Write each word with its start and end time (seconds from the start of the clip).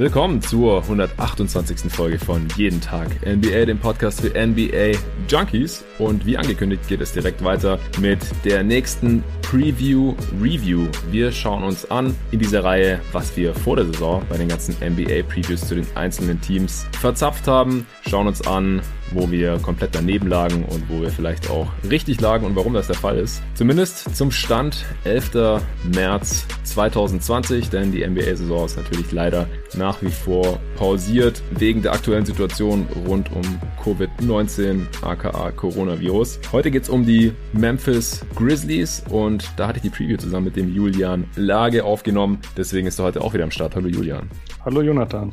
Willkommen 0.00 0.40
zur 0.40 0.80
128. 0.80 1.92
Folge 1.92 2.18
von 2.18 2.48
Jeden 2.56 2.80
Tag 2.80 3.08
NBA, 3.20 3.66
dem 3.66 3.78
Podcast 3.78 4.22
für 4.22 4.30
NBA 4.30 4.98
Junkies. 5.28 5.84
Und 5.98 6.24
wie 6.24 6.38
angekündigt 6.38 6.88
geht 6.88 7.02
es 7.02 7.12
direkt 7.12 7.44
weiter 7.44 7.78
mit 8.00 8.18
der 8.46 8.62
nächsten 8.62 9.22
Preview 9.50 10.14
Review. 10.40 10.86
Wir 11.10 11.32
schauen 11.32 11.64
uns 11.64 11.90
an 11.90 12.14
in 12.30 12.38
dieser 12.38 12.62
Reihe, 12.62 13.00
was 13.10 13.36
wir 13.36 13.52
vor 13.52 13.74
der 13.74 13.86
Saison 13.86 14.22
bei 14.28 14.36
den 14.36 14.46
ganzen 14.46 14.76
NBA 14.76 15.24
Previews 15.24 15.66
zu 15.66 15.74
den 15.74 15.86
einzelnen 15.96 16.40
Teams 16.40 16.86
verzapft 16.92 17.48
haben. 17.48 17.84
Schauen 18.08 18.28
uns 18.28 18.46
an, 18.46 18.80
wo 19.12 19.28
wir 19.30 19.58
komplett 19.58 19.94
daneben 19.94 20.28
lagen 20.28 20.64
und 20.64 20.88
wo 20.88 21.02
wir 21.02 21.10
vielleicht 21.10 21.50
auch 21.50 21.66
richtig 21.90 22.20
lagen 22.20 22.46
und 22.46 22.54
warum 22.54 22.74
das 22.74 22.86
der 22.86 22.96
Fall 22.96 23.18
ist. 23.18 23.42
Zumindest 23.54 24.14
zum 24.14 24.30
Stand 24.30 24.84
11. 25.04 25.62
März 25.94 26.46
2020, 26.62 27.70
denn 27.70 27.90
die 27.90 28.06
NBA-Saison 28.06 28.66
ist 28.66 28.76
natürlich 28.76 29.10
leider 29.10 29.48
nach 29.76 30.00
wie 30.02 30.10
vor 30.10 30.60
pausiert 30.76 31.42
wegen 31.58 31.82
der 31.82 31.92
aktuellen 31.92 32.24
Situation 32.24 32.86
rund 33.06 33.30
um 33.32 33.42
Covid-19, 33.82 34.82
aka 35.02 35.50
Coronavirus. 35.52 36.38
Heute 36.52 36.70
geht's 36.70 36.88
um 36.88 37.04
die 37.04 37.32
Memphis 37.52 38.24
Grizzlies 38.36 39.02
und 39.10 39.39
da 39.56 39.68
hatte 39.68 39.78
ich 39.78 39.82
die 39.82 39.90
Preview 39.90 40.16
zusammen 40.16 40.46
mit 40.46 40.56
dem 40.56 40.74
Julian 40.74 41.24
Lage 41.36 41.84
aufgenommen. 41.84 42.38
Deswegen 42.56 42.86
ist 42.86 42.98
er 42.98 43.06
heute 43.06 43.20
auch 43.22 43.34
wieder 43.34 43.44
am 43.44 43.50
Start. 43.50 43.76
Hallo 43.76 43.88
Julian. 43.88 44.28
Hallo 44.64 44.82
Jonathan. 44.82 45.32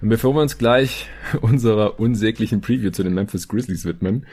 Und 0.00 0.08
bevor 0.08 0.34
wir 0.34 0.42
uns 0.42 0.58
gleich 0.58 1.08
unserer 1.40 2.00
unsäglichen 2.00 2.60
Preview 2.60 2.90
zu 2.90 3.02
den 3.02 3.14
Memphis 3.14 3.48
Grizzlies 3.48 3.84
widmen, 3.84 4.26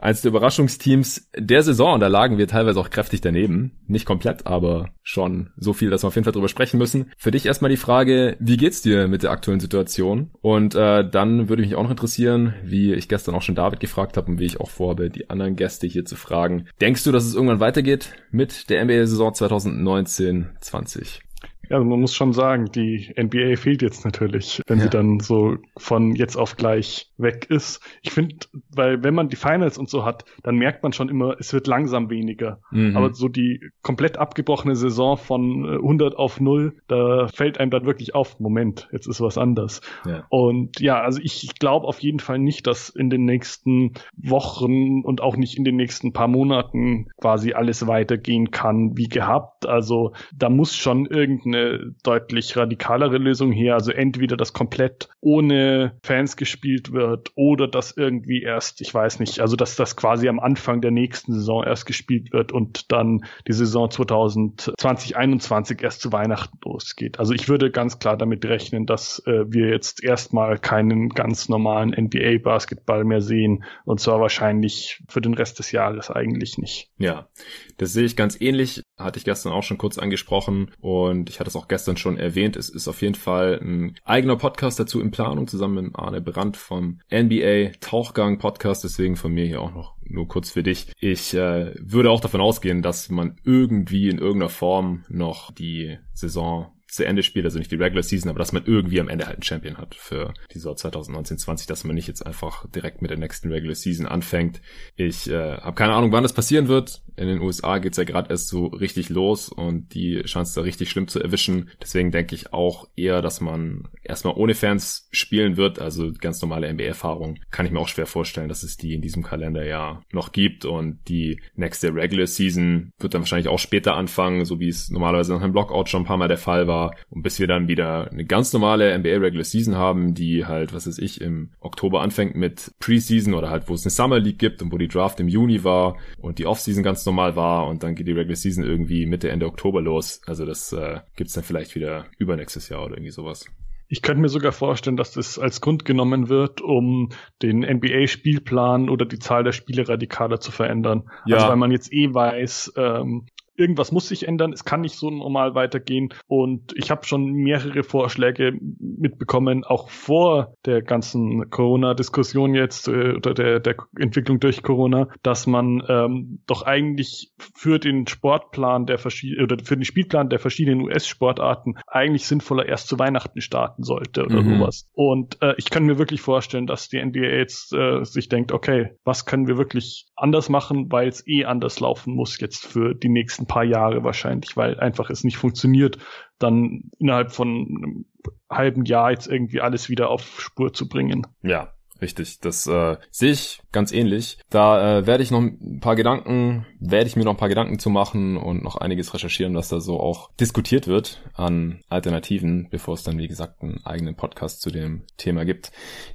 eines 0.00 0.22
der 0.22 0.30
Überraschungsteams 0.30 1.30
der 1.36 1.62
Saison, 1.62 1.94
und 1.94 2.00
da 2.00 2.08
lagen 2.08 2.38
wir 2.38 2.48
teilweise 2.48 2.80
auch 2.80 2.90
kräftig 2.90 3.20
daneben. 3.20 3.72
Nicht 3.86 4.06
komplett, 4.06 4.46
aber 4.46 4.90
schon 5.02 5.50
so 5.56 5.72
viel, 5.72 5.90
dass 5.90 6.02
wir 6.02 6.08
auf 6.08 6.14
jeden 6.14 6.24
Fall 6.24 6.32
drüber 6.32 6.48
sprechen 6.48 6.78
müssen. 6.78 7.10
Für 7.16 7.30
dich 7.30 7.46
erstmal 7.46 7.70
die 7.70 7.76
Frage, 7.76 8.36
wie 8.40 8.56
geht's 8.56 8.82
dir 8.82 9.08
mit 9.08 9.22
der 9.22 9.30
aktuellen 9.30 9.60
Situation? 9.60 10.30
Und 10.40 10.74
äh, 10.74 11.08
dann 11.08 11.48
würde 11.48 11.62
mich 11.62 11.74
auch 11.74 11.82
noch 11.82 11.90
interessieren, 11.90 12.54
wie 12.62 12.92
ich 12.94 13.08
gestern 13.08 13.34
auch 13.34 13.42
schon 13.42 13.54
David 13.54 13.80
gefragt 13.80 14.16
habe 14.16 14.30
und 14.30 14.38
wie 14.38 14.46
ich 14.46 14.60
auch 14.60 14.70
vorhabe, 14.70 15.10
die 15.10 15.30
anderen 15.30 15.56
Gäste 15.56 15.86
hier 15.86 16.04
zu 16.04 16.16
fragen. 16.16 16.66
Denkst 16.80 17.04
du, 17.04 17.12
dass 17.12 17.24
es 17.24 17.34
irgendwann 17.34 17.60
weitergeht 17.60 18.12
mit 18.30 18.70
der 18.70 18.84
NBA-Saison 18.84 19.32
2019-20? 19.32 21.20
Ja, 21.68 21.76
also 21.76 21.88
man 21.88 22.00
muss 22.00 22.14
schon 22.14 22.32
sagen, 22.32 22.70
die 22.74 23.12
NBA 23.18 23.56
fehlt 23.56 23.82
jetzt 23.82 24.04
natürlich, 24.04 24.62
wenn 24.66 24.78
ja. 24.78 24.84
sie 24.84 24.90
dann 24.90 25.20
so 25.20 25.56
von 25.76 26.14
jetzt 26.14 26.36
auf 26.36 26.56
gleich 26.56 27.10
weg 27.16 27.46
ist. 27.48 27.80
Ich 28.02 28.10
finde, 28.10 28.36
weil 28.74 29.02
wenn 29.02 29.14
man 29.14 29.28
die 29.28 29.36
Finals 29.36 29.78
und 29.78 29.88
so 29.88 30.04
hat, 30.04 30.24
dann 30.42 30.56
merkt 30.56 30.82
man 30.82 30.92
schon 30.92 31.08
immer, 31.08 31.36
es 31.38 31.52
wird 31.52 31.66
langsam 31.66 32.10
weniger. 32.10 32.60
Mhm. 32.70 32.96
Aber 32.96 33.14
so 33.14 33.28
die 33.28 33.60
komplett 33.82 34.18
abgebrochene 34.18 34.76
Saison 34.76 35.16
von 35.16 35.68
100 35.68 36.12
äh, 36.12 36.16
auf 36.16 36.40
0, 36.40 36.76
da 36.88 37.28
fällt 37.28 37.58
einem 37.58 37.70
dann 37.70 37.86
wirklich 37.86 38.14
auf, 38.14 38.40
Moment, 38.40 38.88
jetzt 38.92 39.06
ist 39.06 39.20
was 39.20 39.38
anders. 39.38 39.80
Ja. 40.06 40.24
Und 40.28 40.80
ja, 40.80 41.00
also 41.00 41.20
ich, 41.22 41.44
ich 41.44 41.54
glaube 41.58 41.86
auf 41.86 42.00
jeden 42.00 42.20
Fall 42.20 42.38
nicht, 42.38 42.66
dass 42.66 42.88
in 42.88 43.10
den 43.10 43.24
nächsten 43.24 43.92
Wochen 44.16 45.02
und 45.02 45.20
auch 45.20 45.36
nicht 45.36 45.56
in 45.56 45.64
den 45.64 45.76
nächsten 45.76 46.12
paar 46.12 46.28
Monaten 46.28 47.08
quasi 47.20 47.52
alles 47.52 47.86
weitergehen 47.86 48.50
kann 48.50 48.96
wie 48.96 49.08
gehabt. 49.08 49.53
Also 49.66 50.12
da 50.34 50.48
muss 50.48 50.76
schon 50.76 51.06
irgendein 51.06 51.54
eine 51.54 51.94
deutlich 52.02 52.56
radikalere 52.56 53.18
Lösung 53.18 53.52
her. 53.52 53.74
Also 53.74 53.92
entweder 53.92 54.36
das 54.36 54.52
komplett 54.52 55.08
ohne 55.20 55.98
Fans 56.02 56.36
gespielt 56.36 56.92
wird 56.92 57.32
oder 57.34 57.68
das 57.68 57.96
irgendwie 57.96 58.42
erst, 58.42 58.80
ich 58.80 58.92
weiß 58.92 59.20
nicht, 59.20 59.40
also 59.40 59.56
dass 59.56 59.76
das 59.76 59.96
quasi 59.96 60.28
am 60.28 60.40
Anfang 60.40 60.80
der 60.80 60.90
nächsten 60.90 61.32
Saison 61.32 61.64
erst 61.64 61.86
gespielt 61.86 62.32
wird 62.32 62.52
und 62.52 62.92
dann 62.92 63.24
die 63.46 63.52
Saison 63.52 63.90
2020, 63.90 64.74
2021 64.76 65.82
erst 65.82 66.00
zu 66.00 66.12
Weihnachten 66.12 66.58
losgeht. 66.64 67.18
Also 67.18 67.32
ich 67.32 67.48
würde 67.48 67.70
ganz 67.70 67.98
klar 67.98 68.16
damit 68.16 68.44
rechnen, 68.44 68.86
dass 68.86 69.22
äh, 69.26 69.44
wir 69.46 69.68
jetzt 69.68 70.02
erstmal 70.02 70.58
keinen 70.58 71.10
ganz 71.10 71.48
normalen 71.48 71.90
NBA-Basketball 71.90 73.04
mehr 73.04 73.20
sehen 73.20 73.64
und 73.84 74.00
zwar 74.00 74.20
wahrscheinlich 74.20 75.02
für 75.08 75.20
den 75.20 75.34
Rest 75.34 75.58
des 75.58 75.72
Jahres 75.72 76.10
eigentlich 76.10 76.58
nicht. 76.58 76.90
Ja, 76.98 77.28
das 77.76 77.92
sehe 77.92 78.04
ich 78.04 78.16
ganz 78.16 78.40
ähnlich. 78.40 78.82
Hatte 78.96 79.18
ich 79.18 79.24
gestern 79.24 79.52
auch 79.52 79.62
schon 79.62 79.78
kurz 79.78 79.98
angesprochen 79.98 80.70
und 80.80 81.28
ich 81.28 81.40
hatte 81.40 81.48
es 81.48 81.56
auch 81.56 81.66
gestern 81.66 81.96
schon 81.96 82.16
erwähnt. 82.16 82.56
Es 82.56 82.68
ist 82.68 82.86
auf 82.86 83.02
jeden 83.02 83.16
Fall 83.16 83.58
ein 83.60 83.96
eigener 84.04 84.36
Podcast 84.36 84.78
dazu 84.78 85.00
in 85.00 85.10
Planung, 85.10 85.48
zusammen 85.48 85.86
mit 85.86 85.96
Arne 85.96 86.20
Brandt 86.20 86.56
vom 86.56 87.00
NBA 87.12 87.72
Tauchgang 87.80 88.38
Podcast. 88.38 88.84
Deswegen 88.84 89.16
von 89.16 89.32
mir 89.32 89.46
hier 89.46 89.60
auch 89.60 89.74
noch 89.74 89.96
nur 90.04 90.28
kurz 90.28 90.50
für 90.50 90.62
dich. 90.62 90.92
Ich 91.00 91.34
äh, 91.34 91.74
würde 91.80 92.10
auch 92.10 92.20
davon 92.20 92.40
ausgehen, 92.40 92.82
dass 92.82 93.10
man 93.10 93.36
irgendwie 93.42 94.08
in 94.08 94.18
irgendeiner 94.18 94.50
Form 94.50 95.04
noch 95.08 95.50
die 95.50 95.98
Saison 96.12 96.70
zu 96.94 97.04
Ende 97.04 97.22
spielt, 97.22 97.44
also 97.44 97.58
nicht 97.58 97.72
die 97.72 97.76
Regular 97.76 98.02
Season, 98.02 98.30
aber 98.30 98.38
dass 98.38 98.52
man 98.52 98.64
irgendwie 98.64 99.00
am 99.00 99.08
Ende 99.08 99.26
halt 99.26 99.36
einen 99.36 99.42
Champion 99.42 99.78
hat 99.78 99.94
für 99.94 100.32
die 100.52 100.58
Saison 100.58 100.74
2019-20, 100.76 101.66
dass 101.66 101.84
man 101.84 101.96
nicht 101.96 102.06
jetzt 102.06 102.24
einfach 102.24 102.68
direkt 102.70 103.02
mit 103.02 103.10
der 103.10 103.18
nächsten 103.18 103.50
Regular 103.50 103.74
Season 103.74 104.06
anfängt. 104.06 104.60
Ich 104.96 105.28
äh, 105.28 105.56
habe 105.58 105.74
keine 105.74 105.94
Ahnung, 105.94 106.12
wann 106.12 106.22
das 106.22 106.32
passieren 106.32 106.68
wird. 106.68 107.02
In 107.16 107.28
den 107.28 107.40
USA 107.40 107.78
geht's 107.78 107.96
ja 107.96 108.04
gerade 108.04 108.30
erst 108.30 108.48
so 108.48 108.66
richtig 108.66 109.08
los 109.08 109.48
und 109.48 109.94
die 109.94 110.22
Chance 110.22 110.54
da 110.56 110.62
richtig 110.62 110.90
schlimm 110.90 111.08
zu 111.08 111.20
erwischen. 111.20 111.70
Deswegen 111.80 112.10
denke 112.10 112.34
ich 112.34 112.52
auch 112.52 112.88
eher, 112.96 113.22
dass 113.22 113.40
man 113.40 113.88
erstmal 114.02 114.34
ohne 114.34 114.54
Fans 114.54 115.08
spielen 115.12 115.56
wird, 115.56 115.78
also 115.78 116.10
ganz 116.18 116.42
normale 116.42 116.72
NBA-Erfahrung. 116.72 117.38
Kann 117.50 117.66
ich 117.66 117.72
mir 117.72 117.78
auch 117.78 117.88
schwer 117.88 118.06
vorstellen, 118.06 118.48
dass 118.48 118.62
es 118.62 118.76
die 118.76 118.94
in 118.94 119.00
diesem 119.00 119.22
Kalenderjahr 119.22 120.02
noch 120.12 120.32
gibt 120.32 120.64
und 120.64 120.98
die 121.08 121.40
nächste 121.54 121.94
Regular 121.94 122.26
Season 122.26 122.90
wird 122.98 123.14
dann 123.14 123.22
wahrscheinlich 123.22 123.48
auch 123.48 123.58
später 123.58 123.94
anfangen, 123.96 124.44
so 124.44 124.60
wie 124.60 124.68
es 124.68 124.90
normalerweise 124.90 125.32
nach 125.32 125.42
einem 125.42 125.52
Blockout 125.52 125.88
schon 125.88 126.02
ein 126.02 126.06
paar 126.06 126.16
Mal 126.16 126.28
der 126.28 126.38
Fall 126.38 126.66
war 126.66 126.94
und 127.10 127.22
bis 127.22 127.38
wir 127.38 127.46
dann 127.46 127.68
wieder 127.68 128.10
eine 128.10 128.24
ganz 128.24 128.52
normale 128.52 128.96
NBA 128.98 129.18
Regular 129.18 129.44
Season 129.44 129.76
haben, 129.76 130.14
die 130.14 130.46
halt, 130.46 130.74
was 130.74 130.86
weiß 130.86 130.98
ich, 130.98 131.20
im 131.20 131.50
Oktober 131.60 132.00
anfängt 132.02 132.34
mit 132.34 132.72
Preseason 132.80 133.34
oder 133.34 133.50
halt, 133.50 133.68
wo 133.68 133.74
es 133.74 133.84
eine 133.84 133.90
Summer 133.90 134.18
League 134.18 134.38
gibt 134.38 134.62
und 134.62 134.72
wo 134.72 134.78
die 134.78 134.88
Draft 134.88 135.20
im 135.20 135.28
Juni 135.28 135.64
war 135.64 135.96
und 136.18 136.38
die 136.38 136.46
Offseason 136.46 136.82
ganz 136.82 137.03
normal 137.06 137.36
war 137.36 137.66
und 137.66 137.82
dann 137.82 137.94
geht 137.94 138.06
die 138.06 138.12
Regular 138.12 138.36
Season 138.36 138.64
irgendwie 138.64 139.06
Mitte, 139.06 139.30
Ende 139.30 139.46
Oktober 139.46 139.80
los. 139.80 140.20
Also 140.26 140.44
das 140.44 140.72
äh, 140.72 141.00
gibt's 141.16 141.34
dann 141.34 141.44
vielleicht 141.44 141.74
wieder 141.74 142.06
übernächstes 142.18 142.68
Jahr 142.68 142.84
oder 142.84 142.94
irgendwie 142.94 143.10
sowas. 143.12 143.46
Ich 143.88 144.02
könnte 144.02 144.22
mir 144.22 144.28
sogar 144.28 144.52
vorstellen, 144.52 144.96
dass 144.96 145.12
das 145.12 145.38
als 145.38 145.60
Grund 145.60 145.84
genommen 145.84 146.28
wird, 146.28 146.60
um 146.60 147.10
den 147.42 147.60
NBA-Spielplan 147.60 148.88
oder 148.88 149.04
die 149.04 149.18
Zahl 149.18 149.44
der 149.44 149.52
Spiele 149.52 149.88
radikaler 149.88 150.40
zu 150.40 150.50
verändern. 150.50 151.10
Ja. 151.26 151.36
Also 151.36 151.48
weil 151.48 151.56
man 151.56 151.70
jetzt 151.70 151.92
eh 151.92 152.12
weiß, 152.12 152.72
ähm, 152.76 153.26
irgendwas 153.56 153.92
muss 153.92 154.08
sich 154.08 154.26
ändern, 154.26 154.52
es 154.52 154.64
kann 154.64 154.80
nicht 154.80 154.96
so 154.96 155.10
normal 155.10 155.54
weitergehen. 155.54 156.12
Und 156.26 156.72
ich 156.76 156.90
habe 156.90 157.06
schon 157.06 157.32
mehrere 157.32 157.82
Vorschläge 157.82 158.58
mitbekommen, 158.78 159.64
auch 159.64 159.90
vor 159.90 160.54
der 160.64 160.82
ganzen 160.82 161.50
Corona-Diskussion 161.50 162.54
jetzt 162.54 162.88
äh, 162.88 163.14
oder 163.14 163.34
der, 163.34 163.60
der 163.60 163.76
Entwicklung 163.98 164.40
durch 164.40 164.62
Corona, 164.62 165.08
dass 165.22 165.46
man 165.46 165.82
ähm, 165.88 166.40
doch 166.46 166.62
eigentlich 166.62 167.32
für 167.54 167.78
den 167.78 168.06
Sportplan 168.06 168.86
der 168.86 168.98
verschiedenen 168.98 169.44
oder 169.44 169.64
für 169.64 169.76
den 169.76 169.84
Spielplan 169.84 170.28
der 170.28 170.38
verschiedenen 170.38 170.80
US-Sportarten 170.82 171.74
eigentlich 171.86 172.26
sinnvoller 172.26 172.66
erst 172.66 172.88
zu 172.88 172.98
Weihnachten 172.98 173.40
starten 173.40 173.82
sollte 173.82 174.24
oder 174.24 174.42
mhm. 174.42 174.58
sowas. 174.58 174.88
Und 174.92 175.40
äh, 175.42 175.54
ich 175.58 175.70
kann 175.70 175.84
mir 175.84 175.98
wirklich 175.98 176.20
vorstellen, 176.20 176.66
dass 176.66 176.88
die 176.88 177.04
NBA 177.04 177.20
jetzt 177.20 177.72
äh, 177.72 178.04
sich 178.04 178.28
denkt, 178.28 178.52
okay, 178.52 178.90
was 179.04 179.26
können 179.26 179.46
wir 179.46 179.58
wirklich 179.58 180.06
anders 180.16 180.48
machen, 180.48 180.90
weil 180.90 181.08
es 181.08 181.26
eh 181.26 181.44
anders 181.44 181.80
laufen 181.80 182.14
muss 182.14 182.40
jetzt 182.40 182.66
für 182.66 182.94
die 182.94 183.08
nächsten 183.08 183.43
nächsten 183.44 183.46
paar 183.46 183.64
Jahre 183.64 184.02
wahrscheinlich, 184.04 184.56
weil 184.56 184.78
einfach 184.80 185.10
es 185.10 185.24
nicht 185.24 185.36
funktioniert, 185.36 185.98
dann 186.38 186.90
innerhalb 186.98 187.32
von 187.32 187.48
einem 187.48 188.04
halben 188.50 188.84
Jahr 188.84 189.10
jetzt 189.10 189.26
irgendwie 189.26 189.60
alles 189.60 189.88
wieder 189.88 190.10
auf 190.10 190.40
Spur 190.40 190.72
zu 190.72 190.88
bringen. 190.88 191.26
Ja, 191.42 191.70
Richtig, 192.02 192.40
das 192.40 192.66
äh, 192.66 192.96
sehe 193.12 193.30
ich 193.30 193.60
ganz 193.70 193.92
ähnlich. 193.92 194.38
Da 194.50 194.98
äh, 194.98 195.06
werde 195.06 195.22
ich 195.22 195.30
noch 195.30 195.40
ein 195.40 195.78
paar 195.80 195.94
Gedanken, 195.94 196.66
werde 196.80 197.06
ich 197.06 197.14
mir 197.14 197.22
noch 197.22 197.34
ein 197.34 197.38
paar 197.38 197.48
Gedanken 197.48 197.78
zu 197.78 197.88
machen 197.88 198.36
und 198.36 198.64
noch 198.64 198.76
einiges 198.76 199.14
recherchieren, 199.14 199.54
was 199.54 199.68
da 199.68 199.80
so 199.80 200.00
auch 200.00 200.32
diskutiert 200.34 200.88
wird 200.88 201.22
an 201.34 201.80
Alternativen, 201.88 202.66
bevor 202.68 202.94
es 202.94 203.04
dann, 203.04 203.16
wie 203.16 203.28
gesagt, 203.28 203.62
einen 203.62 203.86
eigenen 203.86 204.16
Podcast 204.16 204.60
zu 204.60 204.70
dem 204.70 205.04
Thema 205.16 205.44
gibt. 205.44 205.70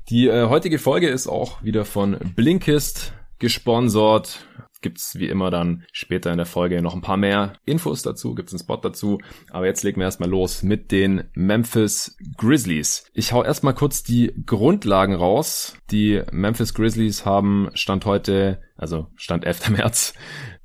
Die 0.10 0.28
äh, 0.28 0.50
heutige 0.50 0.80
Folge 0.80 1.08
ist 1.08 1.28
auch 1.28 1.64
wieder 1.64 1.86
von 1.86 2.20
Blinkist 2.36 3.14
gesponsert 3.40 4.46
gibt's 4.82 5.18
wie 5.18 5.28
immer 5.28 5.50
dann 5.50 5.84
später 5.92 6.32
in 6.32 6.38
der 6.38 6.46
Folge 6.46 6.82
noch 6.82 6.96
ein 6.96 7.02
paar 7.02 7.18
mehr 7.18 7.54
Infos 7.66 8.02
dazu, 8.02 8.36
gibt's 8.36 8.54
einen 8.54 8.60
Spot 8.60 8.78
dazu. 8.78 9.20
Aber 9.52 9.66
jetzt 9.66 9.84
legen 9.84 10.00
wir 10.00 10.06
erstmal 10.06 10.30
los 10.30 10.64
mit 10.64 10.92
den 10.92 11.26
Memphis 11.34 12.18
Grizzlies. 12.38 13.06
Ich 13.14 13.34
hau 13.34 13.44
erstmal 13.44 13.74
kurz 13.74 14.04
die 14.04 14.34
Grundlagen 14.46 15.16
raus. 15.16 15.78
Die 15.92 16.22
Memphis 16.32 16.74
Grizzlies 16.74 17.26
haben 17.26 17.70
Stand 17.74 18.06
heute, 18.06 18.62
also 18.76 19.08
Stand 19.16 19.46
11. 19.46 19.70
März 19.80 20.14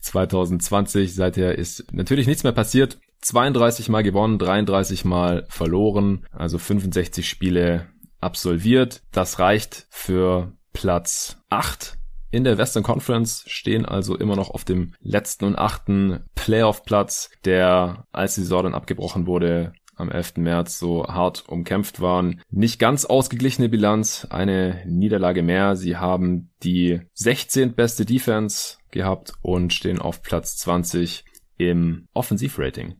2020, 0.00 1.14
seither 1.14 1.56
ist 1.56 1.92
natürlich 1.92 2.26
nichts 2.26 2.44
mehr 2.44 2.52
passiert. 2.52 2.98
32 3.22 3.88
Mal 3.88 4.02
gewonnen, 4.02 4.38
33 4.38 5.04
Mal 5.06 5.46
verloren, 5.48 6.26
also 6.30 6.58
65 6.58 7.26
Spiele 7.26 7.88
absolviert. 8.20 9.02
Das 9.12 9.38
reicht 9.38 9.86
für 9.90 10.52
Platz 10.74 11.38
8 11.48 11.96
in 12.34 12.42
der 12.42 12.58
Western 12.58 12.82
Conference 12.82 13.44
stehen 13.46 13.86
also 13.86 14.16
immer 14.16 14.34
noch 14.34 14.50
auf 14.50 14.64
dem 14.64 14.92
letzten 15.00 15.44
und 15.44 15.56
achten 15.56 16.24
Playoff-Platz, 16.34 17.30
der, 17.44 18.08
als 18.10 18.34
die 18.34 18.40
Saison 18.40 18.64
dann 18.64 18.74
abgebrochen 18.74 19.28
wurde, 19.28 19.72
am 19.94 20.10
11. 20.10 20.38
März 20.38 20.80
so 20.80 21.06
hart 21.06 21.44
umkämpft 21.48 22.00
waren. 22.00 22.40
Nicht 22.50 22.80
ganz 22.80 23.04
ausgeglichene 23.04 23.68
Bilanz, 23.68 24.26
eine 24.28 24.82
Niederlage 24.84 25.44
mehr. 25.44 25.76
Sie 25.76 25.96
haben 25.96 26.50
die 26.64 27.02
16. 27.12 27.74
beste 27.74 28.04
Defense 28.04 28.78
gehabt 28.90 29.34
und 29.40 29.72
stehen 29.72 30.00
auf 30.00 30.20
Platz 30.20 30.56
20 30.56 31.24
im 31.56 32.08
Offensivrating. 32.14 32.96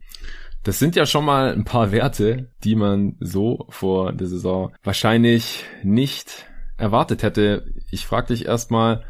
Das 0.62 0.78
sind 0.78 0.94
ja 0.94 1.06
schon 1.06 1.25
mal 1.25 1.52
ein 1.52 1.64
paar 1.64 1.90
Werte, 1.90 2.52
die 2.62 2.76
man 2.76 3.16
so 3.19 3.66
vor 3.69 4.12
der 4.12 4.28
Saison 4.28 4.72
wahrscheinlich 4.84 5.64
nicht 5.82 6.46
erwartet 6.76 7.22
hätte. 7.22 7.66
Ich 7.90 8.06
frage 8.06 8.28
dich 8.28 8.46
erstmal, 8.46 9.04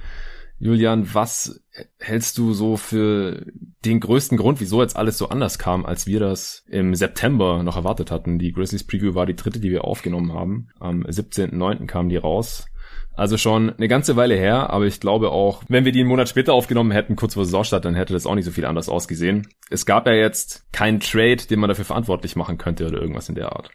Julian, 0.64 1.12
was 1.12 1.62
hältst 1.99 2.38
du 2.38 2.55
so 2.55 2.78
für 2.78 3.44
den 3.84 4.00
größten 4.00 4.38
Grund, 4.38 4.62
wieso 4.62 4.81
jetzt 4.81 4.96
alles 4.96 5.19
so 5.19 5.28
anders 5.28 5.58
kam, 5.58 5.84
als 5.84 6.06
wir 6.06 6.20
das 6.20 6.64
im 6.70 6.94
September 6.94 7.62
noch 7.62 7.76
erwartet 7.76 8.11
hatten? 8.11 8.38
Die 8.38 8.50
Grizzlies 8.50 8.87
Preview 8.87 9.14
war 9.14 9.26
die 9.26 9.37
dritte, 9.37 9.61
die 9.61 9.70
wir 9.70 9.84
aufgenommen 9.84 10.32
haben. 10.32 10.69
Am 10.81 11.02
17.09. 11.02 11.84
kam 11.87 12.08
die 12.08 12.16
raus. 12.16 12.64
Also 13.12 13.37
schon 13.37 13.75
eine 13.75 13.88
ganze 13.88 14.16
Weile 14.16 14.37
her, 14.37 14.70
aber 14.70 14.87
ich 14.87 15.00
glaube 15.00 15.32
auch, 15.32 15.62
wenn 15.69 15.84
wir 15.84 15.93
die 15.93 16.00
einen 16.00 16.08
Monat 16.08 16.31
später 16.31 16.55
aufgenommen 16.55 16.93
hätten, 16.93 17.14
kurz 17.14 17.34
vor 17.34 17.44
Saisonstart, 17.44 17.84
dann 17.84 17.94
hätte 17.94 18.14
das 18.14 18.25
auch 18.25 18.34
nicht 18.34 18.46
so 18.46 18.50
viel 18.50 18.64
anders 18.64 18.88
ausgesehen. 18.88 19.46
Es 19.69 19.84
gab 19.84 20.06
ja 20.06 20.14
jetzt 20.14 20.64
keinen 20.72 20.99
Trade, 20.99 21.37
den 21.37 21.60
man 21.60 21.69
dafür 21.69 21.84
verantwortlich 21.84 22.37
machen 22.37 22.56
könnte 22.56 22.87
oder 22.87 23.02
irgendwas 23.02 23.28
in 23.28 23.34
der 23.34 23.52
Art. 23.52 23.69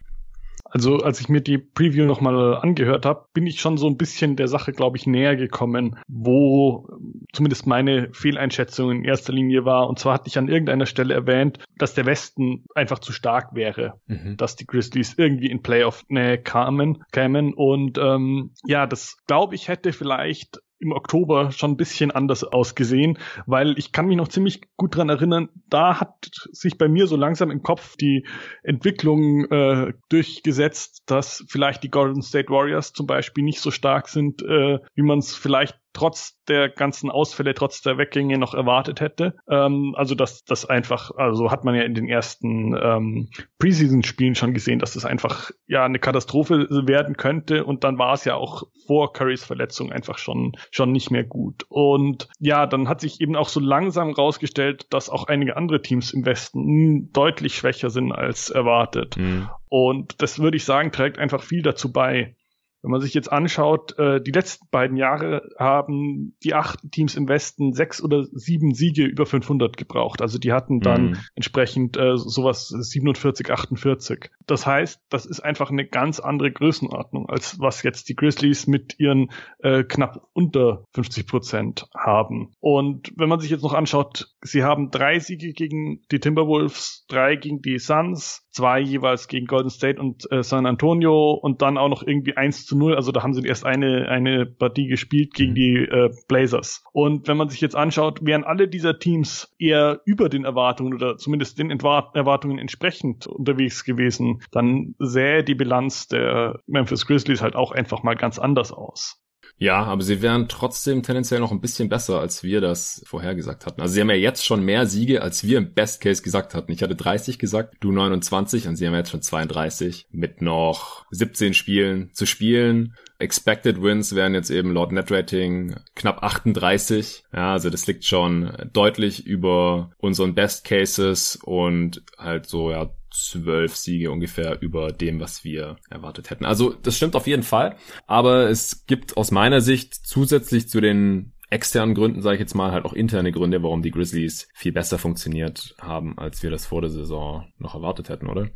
Also 0.69 0.98
als 0.98 1.19
ich 1.19 1.30
mir 1.30 1.42
die 1.42 1.57
Preview 1.57 2.06
nochmal 2.06 2.57
angehört 2.57 3.06
habe, 3.06 3.25
bin 3.33 3.48
ich 3.48 3.60
schon 3.60 3.77
so 3.77 3.88
ein 3.88 3.98
bisschen 3.98 4.36
der 4.36 4.48
Sache, 4.48 4.71
glaube 4.71 4.98
ich, 4.98 5.07
näher 5.07 5.36
gekommen, 5.36 5.98
wo 6.07 6.88
zumindest 7.33 7.68
meine 7.68 8.10
Fehleinschätzung 8.13 8.92
in 8.92 9.04
erster 9.04 9.33
Linie 9.33 9.66
war. 9.66 9.88
Und 9.88 10.00
zwar 10.00 10.13
hatte 10.13 10.27
ich 10.27 10.38
an 10.38 10.48
irgendeiner 10.48 10.86
Stelle 10.86 11.13
erwähnt, 11.13 11.60
dass 11.77 11.94
der 11.94 12.06
Westen 12.06 12.66
einfach 12.75 13.00
zu 13.00 13.12
stark 13.12 13.56
wäre, 13.56 14.00
mhm. 14.07 14.38
dass 14.38 14.56
die 14.56 14.66
Grizzlies 14.66 15.16
irgendwie 15.18 15.50
in 15.50 15.62
Playoff-Nähe 15.62 16.38
kamen, 16.38 17.04
kämen. 17.12 17.54
Und 17.54 17.98
ähm, 17.98 18.51
ja, 18.66 18.86
das 18.86 19.18
glaube 19.25 19.56
ich 19.56 19.68
hätte 19.68 19.94
vielleicht 19.94 20.60
im 20.79 20.91
Oktober 20.91 21.51
schon 21.51 21.71
ein 21.71 21.77
bisschen 21.77 22.11
anders 22.11 22.43
ausgesehen, 22.43 23.17
weil 23.45 23.77
ich 23.77 23.91
kann 23.91 24.07
mich 24.07 24.17
noch 24.17 24.27
ziemlich 24.27 24.61
gut 24.77 24.95
dran 24.95 25.09
erinnern, 25.09 25.49
da 25.67 25.99
hat 25.99 26.29
sich 26.51 26.77
bei 26.77 26.87
mir 26.87 27.07
so 27.07 27.15
langsam 27.15 27.51
im 27.51 27.61
Kopf 27.61 27.95
die 27.97 28.25
Entwicklung 28.63 29.45
äh, 29.51 29.93
durchgesetzt, 30.09 31.03
dass 31.05 31.43
vielleicht 31.47 31.83
die 31.83 31.89
Golden 31.89 32.21
State 32.21 32.49
Warriors 32.49 32.93
zum 32.93 33.07
Beispiel 33.07 33.43
nicht 33.43 33.59
so 33.59 33.71
stark 33.71 34.07
sind, 34.07 34.41
äh, 34.41 34.79
wie 34.95 35.03
man 35.03 35.19
es 35.19 35.35
vielleicht 35.35 35.77
trotz 35.94 36.41
der 36.47 36.69
ganzen 36.69 37.09
Ausfälle, 37.09 37.53
trotz 37.53 37.81
der 37.81 37.97
Weggänge 37.97 38.38
noch 38.38 38.53
erwartet 38.53 39.01
hätte. 39.01 39.36
Ähm, 39.50 39.94
also 39.95 40.15
dass 40.15 40.44
das 40.44 40.65
einfach, 40.65 41.12
also 41.15 41.51
hat 41.51 41.63
man 41.63 41.75
ja 41.75 41.83
in 41.83 41.94
den 41.94 42.07
ersten 42.07 42.75
ähm, 42.81 43.30
Preseason-Spielen 43.59 44.36
schon 44.36 44.53
gesehen, 44.53 44.80
dass 44.80 44.94
das 44.94 45.06
einfach 45.06 45.51
ja 45.68 45.86
eine 45.86 46.00
Katastrophe 46.00 46.68
werden 46.69 47.18
könnte 47.18 47.65
und 47.65 47.83
dann 47.83 47.97
war 47.97 48.13
es 48.13 48.25
ja 48.25 48.36
auch 48.36 48.63
vor 48.88 49.13
Currys 49.13 49.44
Verletzung 49.44 49.91
einfach 49.91 50.18
schon 50.18 50.53
schon 50.71 50.91
nicht 50.91 51.12
mehr 51.12 51.24
gut. 51.24 51.65
Und 51.69 52.27
ja, 52.39 52.65
dann 52.65 52.88
hat 52.88 53.01
sich 53.01 53.21
eben 53.21 53.35
auch 53.35 53.50
so 53.50 53.59
langsam 53.59 54.12
rausgestellt, 54.12 54.88
dass 54.92 55.09
auch 55.09 55.25
einige 55.27 55.57
andere 55.57 55.81
Teams 55.81 56.12
im 56.12 56.25
Westen 56.25 57.12
deutlich 57.12 57.56
schwächer 57.56 57.89
sind 57.89 58.12
als 58.12 58.50
erwartet. 58.50 59.18
Mhm. 59.18 59.50
Und 59.69 60.21
das 60.21 60.39
würde 60.39 60.57
ich 60.57 60.65
sagen, 60.65 60.92
trägt 60.92 61.19
einfach 61.19 61.44
viel 61.44 61.62
dazu 61.62 61.92
bei. 61.92 62.35
Wenn 62.81 62.91
man 62.91 63.01
sich 63.01 63.13
jetzt 63.13 63.31
anschaut, 63.31 63.97
äh, 63.97 64.21
die 64.21 64.31
letzten 64.31 64.67
beiden 64.71 64.97
Jahre 64.97 65.49
haben 65.57 66.35
die 66.43 66.53
acht 66.53 66.79
Teams 66.91 67.15
im 67.15 67.27
Westen 67.27 67.73
sechs 67.73 68.01
oder 68.01 68.25
sieben 68.31 68.73
Siege 68.73 69.05
über 69.05 69.25
500 69.25 69.75
gebraucht. 69.77 70.21
Also 70.21 70.37
die 70.37 70.53
hatten 70.53 70.79
dann 70.79 71.09
mhm. 71.09 71.17
entsprechend 71.35 71.97
äh, 71.97 72.17
sowas 72.17 72.67
47, 72.69 73.51
48. 73.51 74.31
Das 74.45 74.65
heißt, 74.65 75.01
das 75.09 75.25
ist 75.25 75.41
einfach 75.41 75.71
eine 75.71 75.85
ganz 75.85 76.19
andere 76.19 76.51
Größenordnung, 76.51 77.29
als 77.29 77.59
was 77.59 77.83
jetzt 77.83 78.09
die 78.09 78.15
Grizzlies 78.15 78.67
mit 78.67 78.99
ihren 78.99 79.31
äh, 79.59 79.83
knapp 79.83 80.27
unter 80.33 80.85
50 80.93 81.27
Prozent 81.27 81.87
haben. 81.95 82.53
Und 82.59 83.11
wenn 83.15 83.29
man 83.29 83.39
sich 83.39 83.51
jetzt 83.51 83.63
noch 83.63 83.73
anschaut, 83.73 84.33
sie 84.41 84.63
haben 84.63 84.89
drei 84.89 85.19
Siege 85.19 85.53
gegen 85.53 86.01
die 86.11 86.19
Timberwolves, 86.19 87.05
drei 87.09 87.35
gegen 87.35 87.61
die 87.61 87.77
Suns, 87.77 88.47
zwei 88.51 88.79
jeweils 88.79 89.27
gegen 89.27 89.45
Golden 89.45 89.69
State 89.69 89.99
und 89.99 90.31
äh, 90.31 90.43
San 90.43 90.65
Antonio 90.65 91.33
und 91.33 91.61
dann 91.61 91.77
auch 91.77 91.89
noch 91.89 92.03
irgendwie 92.03 92.35
eins 92.35 92.65
zu 92.69 92.77
null. 92.77 92.95
Also 92.95 93.12
da 93.12 93.24
haben 93.24 93.33
sie 93.33 93.45
erst 93.45 93.66
eine, 93.66 94.07
eine 94.07 94.45
Partie 94.45 94.88
gespielt 94.88 95.33
gegen 95.33 95.51
mhm. 95.51 95.56
die 95.56 95.75
äh, 95.75 96.10
Blazers. 96.27 96.83
Und 96.94 97.27
wenn 97.27 97.38
man 97.38 97.50
sich 97.50 97.60
jetzt 97.60 97.75
anschaut, 97.75 98.19
wären 98.25 98.44
alle 98.44 98.68
dieser 98.68 99.00
Teams 99.00 99.54
eher 99.57 100.01
über 100.06 100.30
den 100.30 100.45
Erwartungen 100.45 100.94
oder 100.94 101.18
zumindest 101.18 101.60
den 101.60 101.71
Entwar 101.71 102.12
Erwartungen 102.13 102.60
entsprechend 102.60 103.27
unterwegs 103.27 103.83
gewesen, 103.83 104.42
dann 104.51 104.95
sähe 105.00 105.44
die 105.44 105.56
Bilanz 105.56 106.07
der 106.07 106.60
Memphis 106.68 107.06
Grizzlies 107.06 107.42
halt 107.42 107.56
auch 107.56 107.71
einfach 107.71 108.04
mal 108.04 108.16
ganz 108.16 108.39
anders 108.39 108.71
aus. 108.71 109.19
Ja, 109.59 109.83
aber 109.83 110.01
sie 110.01 110.21
wären 110.21 110.47
trotzdem 110.47 111.03
tendenziell 111.03 111.41
noch 111.41 111.51
ein 111.51 111.59
bisschen 111.59 111.89
besser, 111.89 112.19
als 112.21 112.44
wir 112.44 112.61
das 112.61 113.03
vorhergesagt 113.06 113.65
hatten. 113.65 113.81
Also 113.81 113.94
sie 113.94 114.01
haben 114.01 114.09
ja 114.09 114.15
jetzt 114.15 114.45
schon 114.45 114.63
mehr 114.63 114.85
Siege, 114.85 115.21
als 115.21 115.44
wir 115.44 115.57
im 115.57 115.73
Best 115.73 116.00
Case 116.01 116.23
gesagt 116.23 116.56
hatten. 116.56 116.71
Ich 116.71 116.81
hatte 116.81 116.95
30 116.95 117.39
gesagt, 117.39 117.75
du 117.81 117.91
29 117.91 118.69
und 118.69 118.77
sie 118.77 118.88
haben 118.88 118.95
jetzt 118.95 119.11
schon 119.11 119.21
32 119.21 120.07
mit 120.11 120.41
noch 120.41 121.06
17 121.11 121.53
Spielen 121.53 122.09
zu 122.13 122.25
spielen. 122.25 122.95
Expected 123.19 123.83
Wins 123.83 124.15
wären 124.15 124.33
jetzt 124.33 124.50
eben 124.50 124.73
laut 124.73 124.94
Netrating 124.94 125.75
knapp 125.94 126.23
38. 126.23 127.25
Ja, 127.33 127.51
also 127.51 127.69
das 127.69 127.85
liegt 127.85 128.06
schon 128.06 128.53
deutlich 128.71 129.27
über 129.27 129.91
unseren 129.97 130.35
Best 130.35 130.63
Cases 130.63 131.38
und 131.44 132.01
halt 132.17 132.45
so, 132.45 132.71
ja, 132.71 132.89
zwölf 133.11 133.75
Siege 133.75 134.11
ungefähr 134.11 134.61
über 134.61 134.91
dem, 134.91 135.19
was 135.19 135.44
wir 135.44 135.77
erwartet 135.89 136.29
hätten. 136.29 136.45
Also 136.45 136.73
das 136.73 136.97
stimmt 136.97 137.15
auf 137.15 137.27
jeden 137.27 137.44
Fall. 137.44 137.75
Aber 138.07 138.50
es 138.50 138.85
gibt 138.85 139.17
aus 139.17 139.31
meiner 139.31 139.61
Sicht 139.61 139.94
zusätzlich 139.94 140.69
zu 140.69 140.81
den 140.81 141.33
externen 141.50 141.95
Gründen, 141.95 142.21
sage 142.21 142.35
ich 142.35 142.41
jetzt 142.41 142.56
mal, 142.56 142.71
halt 142.71 142.85
auch 142.85 142.94
interne 142.94 143.31
Gründe, 143.31 143.63
warum 143.63 143.81
die 143.81 143.91
Grizzlies 143.91 144.47
viel 144.53 144.71
besser 144.71 144.97
funktioniert 144.97 145.75
haben, 145.79 146.17
als 146.17 146.44
wir 146.44 146.51
das 146.51 146.67
vor 146.67 146.81
der 146.81 146.91
Saison 146.91 147.47
noch 147.57 147.73
erwartet 147.73 148.09
hätten, 148.09 148.27
oder? 148.27 148.50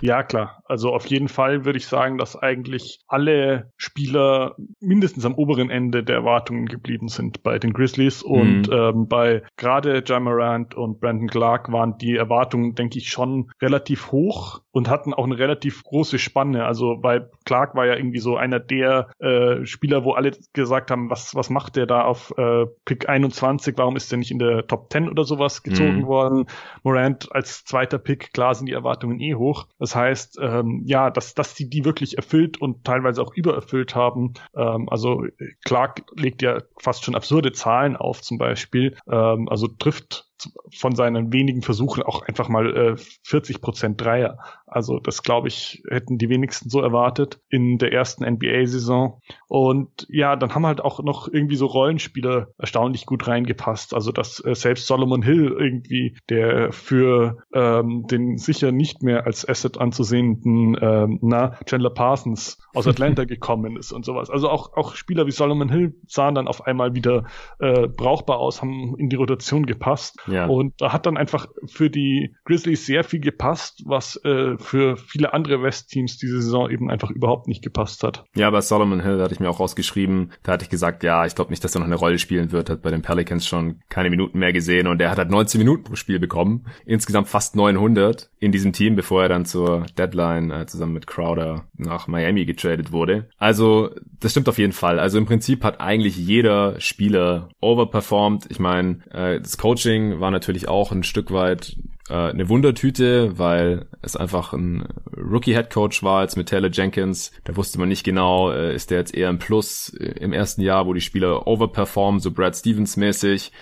Ja, 0.00 0.22
klar. 0.22 0.62
Also 0.64 0.92
auf 0.92 1.06
jeden 1.06 1.28
Fall 1.28 1.64
würde 1.64 1.78
ich 1.78 1.86
sagen, 1.86 2.18
dass 2.18 2.36
eigentlich 2.36 3.00
alle 3.08 3.72
Spieler 3.76 4.56
mindestens 4.80 5.24
am 5.24 5.34
oberen 5.34 5.70
Ende 5.70 6.04
der 6.04 6.16
Erwartungen 6.16 6.66
geblieben 6.66 7.08
sind 7.08 7.42
bei 7.42 7.58
den 7.58 7.72
Grizzlies. 7.72 8.24
Mhm. 8.24 8.30
Und 8.30 8.68
ähm, 8.72 9.08
bei 9.08 9.42
gerade 9.56 10.02
Jamarant 10.04 10.74
und 10.74 11.00
Brandon 11.00 11.28
Clark 11.28 11.72
waren 11.72 11.98
die 11.98 12.16
Erwartungen, 12.16 12.74
denke 12.74 12.98
ich, 12.98 13.08
schon 13.08 13.50
relativ 13.60 14.12
hoch 14.12 14.60
und 14.72 14.88
hatten 14.88 15.14
auch 15.14 15.24
eine 15.24 15.38
relativ 15.38 15.84
große 15.84 16.18
Spanne. 16.18 16.64
Also 16.64 16.96
bei 16.96 17.26
Clark 17.44 17.74
war 17.74 17.86
ja 17.86 17.94
irgendwie 17.94 18.18
so 18.18 18.36
einer 18.36 18.58
der 18.58 19.08
äh, 19.18 19.64
Spieler, 19.66 20.04
wo 20.04 20.12
alle 20.12 20.32
gesagt 20.52 20.90
haben, 20.90 21.10
was, 21.10 21.34
was 21.34 21.50
macht 21.50 21.76
der 21.76 21.86
da 21.86 22.02
auf 22.02 22.34
äh, 22.36 22.66
Pick 22.84 23.08
21? 23.08 23.76
Warum 23.76 23.96
ist 23.96 24.10
der 24.10 24.18
nicht 24.18 24.30
in 24.30 24.38
der 24.38 24.66
Top 24.66 24.90
10 24.90 25.08
oder 25.08 25.24
sowas 25.24 25.62
gezogen 25.62 26.00
mhm. 26.00 26.06
worden? 26.06 26.46
Morant 26.82 27.30
als 27.32 27.64
zweiter 27.64 27.98
Pick, 27.98 28.32
klar 28.32 28.54
sind 28.54 28.66
die 28.66 28.72
Erwartungen 28.72 29.20
eh 29.20 29.34
hoch. 29.34 29.66
Das 29.78 29.94
heißt, 29.94 30.38
ähm, 30.40 30.82
ja, 30.86 31.10
dass, 31.10 31.34
dass 31.34 31.54
die 31.54 31.68
die 31.68 31.84
wirklich 31.84 32.16
erfüllt 32.16 32.60
und 32.60 32.84
teilweise 32.84 33.22
auch 33.22 33.34
übererfüllt 33.34 33.94
haben. 33.94 34.34
Ähm, 34.56 34.88
also 34.88 35.24
Clark 35.64 36.02
legt 36.16 36.42
ja 36.42 36.62
fast 36.78 37.04
schon 37.04 37.14
absurde 37.14 37.52
Zahlen 37.52 37.96
auf 37.96 38.22
zum 38.22 38.38
Beispiel. 38.38 38.96
Ähm, 39.10 39.48
also 39.48 39.68
trifft 39.68 40.31
von 40.74 40.94
seinen 40.94 41.32
wenigen 41.32 41.62
Versuchen 41.62 42.02
auch 42.02 42.22
einfach 42.22 42.48
mal 42.48 42.76
äh, 42.76 42.96
40 43.24 43.60
Prozent 43.60 44.00
Dreier. 44.00 44.38
Also 44.66 44.98
das 44.98 45.22
glaube 45.22 45.48
ich 45.48 45.82
hätten 45.88 46.16
die 46.16 46.30
wenigsten 46.30 46.70
so 46.70 46.80
erwartet 46.80 47.40
in 47.50 47.78
der 47.78 47.92
ersten 47.92 48.24
NBA-Saison. 48.24 49.20
Und 49.48 50.06
ja, 50.08 50.34
dann 50.36 50.54
haben 50.54 50.66
halt 50.66 50.80
auch 50.80 51.02
noch 51.02 51.28
irgendwie 51.28 51.56
so 51.56 51.66
Rollenspieler 51.66 52.48
erstaunlich 52.58 53.04
gut 53.04 53.26
reingepasst. 53.26 53.92
Also 53.94 54.12
dass 54.12 54.42
äh, 54.44 54.54
selbst 54.54 54.86
Solomon 54.86 55.22
Hill 55.22 55.54
irgendwie, 55.58 56.16
der 56.30 56.72
für 56.72 57.38
ähm, 57.52 58.06
den 58.10 58.38
sicher 58.38 58.72
nicht 58.72 59.02
mehr 59.02 59.26
als 59.26 59.46
Asset 59.46 59.78
anzusehenden 59.78 60.76
ähm, 60.80 61.18
na 61.20 61.58
Chandler 61.66 61.90
Parsons 61.90 62.58
aus 62.74 62.86
Atlanta 62.86 63.24
gekommen 63.26 63.76
ist 63.76 63.92
und 63.92 64.04
sowas. 64.04 64.30
Also 64.30 64.48
auch 64.48 64.72
auch 64.74 64.94
Spieler 64.94 65.26
wie 65.26 65.32
Solomon 65.32 65.68
Hill 65.68 65.94
sahen 66.06 66.34
dann 66.34 66.48
auf 66.48 66.66
einmal 66.66 66.94
wieder 66.94 67.24
äh, 67.58 67.88
brauchbar 67.88 68.38
aus, 68.38 68.62
haben 68.62 68.96
in 68.96 69.10
die 69.10 69.16
Rotation 69.16 69.66
gepasst. 69.66 70.18
Ja. 70.32 70.46
Und 70.46 70.80
da 70.80 70.92
hat 70.92 71.06
dann 71.06 71.16
einfach 71.16 71.46
für 71.66 71.90
die 71.90 72.34
Grizzlies 72.44 72.86
sehr 72.86 73.04
viel 73.04 73.20
gepasst, 73.20 73.82
was 73.86 74.16
äh, 74.24 74.56
für 74.58 74.96
viele 74.96 75.32
andere 75.32 75.62
West-Teams 75.62 76.18
diese 76.18 76.42
Saison 76.42 76.70
eben 76.70 76.90
einfach 76.90 77.10
überhaupt 77.10 77.48
nicht 77.48 77.62
gepasst 77.62 78.02
hat. 78.02 78.24
Ja, 78.34 78.50
bei 78.50 78.60
Solomon 78.60 79.02
Hill 79.02 79.20
hatte 79.20 79.34
ich 79.34 79.40
mir 79.40 79.50
auch 79.50 79.60
rausgeschrieben, 79.60 80.32
da 80.42 80.52
hatte 80.52 80.64
ich 80.64 80.70
gesagt, 80.70 81.02
ja, 81.04 81.26
ich 81.26 81.34
glaube 81.34 81.50
nicht, 81.50 81.62
dass 81.62 81.74
er 81.74 81.80
noch 81.80 81.86
eine 81.86 81.96
Rolle 81.96 82.18
spielen 82.18 82.52
wird, 82.52 82.70
hat 82.70 82.82
bei 82.82 82.90
den 82.90 83.02
Pelicans 83.02 83.46
schon 83.46 83.80
keine 83.88 84.10
Minuten 84.10 84.38
mehr 84.38 84.52
gesehen 84.52 84.86
und 84.86 85.00
er 85.00 85.10
hat 85.10 85.18
halt 85.18 85.30
19 85.30 85.58
Minuten 85.58 85.84
pro 85.84 85.96
Spiel 85.96 86.18
bekommen, 86.18 86.66
insgesamt 86.86 87.28
fast 87.28 87.56
900 87.56 88.30
in 88.38 88.52
diesem 88.52 88.72
Team, 88.72 88.96
bevor 88.96 89.22
er 89.22 89.28
dann 89.28 89.44
zur 89.44 89.86
Deadline 89.98 90.50
äh, 90.50 90.66
zusammen 90.66 90.94
mit 90.94 91.06
Crowder 91.06 91.64
nach 91.76 92.08
Miami 92.08 92.44
getradet 92.44 92.92
wurde. 92.92 93.28
Also, 93.38 93.90
das 94.20 94.32
stimmt 94.32 94.48
auf 94.48 94.58
jeden 94.58 94.72
Fall. 94.72 94.98
Also 94.98 95.18
im 95.18 95.26
Prinzip 95.26 95.64
hat 95.64 95.80
eigentlich 95.80 96.16
jeder 96.16 96.80
Spieler 96.80 97.48
overperformed. 97.60 98.46
Ich 98.50 98.58
meine, 98.58 98.98
äh, 99.10 99.40
das 99.40 99.58
Coaching 99.58 100.11
war 100.20 100.30
natürlich 100.30 100.68
auch 100.68 100.92
ein 100.92 101.02
Stück 101.02 101.32
weit 101.32 101.76
äh, 102.08 102.14
eine 102.14 102.48
Wundertüte, 102.48 103.38
weil 103.38 103.86
es 104.02 104.16
einfach 104.16 104.52
ein 104.52 104.86
Rookie-Headcoach 105.16 106.02
war 106.02 106.22
jetzt 106.22 106.36
mit 106.36 106.48
Taylor 106.48 106.70
Jenkins. 106.70 107.32
Da 107.44 107.56
wusste 107.56 107.78
man 107.78 107.88
nicht 107.88 108.04
genau, 108.04 108.50
äh, 108.50 108.74
ist 108.74 108.90
der 108.90 108.98
jetzt 108.98 109.14
eher 109.14 109.28
ein 109.28 109.38
Plus 109.38 109.88
im 109.88 110.32
ersten 110.32 110.62
Jahr, 110.62 110.86
wo 110.86 110.94
die 110.94 111.00
Spieler 111.00 111.46
overperformen, 111.46 112.20
so 112.20 112.30
Brad 112.30 112.56
Stevens 112.56 112.96
mäßig 112.96 113.52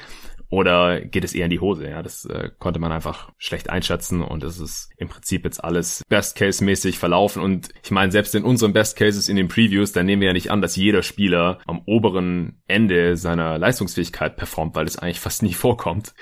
oder 0.50 1.00
geht 1.00 1.24
es 1.24 1.32
eher 1.32 1.44
in 1.44 1.50
die 1.50 1.60
Hose? 1.60 1.88
Ja, 1.88 2.02
das 2.02 2.24
äh, 2.26 2.50
konnte 2.58 2.80
man 2.80 2.92
einfach 2.92 3.32
schlecht 3.38 3.70
einschätzen 3.70 4.20
und 4.22 4.42
es 4.42 4.58
ist 4.58 4.90
im 4.98 5.08
Prinzip 5.08 5.44
jetzt 5.44 5.62
alles 5.62 6.02
Best-Case-mäßig 6.08 6.98
verlaufen 6.98 7.42
und 7.42 7.70
ich 7.82 7.90
meine, 7.90 8.12
selbst 8.12 8.34
in 8.34 8.44
unseren 8.44 8.72
Best-Cases 8.72 9.28
in 9.28 9.36
den 9.36 9.48
Previews, 9.48 9.92
da 9.92 10.02
nehmen 10.02 10.20
wir 10.20 10.28
ja 10.28 10.34
nicht 10.34 10.50
an, 10.50 10.60
dass 10.60 10.76
jeder 10.76 11.02
Spieler 11.02 11.60
am 11.66 11.82
oberen 11.86 12.60
Ende 12.66 13.16
seiner 13.16 13.58
Leistungsfähigkeit 13.58 14.36
performt, 14.36 14.74
weil 14.74 14.84
das 14.84 14.98
eigentlich 14.98 15.20
fast 15.20 15.42
nie 15.42 15.54
vorkommt. 15.54 16.14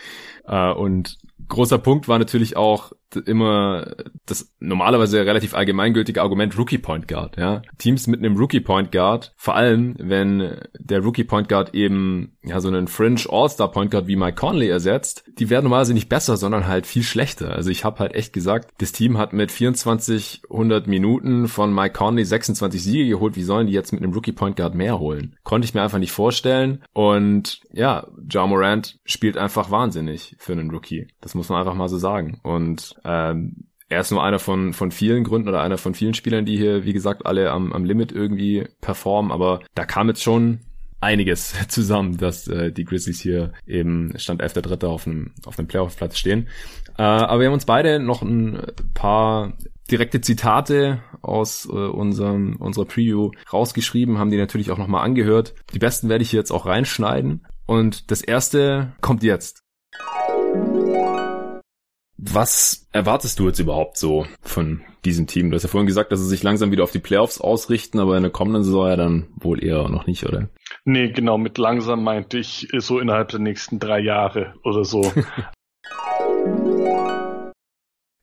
Äh, 0.49 0.73
und 0.73 1.19
großer 1.49 1.79
Punkt 1.79 2.09
war 2.09 2.19
natürlich 2.19 2.57
auch 2.57 2.93
immer 3.27 3.95
das 4.27 4.53
normalerweise 4.61 5.25
relativ 5.25 5.55
allgemeingültige 5.55 6.21
Argument 6.21 6.59
Rookie 6.59 6.79
Point 6.79 7.09
Guard, 7.09 7.37
ja. 7.37 7.63
Teams 7.79 8.07
mit 8.07 8.21
einem 8.21 8.37
Rookie 8.37 8.61
Point 8.61 8.93
Guard, 8.93 9.33
vor 9.37 9.55
allem 9.55 9.97
wenn 9.99 10.59
der 10.79 11.01
Rookie 11.01 11.25
Point 11.25 11.49
Guard 11.49 11.75
eben 11.75 12.37
ja 12.45 12.61
so 12.61 12.69
einen 12.69 12.89
Fringe 12.89 13.23
All-Star 13.31 13.71
Point 13.71 13.91
Guard 13.91 14.07
wie 14.07 14.17
Mike 14.17 14.37
Conley 14.37 14.69
ersetzt, 14.69 15.25
die 15.39 15.49
werden 15.49 15.65
normalerweise 15.65 15.95
nicht 15.95 16.09
besser, 16.09 16.37
sondern 16.37 16.67
halt 16.67 16.87
viel 16.87 17.03
schlechter. 17.03 17.53
Also 17.55 17.71
ich 17.71 17.85
habe 17.85 17.99
halt 18.01 18.15
echt 18.15 18.33
gesagt, 18.33 18.73
das 18.79 18.93
Team 18.93 19.17
hat 19.17 19.33
mit 19.33 19.51
2400 19.51 20.87
Minuten 20.87 21.49
von 21.49 21.75
Mike 21.75 21.95
Conley 21.95 22.25
26 22.25 22.83
Siege 22.83 23.09
geholt, 23.09 23.37
wie 23.37 23.43
sollen 23.43 23.69
die 23.69 23.73
jetzt 23.73 23.93
mit 23.93 24.03
einem 24.03 24.13
Rookie 24.13 24.33
Point 24.33 24.57
Guard 24.57 24.75
mehr 24.75 24.99
holen? 24.99 25.37
Konnte 25.45 25.65
ich 25.65 25.75
mir 25.75 25.83
einfach 25.83 25.99
nicht 25.99 26.13
vorstellen 26.13 26.83
und 26.93 27.61
ja, 27.73 28.07
Ja 28.31 28.47
Morant 28.47 28.99
spielt 29.05 29.39
einfach 29.39 29.71
wahnsinnig 29.71 30.37
für 30.39 30.53
einen 30.53 30.71
Rookie. 30.71 31.09
Das 31.21 31.35
muss 31.35 31.49
man 31.49 31.59
einfach 31.59 31.75
mal 31.75 31.89
so 31.89 31.99
sagen 31.99 32.41
und 32.43 32.95
ähm, 33.05 33.69
er 33.89 34.01
ist 34.01 34.11
nur 34.11 34.23
einer 34.23 34.39
von, 34.39 34.75
von 34.75 34.91
vielen 34.91 35.25
Gründen 35.25 35.49
oder 35.49 35.63
einer 35.63 35.79
von 35.79 35.95
vielen 35.95 36.15
Spielern, 36.15 36.45
die 36.45 36.57
hier, 36.57 36.85
wie 36.85 36.93
gesagt, 36.93 37.25
alle 37.25 37.51
am, 37.51 37.73
am 37.73 37.85
Limit 37.85 38.13
irgendwie 38.13 38.67
performen. 38.83 39.33
Aber 39.33 39.61
da 39.75 39.87
kam 39.87 40.09
jetzt 40.09 40.23
schon 40.23 40.61
einiges 41.01 41.55
zusammen, 41.69 42.19
dass 42.19 42.49
äh, 42.49 42.71
die 42.71 42.85
Grizzlies 42.85 43.21
hier 43.21 43.53
eben 43.67 44.13
Stand 44.19 44.43
11.3. 44.43 44.87
auf 44.87 45.07
einem, 45.07 45.33
auf 45.47 45.59
einem 45.59 45.69
Playoff-Platz 45.69 46.19
stehen. 46.19 46.49
Äh, 46.99 47.03
aber 47.03 47.41
wir 47.41 47.47
haben 47.47 47.55
uns 47.55 47.65
beide 47.65 47.99
noch 47.99 48.21
ein 48.21 48.61
paar 48.93 49.55
direkte 49.91 50.21
Zitate 50.21 51.03
aus 51.23 51.67
äh, 51.67 51.73
unserem 51.73 52.57
unserer 52.57 52.85
Preview 52.85 53.31
rausgeschrieben, 53.51 54.19
haben 54.19 54.31
die 54.31 54.37
natürlich 54.37 54.71
auch 54.71 54.77
nochmal 54.77 55.05
angehört. 55.05 55.55
Die 55.73 55.79
besten 55.79 56.11
werde 56.11 56.23
ich 56.23 56.31
hier 56.31 56.41
jetzt 56.41 56.51
auch 56.51 56.67
reinschneiden. 56.67 57.47
Und 57.65 58.11
das 58.11 58.21
erste 58.21 58.93
kommt 59.01 59.23
jetzt. 59.23 59.63
Was 62.21 62.89
erwartest 62.93 63.39
du 63.39 63.47
jetzt 63.47 63.59
überhaupt 63.59 63.97
so 63.97 64.27
von 64.43 64.83
diesem 65.05 65.27
Team? 65.27 65.51
Du 65.51 65.55
hast 65.55 65.63
ja 65.63 65.69
vorhin 65.69 65.87
gesagt, 65.87 66.11
dass 66.13 66.21
sie 66.21 66.27
sich 66.29 66.43
langsam 66.43 66.71
wieder 66.71 66.85
auf 66.85 66.91
die 66.91 66.99
Playoffs 66.99 67.41
ausrichten, 67.41 68.01
aber 68.01 68.17
in 68.17 68.23
der 68.23 68.33
kommenden 68.33 68.65
Saison 68.65 68.89
ja 68.89 68.97
dann 68.97 69.29
wohl 69.37 69.65
eher 69.65 69.89
noch 69.89 70.07
nicht, 70.07 70.27
oder? 70.27 70.49
Nee, 70.85 71.13
genau, 71.13 71.39
mit 71.39 71.59
langsam 71.59 72.03
meinte 72.03 72.39
ich 72.39 72.69
so 72.79 72.99
innerhalb 72.99 73.29
der 73.29 73.41
nächsten 73.41 73.79
drei 73.79 74.01
Jahre 74.01 74.55
oder 74.65 74.85
so. 74.85 75.13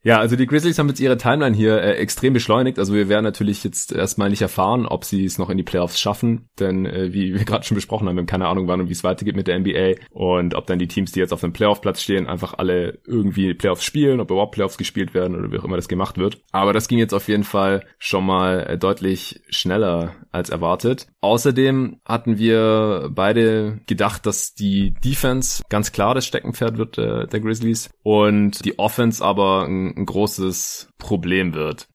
Ja, 0.05 0.19
also 0.19 0.35
die 0.35 0.45
Grizzlies 0.45 0.77
haben 0.77 0.87
jetzt 0.87 0.99
ihre 0.99 1.17
Timeline 1.17 1.55
hier 1.55 1.81
äh, 1.81 1.93
extrem 1.93 2.33
beschleunigt. 2.33 2.77
Also 2.77 2.93
wir 2.93 3.09
werden 3.09 3.23
natürlich 3.23 3.63
jetzt 3.63 3.91
erstmal 3.91 4.29
nicht 4.29 4.43
erfahren, 4.43 4.85
ob 4.85 5.03
sie 5.03 5.25
es 5.25 5.39
noch 5.39 5.49
in 5.49 5.57
die 5.57 5.63
Playoffs 5.63 5.99
schaffen. 5.99 6.47
Denn 6.59 6.85
äh, 6.85 7.11
wie 7.11 7.33
wir 7.33 7.43
gerade 7.45 7.65
schon 7.65 7.73
besprochen 7.73 8.07
haben, 8.07 8.15
wir 8.15 8.19
haben 8.19 8.27
keine 8.27 8.47
Ahnung, 8.47 8.67
wann 8.67 8.81
und 8.81 8.87
wie 8.87 8.93
es 8.93 9.03
weitergeht 9.03 9.35
mit 9.35 9.47
der 9.47 9.57
NBA. 9.59 9.95
Und 10.11 10.53
ob 10.53 10.67
dann 10.67 10.77
die 10.77 10.87
Teams, 10.87 11.11
die 11.11 11.19
jetzt 11.19 11.33
auf 11.33 11.41
dem 11.41 11.53
Playoff-Platz 11.53 12.03
stehen, 12.03 12.27
einfach 12.27 12.53
alle 12.53 12.99
irgendwie 13.07 13.55
Playoffs 13.55 13.83
spielen, 13.83 14.19
ob 14.19 14.29
überhaupt 14.29 14.53
Playoffs 14.53 14.77
gespielt 14.77 15.15
werden 15.15 15.35
oder 15.35 15.51
wie 15.51 15.57
auch 15.57 15.65
immer 15.65 15.75
das 15.75 15.87
gemacht 15.87 16.19
wird. 16.19 16.37
Aber 16.51 16.71
das 16.71 16.87
ging 16.87 16.99
jetzt 16.99 17.15
auf 17.15 17.27
jeden 17.27 17.43
Fall 17.43 17.83
schon 17.97 18.27
mal 18.27 18.59
äh, 18.59 18.77
deutlich 18.77 19.41
schneller 19.49 20.13
als 20.31 20.51
erwartet. 20.51 21.07
Außerdem 21.21 22.01
hatten 22.05 22.37
wir 22.37 23.09
beide 23.11 23.79
gedacht, 23.87 24.27
dass 24.27 24.53
die 24.53 24.93
Defense 25.03 25.63
ganz 25.67 25.91
klar 25.91 26.13
das 26.13 26.27
Steckenpferd 26.27 26.77
wird 26.77 26.99
äh, 26.99 27.25
der 27.25 27.39
Grizzlies 27.39 27.89
und 28.03 28.63
die 28.65 28.77
Offense 28.77 29.25
aber 29.25 29.65
ein 29.65 29.94
ein 29.97 30.05
großes 30.05 30.89
Problem 30.97 31.53
wird. 31.53 31.87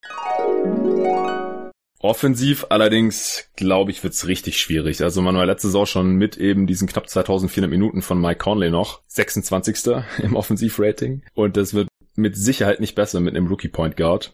Offensiv 2.02 2.66
allerdings, 2.71 3.50
glaube 3.57 3.90
ich, 3.90 4.02
wird's 4.02 4.26
richtig 4.26 4.59
schwierig. 4.59 5.02
Also 5.02 5.21
man 5.21 5.37
war 5.37 5.45
letzte 5.45 5.69
Saison 5.69 5.85
schon 5.85 6.12
mit 6.14 6.38
eben 6.38 6.66
diesen 6.66 6.88
knapp 6.88 7.11
2400 7.11 7.71
Minuten 7.71 8.00
von 8.00 8.19
Mike 8.19 8.38
Conley 8.38 8.71
noch 8.71 9.02
26. 9.09 9.87
im 10.23 10.35
Offensivrating. 10.35 11.23
Und 11.35 11.59
das 11.59 11.75
wird 11.75 11.88
mit 12.16 12.37
Sicherheit 12.37 12.80
nicht 12.80 12.95
besser 12.95 13.21
mit 13.21 13.37
einem 13.37 13.49
Rookie 13.49 13.69
Point 13.69 13.99
Guard. 13.99 14.33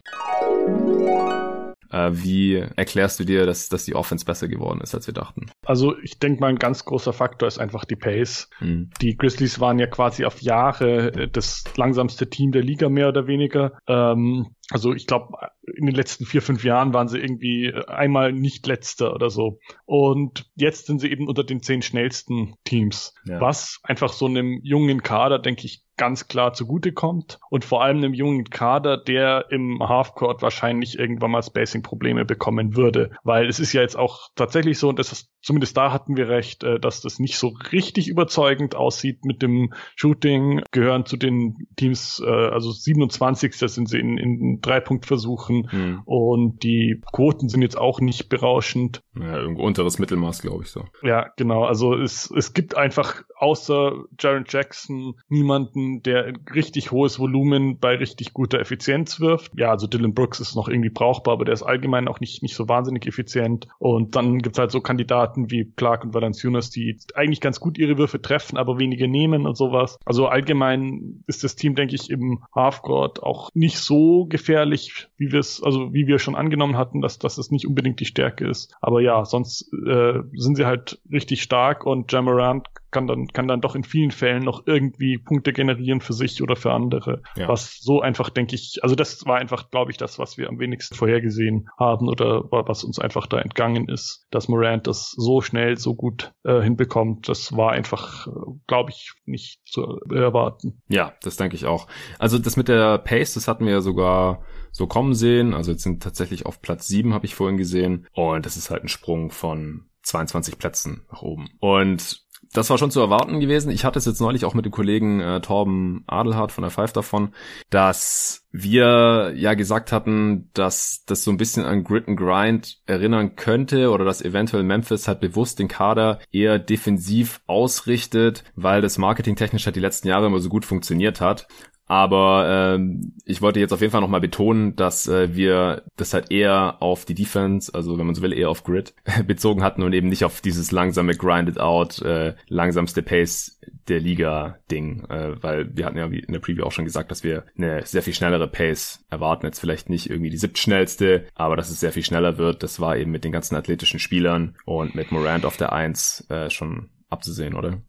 Äh, 1.91 2.09
wie 2.11 2.55
erklärst 2.75 3.19
du 3.19 3.23
dir, 3.23 3.45
dass, 3.45 3.69
dass 3.69 3.85
die 3.85 3.95
Offense 3.95 4.25
besser 4.25 4.47
geworden 4.47 4.81
ist, 4.81 4.93
als 4.93 5.07
wir 5.07 5.13
dachten? 5.13 5.47
Also 5.65 5.97
ich 5.99 6.19
denke 6.19 6.41
mal, 6.41 6.47
ein 6.47 6.57
ganz 6.57 6.85
großer 6.85 7.13
Faktor 7.13 7.47
ist 7.47 7.59
einfach 7.59 7.85
die 7.85 7.95
Pace. 7.95 8.49
Hm. 8.59 8.89
Die 9.01 9.15
Grizzlies 9.15 9.59
waren 9.59 9.79
ja 9.79 9.87
quasi 9.87 10.25
auf 10.25 10.41
Jahre 10.41 11.13
äh, 11.13 11.29
das 11.29 11.63
langsamste 11.75 12.29
Team 12.29 12.51
der 12.51 12.63
Liga 12.63 12.89
mehr 12.89 13.09
oder 13.09 13.27
weniger. 13.27 13.77
Ähm, 13.87 14.47
also 14.69 14.93
ich 14.93 15.07
glaube, 15.07 15.37
in 15.75 15.85
den 15.85 15.95
letzten 15.95 16.25
vier, 16.25 16.41
fünf 16.41 16.63
Jahren 16.63 16.93
waren 16.93 17.07
sie 17.07 17.19
irgendwie 17.19 17.73
einmal 17.87 18.33
nicht 18.33 18.67
letzter 18.67 19.13
oder 19.13 19.29
so. 19.29 19.59
Und 19.85 20.49
jetzt 20.55 20.87
sind 20.87 20.99
sie 20.99 21.09
eben 21.11 21.27
unter 21.27 21.43
den 21.43 21.61
zehn 21.61 21.81
schnellsten 21.81 22.55
Teams. 22.65 23.13
Ja. 23.25 23.39
Was 23.39 23.79
einfach 23.83 24.11
so 24.11 24.25
einem 24.25 24.59
jungen 24.63 25.03
Kader, 25.03 25.39
denke 25.39 25.65
ich, 25.65 25.83
ganz 25.97 26.27
klar 26.27 26.53
zugutekommt 26.53 27.39
und 27.49 27.65
vor 27.65 27.83
allem 27.83 27.97
einem 27.97 28.13
jungen 28.13 28.45
Kader, 28.45 28.97
der 28.97 29.47
im 29.49 29.79
Halfcourt 29.79 30.41
wahrscheinlich 30.43 30.97
irgendwann 30.97 31.31
mal 31.31 31.41
Spacing-Probleme 31.41 32.23
bekommen 32.23 32.75
würde. 32.75 33.11
Weil 33.23 33.49
es 33.49 33.59
ist 33.59 33.73
ja 33.73 33.81
jetzt 33.81 33.97
auch 33.97 34.29
tatsächlich 34.35 34.77
so, 34.77 34.89
und 34.89 34.99
das 34.99 35.11
ist, 35.11 35.31
zumindest 35.41 35.75
da 35.75 35.91
hatten 35.91 36.15
wir 36.15 36.29
recht, 36.29 36.63
äh, 36.63 36.79
dass 36.79 37.01
das 37.01 37.19
nicht 37.19 37.37
so 37.37 37.55
richtig 37.71 38.07
überzeugend 38.07 38.75
aussieht 38.75 39.25
mit 39.25 39.41
dem 39.41 39.73
Shooting, 39.95 40.61
gehören 40.71 41.05
zu 41.05 41.17
den 41.17 41.67
Teams, 41.75 42.21
äh, 42.23 42.29
also 42.29 42.71
27. 42.71 43.55
sind 43.55 43.89
sie 43.89 43.99
in, 43.99 44.17
in 44.17 44.56
Drei-Punkt-Versuchen 44.61 45.71
hm. 45.71 46.01
und 46.05 46.63
die 46.63 47.01
Quoten 47.11 47.49
sind 47.49 47.61
jetzt 47.61 47.77
auch 47.77 47.99
nicht 47.99 48.29
berauschend. 48.29 49.01
Ja, 49.19 49.37
irgendwo 49.37 49.63
unteres 49.63 49.99
Mittelmaß, 49.99 50.41
glaube 50.41 50.63
ich 50.63 50.69
so. 50.69 50.85
Ja, 51.03 51.31
genau. 51.37 51.63
Also 51.63 51.95
es, 51.95 52.31
es 52.31 52.53
gibt 52.53 52.75
einfach 52.75 53.23
außer 53.37 54.05
Jaron 54.19 54.45
Jackson 54.47 55.15
niemanden, 55.29 56.01
der 56.03 56.33
richtig 56.53 56.91
hohes 56.91 57.19
Volumen 57.19 57.79
bei 57.79 57.95
richtig 57.95 58.33
guter 58.33 58.59
Effizienz 58.59 59.19
wirft. 59.19 59.51
Ja, 59.57 59.71
also 59.71 59.87
Dylan 59.87 60.13
Brooks 60.13 60.39
ist 60.39 60.55
noch 60.55 60.67
irgendwie 60.67 60.89
brauchbar, 60.89 61.33
aber 61.33 61.45
der 61.45 61.53
ist 61.53 61.63
allgemein 61.63 62.07
auch 62.07 62.19
nicht, 62.19 62.41
nicht 62.41 62.55
so 62.55 62.67
wahnsinnig 62.67 63.05
effizient. 63.07 63.67
Und 63.79 64.15
dann 64.15 64.39
gibt's 64.39 64.59
halt 64.59 64.71
so 64.71 64.81
Kandidaten 64.81 65.51
wie 65.51 65.71
Clark 65.75 66.03
und 66.03 66.13
Valanciunas, 66.13 66.69
die 66.69 66.97
eigentlich 67.15 67.41
ganz 67.41 67.59
gut 67.59 67.77
ihre 67.77 67.97
Würfe 67.97 68.21
treffen, 68.21 68.57
aber 68.57 68.79
wenige 68.79 69.07
nehmen 69.07 69.45
und 69.45 69.55
sowas. 69.55 69.97
Also 70.05 70.27
allgemein 70.27 71.23
ist 71.27 71.43
das 71.43 71.55
Team, 71.55 71.75
denke 71.75 71.95
ich, 71.95 72.09
im 72.09 72.43
Halfcourt 72.53 73.23
auch 73.23 73.49
nicht 73.53 73.77
so 73.77 74.25
gefährlich, 74.25 74.46
wie 74.47 75.31
wir 75.31 75.39
es, 75.39 75.61
also 75.61 75.93
wie 75.93 76.07
wir 76.07 76.19
schon 76.19 76.35
angenommen 76.35 76.77
hatten, 76.77 77.01
dass, 77.01 77.19
dass 77.19 77.37
es 77.37 77.51
nicht 77.51 77.67
unbedingt 77.67 77.99
die 77.99 78.05
Stärke 78.05 78.47
ist. 78.47 78.75
Aber 78.81 79.01
ja, 79.01 79.23
sonst 79.25 79.71
äh, 79.73 80.19
sind 80.33 80.55
sie 80.55 80.65
halt 80.65 80.99
richtig 81.11 81.41
stark 81.41 81.85
und 81.85 82.11
Jamarant 82.11 82.67
kann 82.97 83.05
dann, 83.05 83.27
kann 83.27 83.47
dann 83.47 83.61
doch 83.61 83.75
in 83.75 83.83
vielen 83.83 84.09
Fällen 84.09 84.43
noch 84.43 84.63
irgendwie 84.65 85.19
Punkte 85.19 85.53
generieren 85.53 86.01
für 86.01 86.13
sich 86.13 86.41
oder 86.41 86.55
für 86.55 86.73
andere. 86.73 87.21
Ja. 87.35 87.47
Was 87.47 87.77
so 87.79 88.01
einfach, 88.01 88.31
denke 88.31 88.55
ich, 88.55 88.79
also 88.81 88.95
das 88.95 89.23
war 89.27 89.37
einfach, 89.37 89.69
glaube 89.69 89.91
ich, 89.91 89.97
das, 89.97 90.17
was 90.17 90.39
wir 90.39 90.49
am 90.49 90.57
wenigsten 90.57 90.95
vorhergesehen 90.95 91.69
haben 91.77 92.09
oder 92.09 92.45
was 92.49 92.83
uns 92.83 92.97
einfach 92.97 93.27
da 93.27 93.37
entgangen 93.37 93.87
ist, 93.87 94.25
dass 94.31 94.47
Morant 94.47 94.87
das 94.87 95.11
so 95.11 95.41
schnell, 95.41 95.77
so 95.77 95.93
gut 95.93 96.33
äh, 96.43 96.59
hinbekommt. 96.59 97.29
Das 97.29 97.55
war 97.55 97.73
einfach, 97.73 98.27
glaube 98.65 98.89
ich, 98.89 99.13
nicht 99.25 99.59
zu 99.67 99.99
erwarten. 100.09 100.81
Ja, 100.87 101.13
das 101.21 101.37
denke 101.37 101.55
ich 101.55 101.67
auch. 101.67 101.85
Also 102.17 102.39
das 102.39 102.57
mit 102.57 102.67
der 102.67 102.97
Pace, 102.97 103.35
das 103.35 103.47
hatten 103.47 103.65
wir 103.65 103.73
ja 103.73 103.81
sogar 103.81 104.43
so 104.71 104.87
kommen 104.87 105.13
sehen. 105.13 105.53
Also 105.53 105.69
jetzt 105.69 105.83
sind 105.83 106.01
tatsächlich 106.01 106.47
auf 106.47 106.63
Platz 106.63 106.87
sieben 106.87 107.13
habe 107.13 107.27
ich 107.27 107.35
vorhin 107.35 107.57
gesehen. 107.57 108.07
Und 108.13 108.47
das 108.47 108.57
ist 108.57 108.71
halt 108.71 108.83
ein 108.83 108.87
Sprung 108.89 109.29
von 109.29 109.87
22 110.07 110.57
Plätzen 110.57 111.05
nach 111.11 111.21
oben. 111.21 111.49
Und 111.59 112.25
das 112.53 112.69
war 112.69 112.77
schon 112.77 112.91
zu 112.91 112.99
erwarten 112.99 113.39
gewesen. 113.39 113.71
Ich 113.71 113.85
hatte 113.85 113.99
es 113.99 114.05
jetzt 114.05 114.21
neulich 114.21 114.45
auch 114.45 114.53
mit 114.53 114.65
dem 114.65 114.71
Kollegen 114.71 115.19
äh, 115.19 115.41
Torben 115.41 116.03
Adelhardt 116.07 116.51
von 116.51 116.61
der 116.63 116.71
Five 116.71 116.93
davon, 116.93 117.33
dass 117.69 118.45
wir 118.51 119.33
ja 119.35 119.53
gesagt 119.53 119.91
hatten, 119.91 120.49
dass 120.53 121.03
das 121.05 121.23
so 121.23 121.31
ein 121.31 121.37
bisschen 121.37 121.65
an 121.65 121.83
Grit 121.83 122.07
and 122.07 122.17
Grind 122.17 122.77
erinnern 122.85 123.35
könnte 123.35 123.91
oder 123.91 124.05
dass 124.05 124.21
eventuell 124.21 124.63
Memphis 124.63 125.07
halt 125.07 125.19
bewusst 125.19 125.59
den 125.59 125.67
Kader 125.67 126.19
eher 126.31 126.57
defensiv 126.59 127.41
ausrichtet, 127.45 128.43
weil 128.55 128.81
das 128.81 128.97
marketingtechnisch 128.97 129.65
halt 129.65 129.75
die 129.75 129.81
letzten 129.81 130.07
Jahre 130.07 130.27
immer 130.27 130.39
so 130.39 130.49
gut 130.49 130.65
funktioniert 130.65 131.21
hat. 131.21 131.47
Aber 131.87 132.75
ähm, 132.75 133.13
ich 133.25 133.41
wollte 133.41 133.59
jetzt 133.59 133.71
auf 133.71 133.79
jeden 133.79 133.91
Fall 133.91 134.01
nochmal 134.01 134.21
betonen, 134.21 134.75
dass 134.75 135.07
äh, 135.07 135.35
wir 135.35 135.83
das 135.95 136.13
halt 136.13 136.31
eher 136.31 136.81
auf 136.81 137.05
die 137.05 137.13
Defense, 137.13 137.73
also 137.73 137.97
wenn 137.97 138.05
man 138.05 138.15
so 138.15 138.21
will, 138.21 138.33
eher 138.33 138.49
auf 138.49 138.63
Grid 138.63 138.93
bezogen 139.27 139.63
hatten 139.63 139.83
und 139.83 139.93
eben 139.93 140.09
nicht 140.09 140.25
auf 140.25 140.41
dieses 140.41 140.71
langsame 140.71 141.15
Grinded 141.15 141.59
Out, 141.59 142.01
äh, 142.01 142.35
langsamste 142.49 143.01
Pace 143.01 143.59
der 143.87 144.01
Liga-Ding, 144.01 145.05
äh, 145.09 145.41
weil 145.41 145.75
wir 145.75 145.85
hatten 145.85 145.97
ja 145.97 146.05
in 146.05 146.33
der 146.33 146.39
Preview 146.39 146.63
auch 146.63 146.73
schon 146.73 146.85
gesagt, 146.85 147.09
dass 147.09 147.23
wir 147.23 147.45
eine 147.57 147.85
sehr 147.85 148.03
viel 148.03 148.13
schnellere 148.13 148.47
Pace 148.47 149.05
erwarten. 149.09 149.45
Jetzt 149.45 149.59
vielleicht 149.59 149.89
nicht 149.89 150.09
irgendwie 150.09 150.29
die 150.29 150.37
siebtschnellste, 150.37 151.25
aber 151.35 151.55
dass 151.55 151.69
es 151.69 151.79
sehr 151.79 151.93
viel 151.93 152.03
schneller 152.03 152.37
wird. 152.37 152.63
Das 152.63 152.81
war 152.81 152.97
eben 152.97 153.11
mit 153.11 153.23
den 153.23 153.31
ganzen 153.31 153.55
athletischen 153.55 153.99
Spielern 153.99 154.55
und 154.65 154.93
mit 154.95 155.13
Morant 155.13 155.45
auf 155.45 155.55
der 155.55 155.71
Eins 155.71 156.25
äh, 156.29 156.49
schon 156.49 156.89
abzusehen, 157.09 157.55
oder? 157.55 157.81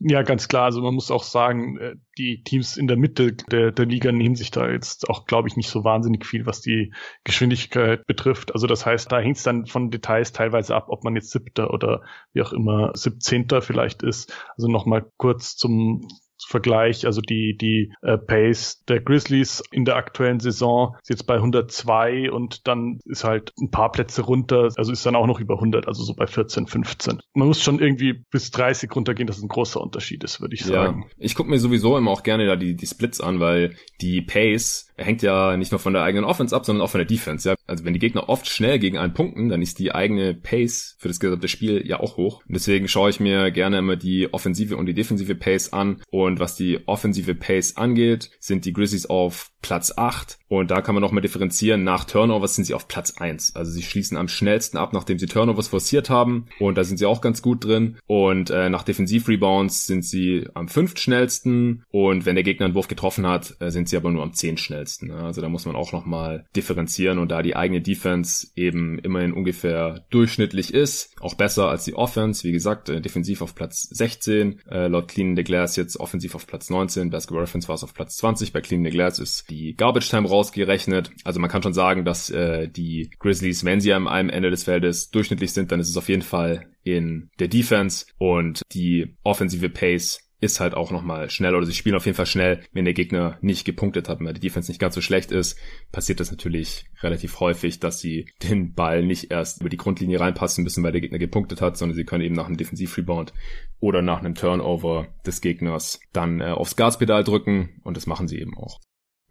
Ja, 0.00 0.22
ganz 0.22 0.46
klar. 0.46 0.64
Also 0.64 0.80
man 0.80 0.94
muss 0.94 1.10
auch 1.10 1.24
sagen, 1.24 1.76
äh, 1.78 1.96
die 2.18 2.42
Teams 2.44 2.76
in 2.76 2.86
der 2.86 2.96
Mitte 2.96 3.32
der, 3.32 3.72
der 3.72 3.84
Liga 3.86 4.12
nehmen 4.12 4.36
sich 4.36 4.52
da 4.52 4.70
jetzt 4.70 5.08
auch, 5.10 5.24
glaube 5.26 5.48
ich, 5.48 5.56
nicht 5.56 5.68
so 5.68 5.82
wahnsinnig 5.82 6.24
viel, 6.24 6.46
was 6.46 6.60
die 6.60 6.92
Geschwindigkeit 7.24 8.06
betrifft. 8.06 8.52
Also 8.54 8.68
das 8.68 8.86
heißt, 8.86 9.10
da 9.10 9.18
hängt 9.18 9.38
es 9.38 9.42
dann 9.42 9.66
von 9.66 9.90
Details 9.90 10.32
teilweise 10.32 10.76
ab, 10.76 10.86
ob 10.88 11.02
man 11.02 11.16
jetzt 11.16 11.30
siebter 11.30 11.72
oder 11.74 12.02
wie 12.32 12.42
auch 12.42 12.52
immer 12.52 12.92
siebzehnter 12.94 13.60
vielleicht 13.60 14.04
ist. 14.04 14.32
Also 14.56 14.68
nochmal 14.68 15.10
kurz 15.16 15.56
zum 15.56 16.06
Vergleich, 16.46 17.06
also 17.06 17.20
die, 17.20 17.56
die 17.56 17.92
äh, 18.02 18.18
Pace 18.18 18.84
der 18.88 19.00
Grizzlies 19.00 19.62
in 19.70 19.84
der 19.84 19.96
aktuellen 19.96 20.40
Saison 20.40 20.96
ist 21.02 21.10
jetzt 21.10 21.26
bei 21.26 21.34
102 21.34 22.30
und 22.30 22.66
dann 22.66 23.00
ist 23.04 23.24
halt 23.24 23.52
ein 23.60 23.70
paar 23.70 23.92
Plätze 23.92 24.22
runter, 24.22 24.68
also 24.76 24.92
ist 24.92 25.04
dann 25.04 25.16
auch 25.16 25.26
noch 25.26 25.40
über 25.40 25.54
100, 25.54 25.88
also 25.88 26.02
so 26.02 26.14
bei 26.14 26.26
14, 26.26 26.66
15. 26.66 27.20
Man 27.34 27.48
muss 27.48 27.62
schon 27.62 27.80
irgendwie 27.80 28.24
bis 28.30 28.50
30 28.50 28.94
runtergehen, 28.94 29.26
dass 29.26 29.42
ein 29.42 29.48
großer 29.48 29.80
Unterschied 29.80 30.24
ist, 30.24 30.40
würde 30.40 30.54
ich 30.54 30.64
sagen. 30.64 31.02
Ja, 31.02 31.14
ich 31.18 31.34
gucke 31.34 31.50
mir 31.50 31.58
sowieso 31.58 31.96
immer 31.96 32.10
auch 32.10 32.22
gerne 32.22 32.46
da 32.46 32.56
die, 32.56 32.76
die 32.76 32.86
Splits 32.86 33.20
an, 33.20 33.40
weil 33.40 33.76
die 34.00 34.22
Pace 34.22 34.87
hängt 34.98 35.22
ja 35.22 35.56
nicht 35.56 35.72
nur 35.72 35.78
von 35.78 35.92
der 35.92 36.02
eigenen 36.02 36.24
Offense 36.24 36.54
ab, 36.54 36.66
sondern 36.66 36.84
auch 36.84 36.90
von 36.90 36.98
der 36.98 37.06
Defense. 37.06 37.48
Ja? 37.48 37.54
Also 37.66 37.84
wenn 37.84 37.92
die 37.92 37.98
Gegner 37.98 38.28
oft 38.28 38.48
schnell 38.48 38.78
gegen 38.78 38.98
einen 38.98 39.14
punkten, 39.14 39.48
dann 39.48 39.62
ist 39.62 39.78
die 39.78 39.94
eigene 39.94 40.34
Pace 40.34 40.96
für 40.98 41.08
das 41.08 41.20
gesamte 41.20 41.48
Spiel 41.48 41.86
ja 41.86 42.00
auch 42.00 42.16
hoch. 42.16 42.42
Und 42.46 42.54
deswegen 42.54 42.88
schaue 42.88 43.10
ich 43.10 43.20
mir 43.20 43.50
gerne 43.50 43.78
immer 43.78 43.96
die 43.96 44.32
offensive 44.32 44.76
und 44.76 44.86
die 44.86 44.94
defensive 44.94 45.34
Pace 45.34 45.72
an. 45.72 46.02
Und 46.10 46.40
was 46.40 46.56
die 46.56 46.86
offensive 46.86 47.34
Pace 47.34 47.76
angeht, 47.76 48.30
sind 48.40 48.64
die 48.64 48.72
Grizzlies 48.72 49.06
auf 49.06 49.50
Platz 49.62 49.92
8. 49.96 50.38
Und 50.48 50.70
da 50.70 50.80
kann 50.80 50.94
man 50.94 51.02
noch 51.02 51.12
mal 51.12 51.20
differenzieren. 51.20 51.84
Nach 51.84 52.04
Turnovers 52.04 52.54
sind 52.54 52.64
sie 52.64 52.74
auf 52.74 52.88
Platz 52.88 53.14
1. 53.18 53.54
Also 53.54 53.70
sie 53.70 53.82
schließen 53.82 54.16
am 54.16 54.28
schnellsten 54.28 54.78
ab, 54.78 54.92
nachdem 54.92 55.18
sie 55.18 55.26
Turnovers 55.26 55.68
forciert 55.68 56.08
haben. 56.08 56.46
Und 56.58 56.78
da 56.78 56.84
sind 56.84 56.96
sie 56.98 57.06
auch 57.06 57.20
ganz 57.20 57.42
gut 57.42 57.64
drin. 57.64 57.98
Und 58.06 58.50
äh, 58.50 58.70
nach 58.70 58.82
Defensiv-Rebounds 58.82 59.86
sind 59.86 60.04
sie 60.04 60.46
am 60.54 60.68
fünftschnellsten. 60.68 61.84
Und 61.90 62.24
wenn 62.24 62.34
der 62.34 62.44
Gegner 62.44 62.66
einen 62.66 62.74
Wurf 62.74 62.88
getroffen 62.88 63.26
hat, 63.26 63.56
äh, 63.60 63.70
sind 63.70 63.88
sie 63.88 63.96
aber 63.96 64.10
nur 64.10 64.22
am 64.22 64.32
zehntschnellsten. 64.32 65.10
Also 65.10 65.40
da 65.40 65.48
muss 65.48 65.66
man 65.66 65.76
auch 65.76 65.92
noch 65.92 66.06
mal 66.06 66.46
differenzieren. 66.56 67.18
Und 67.18 67.30
da 67.30 67.42
die 67.42 67.56
eigene 67.56 67.82
Defense 67.82 68.48
eben 68.56 68.98
immerhin 68.98 69.32
ungefähr 69.32 70.06
durchschnittlich 70.10 70.72
ist, 70.72 71.14
auch 71.20 71.34
besser 71.34 71.68
als 71.68 71.84
die 71.84 71.94
Offense. 71.94 72.44
Wie 72.44 72.52
gesagt, 72.52 72.88
äh, 72.88 73.00
defensiv 73.00 73.42
auf 73.42 73.54
Platz 73.54 73.82
16. 73.90 74.60
Äh, 74.70 74.88
laut 74.88 75.08
Clean 75.08 75.36
the 75.36 75.44
Glass 75.44 75.76
jetzt 75.76 75.98
offensiv 76.00 76.34
auf 76.34 76.46
Platz 76.46 76.70
19. 76.70 77.10
Basketball 77.10 77.40
Reference 77.40 77.68
war 77.68 77.74
es 77.74 77.84
auf 77.84 77.92
Platz 77.92 78.16
20. 78.16 78.52
Bei 78.52 78.60
Clean 78.60 78.82
the 78.84 78.90
Glass 78.90 79.18
ist 79.18 79.47
die 79.50 79.74
Garbage 79.74 80.08
Time 80.10 80.28
rausgerechnet. 80.28 81.10
Also 81.24 81.40
man 81.40 81.50
kann 81.50 81.62
schon 81.62 81.74
sagen, 81.74 82.04
dass 82.04 82.30
äh, 82.30 82.68
die 82.68 83.10
Grizzlies, 83.18 83.64
wenn 83.64 83.80
sie 83.80 83.92
am 83.92 84.08
einem 84.08 84.30
Ende 84.30 84.50
des 84.50 84.64
Feldes 84.64 85.10
durchschnittlich 85.10 85.52
sind, 85.52 85.72
dann 85.72 85.80
ist 85.80 85.88
es 85.88 85.96
auf 85.96 86.08
jeden 86.08 86.22
Fall 86.22 86.70
in 86.82 87.30
der 87.38 87.48
Defense 87.48 88.06
und 88.18 88.62
die 88.72 89.16
offensive 89.22 89.68
Pace 89.68 90.28
ist 90.40 90.60
halt 90.60 90.74
auch 90.74 90.90
nochmal 90.92 91.30
schnell 91.30 91.54
oder 91.54 91.66
sie 91.66 91.74
spielen 91.74 91.96
auf 91.96 92.06
jeden 92.06 92.16
Fall 92.16 92.26
schnell, 92.26 92.60
wenn 92.72 92.84
der 92.84 92.94
Gegner 92.94 93.38
nicht 93.40 93.64
gepunktet 93.64 94.08
hat, 94.08 94.20
weil 94.20 94.34
die 94.34 94.40
Defense 94.40 94.70
nicht 94.70 94.80
ganz 94.80 94.94
so 94.94 95.00
schlecht 95.00 95.32
ist, 95.32 95.58
passiert 95.90 96.20
das 96.20 96.30
natürlich 96.30 96.84
relativ 97.02 97.40
häufig, 97.40 97.80
dass 97.80 98.00
sie 98.00 98.26
den 98.44 98.74
Ball 98.74 99.02
nicht 99.02 99.32
erst 99.32 99.60
über 99.60 99.68
die 99.68 99.76
Grundlinie 99.76 100.20
reinpassen 100.20 100.62
müssen, 100.62 100.84
weil 100.84 100.92
der 100.92 101.00
Gegner 101.00 101.18
gepunktet 101.18 101.60
hat, 101.60 101.76
sondern 101.76 101.96
sie 101.96 102.04
können 102.04 102.22
eben 102.22 102.36
nach 102.36 102.46
einem 102.46 102.56
Defensiv-Rebound 102.56 103.32
oder 103.80 104.00
nach 104.00 104.20
einem 104.20 104.36
Turnover 104.36 105.08
des 105.26 105.40
Gegners 105.40 106.00
dann 106.12 106.40
äh, 106.40 106.50
aufs 106.50 106.76
Gaspedal 106.76 107.24
drücken 107.24 107.80
und 107.82 107.96
das 107.96 108.06
machen 108.06 108.28
sie 108.28 108.38
eben 108.38 108.56
auch. 108.56 108.78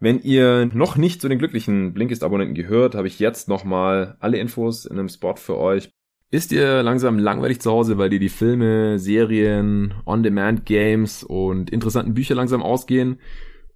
Wenn 0.00 0.20
ihr 0.20 0.70
noch 0.72 0.96
nicht 0.96 1.20
zu 1.20 1.28
den 1.28 1.38
glücklichen 1.38 1.92
Blinkist-Abonnenten 1.92 2.54
gehört, 2.54 2.94
habe 2.94 3.08
ich 3.08 3.18
jetzt 3.18 3.48
nochmal 3.48 4.16
alle 4.20 4.38
Infos 4.38 4.84
in 4.84 4.98
einem 4.98 5.08
Spot 5.08 5.34
für 5.34 5.58
euch. 5.58 5.90
Ist 6.30 6.52
ihr 6.52 6.82
langsam 6.82 7.18
langweilig 7.18 7.60
zu 7.60 7.70
Hause, 7.70 7.98
weil 7.98 8.10
dir 8.10 8.20
die 8.20 8.28
Filme, 8.28 8.98
Serien, 8.98 9.94
On-Demand-Games 10.06 11.24
und 11.24 11.70
interessanten 11.70 12.14
Bücher 12.14 12.34
langsam 12.34 12.62
ausgehen? 12.62 13.18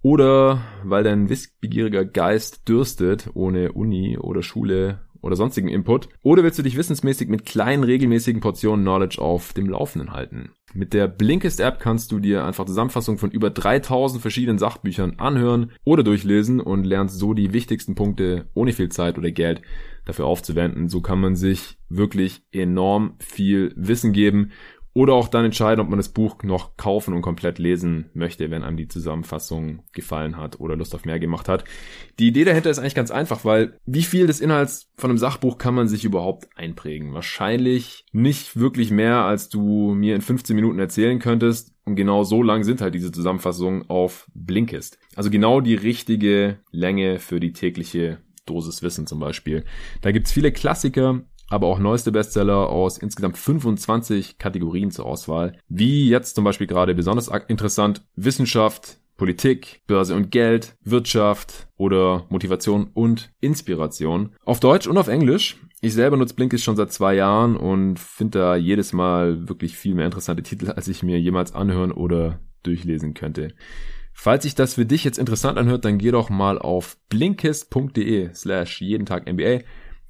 Oder 0.01 0.61
weil 0.83 1.03
dein 1.03 1.29
wissbegieriger 1.29 2.05
Geist 2.05 2.69
dürstet, 2.69 3.29
ohne 3.33 3.71
Uni 3.71 4.17
oder 4.17 4.43
Schule 4.43 5.01
oder 5.23 5.35
sonstigen 5.35 5.69
Input? 5.69 6.09
Oder 6.21 6.43
willst 6.43 6.59
du 6.59 6.63
dich 6.63 6.77
wissensmäßig 6.77 7.29
mit 7.29 7.45
kleinen 7.45 7.83
regelmäßigen 7.83 8.41
Portionen 8.41 8.85
Knowledge 8.85 9.19
auf 9.19 9.53
dem 9.53 9.67
Laufenden 9.67 10.11
halten? 10.11 10.51
Mit 10.73 10.93
der 10.93 11.07
Blinkist 11.07 11.59
App 11.59 11.79
kannst 11.79 12.11
du 12.11 12.19
dir 12.19 12.45
einfach 12.45 12.65
Zusammenfassungen 12.65 13.19
von 13.19 13.31
über 13.31 13.49
3000 13.49 14.21
verschiedenen 14.21 14.57
Sachbüchern 14.57 15.19
anhören 15.19 15.71
oder 15.83 16.03
durchlesen 16.03 16.59
und 16.59 16.83
lernst 16.83 17.17
so 17.17 17.33
die 17.33 17.53
wichtigsten 17.53 17.95
Punkte 17.95 18.49
ohne 18.53 18.73
viel 18.73 18.89
Zeit 18.89 19.17
oder 19.17 19.31
Geld 19.31 19.61
dafür 20.05 20.25
aufzuwenden. 20.25 20.89
So 20.89 21.01
kann 21.01 21.21
man 21.21 21.35
sich 21.35 21.77
wirklich 21.89 22.41
enorm 22.51 23.15
viel 23.19 23.71
Wissen 23.75 24.13
geben 24.13 24.51
oder 24.93 25.13
auch 25.13 25.27
dann 25.27 25.45
entscheiden, 25.45 25.81
ob 25.81 25.89
man 25.89 25.97
das 25.97 26.09
Buch 26.09 26.43
noch 26.43 26.77
kaufen 26.77 27.13
und 27.13 27.23
komplett 27.23 27.57
lesen 27.57 28.09
möchte, 28.13 28.51
wenn 28.51 28.63
einem 28.63 28.77
die 28.77 28.87
Zusammenfassung 28.87 29.81
gefallen 29.91 30.37
hat 30.37 30.59
oder 30.59 30.75
Lust 30.75 30.93
auf 30.93 31.05
mehr 31.05 31.19
gemacht 31.19 31.49
hat. 31.49 31.63
Die 32.19 32.27
Idee 32.27 32.43
dahinter 32.43 32.69
ist 32.69 32.77
eigentlich 32.77 32.93
ganz 32.93 33.09
einfach, 33.09 33.43
weil 33.43 33.79
wie 33.85 34.03
viel 34.03 34.27
des 34.27 34.39
Inhalts 34.39 34.91
von 34.95 35.09
einem 35.09 35.17
Sachbuch 35.17 35.57
kann 35.57 35.73
man 35.73 35.87
sich 35.87 36.05
überhaupt 36.05 36.47
einprägen? 36.55 37.13
Wahrscheinlich 37.13 38.05
nicht 38.11 38.55
wirklich 38.55 38.91
mehr, 38.91 39.25
als 39.25 39.49
du 39.49 39.93
mir 39.95 40.15
in 40.15 40.21
15 40.21 40.55
Minuten 40.55 40.77
erzählen 40.77 41.17
könntest. 41.19 41.73
Und 41.85 41.95
genau 41.95 42.23
so 42.23 42.43
lang 42.43 42.63
sind 42.63 42.79
halt 42.79 42.93
diese 42.93 43.11
Zusammenfassungen 43.11 43.89
auf 43.89 44.27
Blinkist. 44.33 44.99
Also 45.15 45.29
genau 45.29 45.59
die 45.59 45.75
richtige 45.75 46.59
Länge 46.71 47.19
für 47.19 47.39
die 47.39 47.51
tägliche 47.51 48.19
Dosis 48.45 48.83
Wissen 48.83 49.07
zum 49.07 49.19
Beispiel. 49.19 49.63
Da 50.01 50.11
gibt's 50.11 50.31
viele 50.31 50.51
Klassiker, 50.51 51.23
aber 51.49 51.67
auch 51.67 51.79
neueste 51.79 52.11
Bestseller 52.11 52.69
aus 52.69 52.97
insgesamt 52.97 53.37
25 53.37 54.37
Kategorien 54.37 54.91
zur 54.91 55.05
Auswahl. 55.05 55.57
Wie 55.67 56.09
jetzt 56.09 56.35
zum 56.35 56.43
Beispiel 56.43 56.67
gerade 56.67 56.95
besonders 56.95 57.29
interessant 57.47 58.05
Wissenschaft, 58.15 58.99
Politik, 59.17 59.81
Börse 59.87 60.15
und 60.15 60.31
Geld, 60.31 60.75
Wirtschaft 60.83 61.67
oder 61.77 62.25
Motivation 62.29 62.89
und 62.93 63.31
Inspiration. 63.39 64.35
Auf 64.43 64.59
Deutsch 64.59 64.87
und 64.87 64.97
auf 64.97 65.07
Englisch. 65.07 65.57
Ich 65.81 65.93
selber 65.93 66.17
nutze 66.17 66.33
Blinkist 66.33 66.63
schon 66.63 66.77
seit 66.77 66.91
zwei 66.91 67.15
Jahren 67.15 67.57
und 67.57 67.99
finde 67.99 68.39
da 68.39 68.55
jedes 68.55 68.93
Mal 68.93 69.49
wirklich 69.49 69.75
viel 69.75 69.95
mehr 69.95 70.05
interessante 70.05 70.41
Titel, 70.41 70.71
als 70.71 70.87
ich 70.87 71.03
mir 71.03 71.19
jemals 71.19 71.53
anhören 71.53 71.91
oder 71.91 72.39
durchlesen 72.63 73.13
könnte. 73.13 73.53
Falls 74.13 74.43
sich 74.43 74.55
das 74.55 74.75
für 74.75 74.85
dich 74.85 75.03
jetzt 75.03 75.17
interessant 75.17 75.57
anhört, 75.57 75.85
dann 75.85 75.97
geh 75.97 76.11
doch 76.11 76.29
mal 76.29 76.57
auf 76.57 76.97
blinkist.de 77.09 78.33
slash 78.33 78.81
jeden 78.81 79.05
Tag 79.05 79.31
NBA 79.31 79.59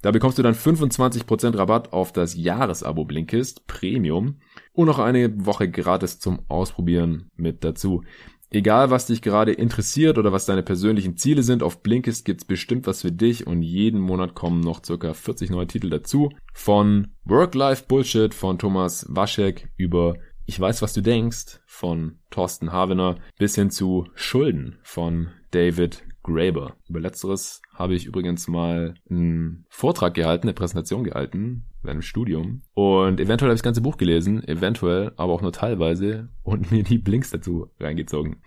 da 0.04 0.10
bekommst 0.10 0.36
du 0.36 0.42
dann 0.42 0.54
25% 0.54 1.56
Rabatt 1.56 1.94
auf 1.94 2.12
das 2.12 2.34
Jahresabo 2.36 3.06
Blinkist 3.06 3.66
Premium 3.66 4.36
und 4.74 4.84
noch 4.84 4.98
eine 4.98 5.46
Woche 5.46 5.70
gratis 5.70 6.18
zum 6.18 6.40
Ausprobieren 6.48 7.30
mit 7.36 7.64
dazu. 7.64 8.02
Egal, 8.50 8.90
was 8.90 9.06
dich 9.06 9.22
gerade 9.22 9.52
interessiert 9.52 10.18
oder 10.18 10.30
was 10.30 10.44
deine 10.44 10.62
persönlichen 10.62 11.16
Ziele 11.16 11.42
sind, 11.42 11.62
auf 11.62 11.82
Blinkist 11.82 12.26
gibt's 12.26 12.44
bestimmt 12.44 12.86
was 12.86 13.00
für 13.00 13.12
dich 13.12 13.46
und 13.46 13.62
jeden 13.62 13.98
Monat 13.98 14.34
kommen 14.34 14.60
noch 14.60 14.84
circa 14.84 15.14
40 15.14 15.48
neue 15.48 15.68
Titel 15.68 15.88
dazu. 15.88 16.28
Von 16.52 17.14
Work-Life-Bullshit 17.24 18.34
von 18.34 18.58
Thomas 18.58 19.06
Waschek 19.08 19.70
über 19.78 20.16
Ich 20.44 20.60
weiß, 20.60 20.82
was 20.82 20.92
du 20.92 21.00
denkst 21.00 21.60
von 21.64 22.18
Thorsten 22.28 22.72
Havener 22.72 23.16
bis 23.38 23.54
hin 23.54 23.70
zu 23.70 24.06
Schulden 24.14 24.76
von 24.82 25.28
David 25.52 26.04
Graeber. 26.24 26.74
Über 26.88 26.98
letzteres 26.98 27.62
habe 27.72 27.94
ich 27.94 28.06
übrigens 28.06 28.48
mal 28.48 28.94
einen 29.08 29.66
Vortrag 29.68 30.14
gehalten, 30.14 30.48
eine 30.48 30.54
Präsentation 30.54 31.04
gehalten 31.04 31.66
bei 31.82 31.92
einem 31.92 32.02
Studium. 32.02 32.62
Und 32.72 33.20
eventuell 33.20 33.50
habe 33.50 33.54
ich 33.54 33.60
das 33.60 33.62
ganze 33.62 33.82
Buch 33.82 33.96
gelesen, 33.96 34.42
eventuell, 34.48 35.12
aber 35.16 35.32
auch 35.32 35.42
nur 35.42 35.52
teilweise 35.52 36.30
und 36.42 36.70
mir 36.72 36.82
die 36.82 36.98
Blinks 36.98 37.30
dazu 37.30 37.68
reingezogen. 37.78 38.42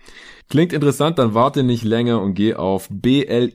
Klingt 0.50 0.74
interessant, 0.74 1.18
dann 1.18 1.32
warte 1.32 1.62
nicht 1.62 1.84
länger 1.84 2.20
und 2.20 2.34
geh 2.34 2.52
auf 2.54 2.88
blinkist.de 2.90 3.54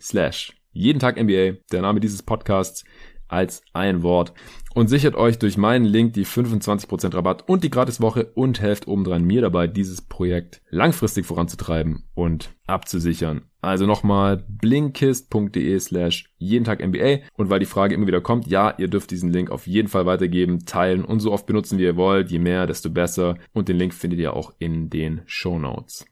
slash 0.00 0.52
jeden 0.72 0.98
Tag 0.98 1.16
NBA, 1.16 1.52
der 1.72 1.80
Name 1.80 2.00
dieses 2.00 2.22
Podcasts 2.22 2.84
als 3.28 3.62
ein 3.72 4.02
Wort 4.02 4.32
und 4.74 4.88
sichert 4.88 5.14
euch 5.14 5.38
durch 5.38 5.56
meinen 5.56 5.84
Link 5.84 6.12
die 6.12 6.26
25% 6.26 7.14
Rabatt 7.14 7.48
und 7.48 7.64
die 7.64 7.70
Gratiswoche 7.70 8.26
und 8.34 8.60
helft 8.60 8.86
obendrein 8.86 9.24
mir 9.24 9.40
dabei, 9.40 9.66
dieses 9.66 10.02
Projekt 10.02 10.60
langfristig 10.70 11.24
voranzutreiben 11.24 12.04
und 12.14 12.50
abzusichern. 12.66 13.42
Also 13.62 13.86
nochmal 13.86 14.44
blinkist.de 14.48 15.78
slash 15.80 16.30
jeden 16.38 16.64
Tag 16.64 16.86
NBA 16.86 17.20
und 17.36 17.50
weil 17.50 17.58
die 17.58 17.66
Frage 17.66 17.94
immer 17.94 18.06
wieder 18.06 18.20
kommt, 18.20 18.46
ja, 18.46 18.74
ihr 18.76 18.88
dürft 18.88 19.10
diesen 19.10 19.32
Link 19.32 19.50
auf 19.50 19.66
jeden 19.66 19.88
Fall 19.88 20.06
weitergeben, 20.06 20.66
teilen 20.66 21.04
und 21.04 21.20
so 21.20 21.32
oft 21.32 21.46
benutzen, 21.46 21.78
wie 21.78 21.84
ihr 21.84 21.96
wollt. 21.96 22.30
Je 22.30 22.38
mehr, 22.38 22.66
desto 22.66 22.90
besser 22.90 23.38
und 23.52 23.68
den 23.68 23.78
Link 23.78 23.94
findet 23.94 24.20
ihr 24.20 24.34
auch 24.34 24.52
in 24.58 24.90
den 24.90 25.22
Show 25.26 25.58
Notes. 25.58 26.04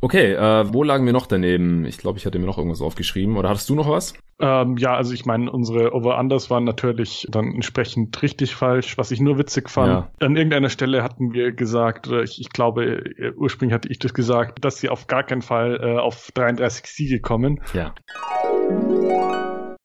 Okay, 0.00 0.32
äh, 0.32 0.72
wo 0.72 0.82
lagen 0.82 1.06
wir 1.06 1.12
noch 1.12 1.26
daneben? 1.26 1.84
Ich 1.84 1.98
glaube, 1.98 2.18
ich 2.18 2.26
hatte 2.26 2.38
mir 2.38 2.46
noch 2.46 2.58
irgendwas 2.58 2.82
aufgeschrieben. 2.82 3.36
Oder 3.36 3.48
hattest 3.48 3.68
du 3.70 3.74
noch 3.74 3.88
was? 3.88 4.14
Ähm, 4.40 4.76
ja, 4.76 4.94
also 4.94 5.12
ich 5.14 5.26
meine, 5.26 5.50
unsere 5.50 5.94
Over-Unders 5.94 6.50
waren 6.50 6.64
natürlich 6.64 7.26
dann 7.30 7.54
entsprechend 7.54 8.20
richtig 8.20 8.54
falsch, 8.54 8.98
was 8.98 9.10
ich 9.10 9.20
nur 9.20 9.38
witzig 9.38 9.70
fand. 9.70 9.92
Ja. 9.92 10.10
An 10.20 10.36
irgendeiner 10.36 10.70
Stelle 10.70 11.02
hatten 11.02 11.32
wir 11.32 11.52
gesagt, 11.52 12.08
oder 12.08 12.22
ich, 12.22 12.40
ich 12.40 12.50
glaube, 12.50 12.84
äh, 12.84 13.32
ursprünglich 13.36 13.74
hatte 13.74 13.88
ich 13.88 13.98
das 13.98 14.12
gesagt, 14.12 14.64
dass 14.64 14.78
sie 14.78 14.88
auf 14.88 15.06
gar 15.06 15.22
keinen 15.22 15.42
Fall 15.42 15.80
äh, 15.80 15.98
auf 15.98 16.30
33 16.34 16.86
Siege 16.86 17.20
kommen. 17.20 17.60
Ja. 17.72 17.94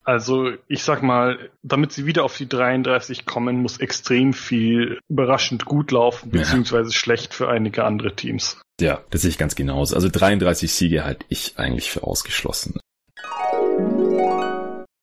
Also 0.03 0.49
ich 0.67 0.81
sag 0.81 1.03
mal, 1.03 1.51
damit 1.61 1.91
sie 1.91 2.07
wieder 2.07 2.23
auf 2.23 2.35
die 2.35 2.49
33 2.49 3.27
kommen, 3.27 3.61
muss 3.61 3.77
extrem 3.77 4.33
viel 4.33 4.99
überraschend 5.07 5.65
gut 5.65 5.91
laufen, 5.91 6.31
beziehungsweise 6.31 6.89
ja. 6.89 6.95
schlecht 6.95 7.35
für 7.35 7.47
einige 7.47 7.83
andere 7.83 8.15
Teams. 8.15 8.59
Ja, 8.79 9.01
das 9.09 9.21
sehe 9.21 9.29
ich 9.29 9.37
ganz 9.37 9.55
genauso. 9.55 9.95
Also 9.95 10.09
33 10.09 10.71
Siege 10.71 11.03
halte 11.03 11.25
ich 11.29 11.57
eigentlich 11.57 11.91
für 11.91 12.03
ausgeschlossen. 12.03 12.79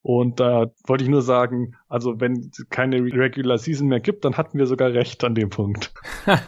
Und 0.09 0.39
da 0.39 0.67
wollte 0.87 1.03
ich 1.03 1.11
nur 1.11 1.23
sagen, 1.23 1.75
also 1.89 2.21
wenn 2.21 2.35
es 2.53 2.65
keine 2.71 2.99
Regular 2.99 3.59
Season 3.59 3.89
mehr 3.89 3.99
gibt, 3.99 4.25
dann 4.25 4.37
hatten 4.37 4.57
wir 4.57 4.67
sogar 4.67 4.93
recht 4.93 5.25
an 5.25 5.35
dem 5.35 5.51
Punkt. 5.51 5.93
ja, 6.27 6.39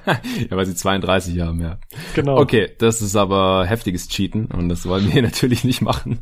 weil 0.50 0.64
sie 0.64 0.76
32 0.76 1.40
haben, 1.40 1.60
ja. 1.60 1.80
Genau. 2.14 2.38
Okay, 2.38 2.70
das 2.78 3.02
ist 3.02 3.16
aber 3.16 3.66
heftiges 3.66 4.06
Cheaten 4.06 4.46
und 4.46 4.68
das 4.68 4.86
wollen 4.86 5.12
wir 5.12 5.22
natürlich 5.22 5.64
nicht 5.64 5.82
machen. 5.82 6.20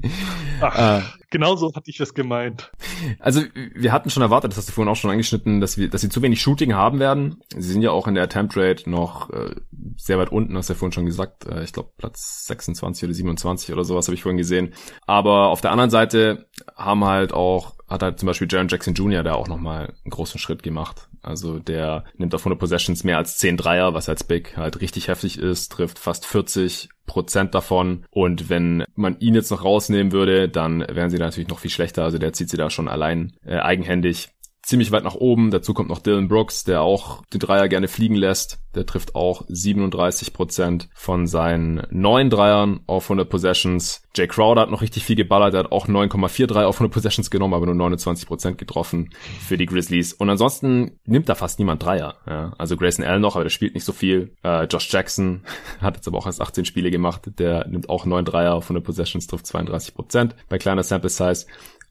Ach, 0.62 1.00
äh, 1.00 1.02
genau 1.30 1.56
so 1.56 1.74
hatte 1.74 1.90
ich 1.90 2.00
es 2.00 2.14
gemeint. 2.14 2.70
Also 3.18 3.42
wir 3.74 3.92
hatten 3.92 4.10
schon 4.10 4.22
erwartet, 4.22 4.52
das 4.52 4.58
hast 4.58 4.68
du 4.68 4.72
vorhin 4.72 4.90
auch 4.90 4.96
schon 4.96 5.10
angeschnitten, 5.10 5.60
dass 5.60 5.76
wir, 5.76 5.88
dass 5.88 6.00
sie 6.00 6.08
zu 6.08 6.22
wenig 6.22 6.40
Shooting 6.40 6.74
haben 6.74 6.98
werden. 6.98 7.40
Sie 7.54 7.72
sind 7.72 7.82
ja 7.82 7.90
auch 7.90 8.06
in 8.06 8.14
der 8.14 8.24
Attempt 8.24 8.56
Rate 8.56 8.88
noch 8.88 9.30
äh, 9.30 9.54
sehr 9.96 10.18
weit 10.18 10.32
unten, 10.32 10.56
hast 10.56 10.68
du 10.68 10.74
ja 10.74 10.78
vorhin 10.78 10.92
schon 10.92 11.06
gesagt. 11.06 11.46
Äh, 11.46 11.64
ich 11.64 11.72
glaube 11.72 11.90
Platz 11.96 12.46
26 12.46 13.04
oder 13.04 13.14
27 13.14 13.72
oder 13.72 13.84
sowas 13.84 14.06
habe 14.08 14.14
ich 14.14 14.22
vorhin 14.22 14.38
gesehen. 14.38 14.74
Aber 15.06 15.48
auf 15.48 15.60
der 15.60 15.72
anderen 15.72 15.90
Seite 15.90 16.46
haben 16.76 17.04
halt 17.04 17.32
auch 17.32 17.76
hat 17.88 18.02
halt 18.02 18.18
zum 18.18 18.26
Beispiel 18.26 18.48
Jaron 18.50 18.68
Jackson 18.68 18.94
Jr. 18.94 19.22
da 19.22 19.34
auch 19.34 19.48
nochmal 19.48 19.94
einen 20.04 20.10
großen 20.10 20.40
Schritt 20.40 20.62
gemacht. 20.62 21.08
Also 21.22 21.58
der 21.58 22.04
nimmt 22.16 22.34
auf 22.34 22.40
100 22.40 22.58
Possessions 22.58 23.04
mehr 23.04 23.18
als 23.18 23.38
10 23.38 23.56
Dreier, 23.56 23.94
was 23.94 24.08
als 24.08 24.24
Big 24.24 24.56
halt 24.56 24.80
richtig 24.80 25.08
heftig 25.08 25.38
ist, 25.38 25.70
trifft 25.70 25.98
fast 25.98 26.26
40 26.26 26.88
Prozent 27.06 27.54
davon. 27.54 28.04
Und 28.10 28.48
wenn 28.48 28.84
man 28.94 29.18
ihn 29.20 29.34
jetzt 29.34 29.50
noch 29.50 29.64
rausnehmen 29.64 30.12
würde, 30.12 30.48
dann 30.48 30.80
wären 30.80 31.10
sie 31.10 31.18
natürlich 31.18 31.48
noch 31.48 31.60
viel 31.60 31.70
schlechter. 31.70 32.04
Also 32.04 32.18
der 32.18 32.32
zieht 32.32 32.50
sie 32.50 32.56
da 32.56 32.70
schon 32.70 32.88
allein 32.88 33.32
äh, 33.44 33.56
eigenhändig 33.56 34.30
ziemlich 34.66 34.90
weit 34.90 35.04
nach 35.04 35.14
oben. 35.14 35.50
Dazu 35.50 35.72
kommt 35.74 35.88
noch 35.88 36.00
Dylan 36.00 36.28
Brooks, 36.28 36.64
der 36.64 36.82
auch 36.82 37.24
den 37.26 37.38
Dreier 37.38 37.68
gerne 37.68 37.86
fliegen 37.86 38.16
lässt. 38.16 38.58
Der 38.74 38.84
trifft 38.84 39.14
auch 39.14 39.44
37 39.48 40.34
Prozent 40.34 40.88
von 40.92 41.26
seinen 41.26 41.86
neun 41.90 42.28
Dreiern 42.28 42.80
auf 42.86 43.04
100 43.04 43.28
Possessions. 43.30 44.02
Jay 44.14 44.26
Crowder 44.26 44.62
hat 44.62 44.70
noch 44.70 44.82
richtig 44.82 45.04
viel 45.04 45.16
geballert. 45.16 45.54
Er 45.54 45.60
hat 45.60 45.72
auch 45.72 45.86
9,43 45.86 46.64
auf 46.64 46.76
100 46.76 46.92
Possessions 46.92 47.30
genommen, 47.30 47.54
aber 47.54 47.66
nur 47.66 47.76
29 47.76 48.26
Prozent 48.26 48.58
getroffen 48.58 49.10
für 49.40 49.56
die 49.56 49.66
Grizzlies. 49.66 50.12
Und 50.12 50.28
ansonsten 50.28 50.98
nimmt 51.04 51.28
da 51.28 51.36
fast 51.36 51.58
niemand 51.58 51.82
Dreier. 51.82 52.16
Ja, 52.26 52.52
also 52.58 52.76
Grayson 52.76 53.04
Allen 53.04 53.22
noch, 53.22 53.36
aber 53.36 53.44
der 53.44 53.50
spielt 53.50 53.74
nicht 53.74 53.84
so 53.84 53.92
viel. 53.92 54.32
Äh, 54.42 54.64
Josh 54.64 54.92
Jackson 54.92 55.42
hat 55.80 55.96
jetzt 55.96 56.08
aber 56.08 56.18
auch 56.18 56.26
erst 56.26 56.40
18 56.40 56.64
Spiele 56.64 56.90
gemacht. 56.90 57.22
Der 57.38 57.68
nimmt 57.68 57.88
auch 57.88 58.04
neun 58.04 58.24
Dreier 58.24 58.54
auf 58.54 58.64
100 58.64 58.84
Possessions, 58.84 59.28
trifft 59.28 59.46
32 59.46 59.94
Prozent 59.94 60.34
bei 60.48 60.58
kleiner 60.58 60.82
Sample 60.82 61.08
Size. 61.08 61.46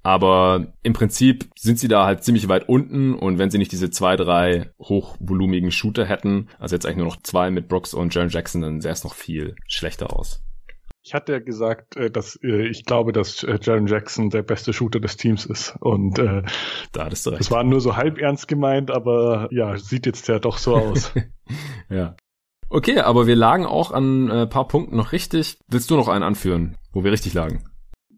Aber 0.05 0.67
im 0.83 0.93
Prinzip 0.93 1.49
sind 1.57 1.79
sie 1.79 1.87
da 1.87 2.05
halt 2.05 2.23
ziemlich 2.23 2.47
weit 2.47 2.69
unten 2.69 3.15
und 3.15 3.39
wenn 3.39 3.49
sie 3.49 3.57
nicht 3.57 3.71
diese 3.71 3.89
zwei, 3.89 4.15
drei 4.15 4.69
hochvolumigen 4.77 5.71
Shooter 5.71 6.05
hätten, 6.05 6.47
also 6.59 6.75
jetzt 6.75 6.85
eigentlich 6.85 6.97
nur 6.97 7.07
noch 7.07 7.23
zwei 7.23 7.49
mit 7.49 7.67
Brooks 7.67 7.95
und 7.95 8.13
Jaron 8.13 8.29
Jackson, 8.29 8.61
dann 8.61 8.81
sähe 8.81 8.91
es 8.91 9.03
noch 9.03 9.15
viel 9.15 9.55
schlechter 9.67 10.15
aus. 10.15 10.43
Ich 11.01 11.15
hatte 11.15 11.31
ja 11.31 11.39
gesagt, 11.39 11.95
äh, 11.95 12.11
dass 12.11 12.35
äh, 12.43 12.67
ich 12.67 12.85
glaube, 12.85 13.13
dass 13.13 13.41
äh, 13.41 13.57
Jaron 13.59 13.87
Jackson 13.87 14.29
der 14.29 14.43
beste 14.43 14.73
Shooter 14.73 14.99
des 14.99 15.17
Teams 15.17 15.43
ist. 15.47 15.75
Und 15.79 16.19
äh, 16.19 16.43
da 16.91 17.05
hattest 17.05 17.25
du 17.25 17.31
recht. 17.31 17.39
Das 17.39 17.49
war 17.49 17.63
nur 17.63 17.81
so 17.81 17.95
halb 17.95 18.19
ernst 18.19 18.47
gemeint, 18.47 18.91
aber 18.91 19.47
ja, 19.49 19.75
sieht 19.75 20.05
jetzt 20.05 20.27
ja 20.27 20.37
doch 20.37 20.59
so 20.59 20.75
aus. 20.75 21.13
ja. 21.89 22.15
Okay, 22.69 22.99
aber 22.99 23.25
wir 23.25 23.35
lagen 23.35 23.65
auch 23.65 23.91
an 23.91 24.29
ein 24.29 24.49
paar 24.49 24.67
Punkten 24.67 24.97
noch 24.97 25.13
richtig. 25.13 25.57
Willst 25.67 25.89
du 25.89 25.95
noch 25.95 26.09
einen 26.09 26.23
anführen, 26.23 26.77
wo 26.91 27.03
wir 27.03 27.11
richtig 27.11 27.33
lagen? 27.33 27.63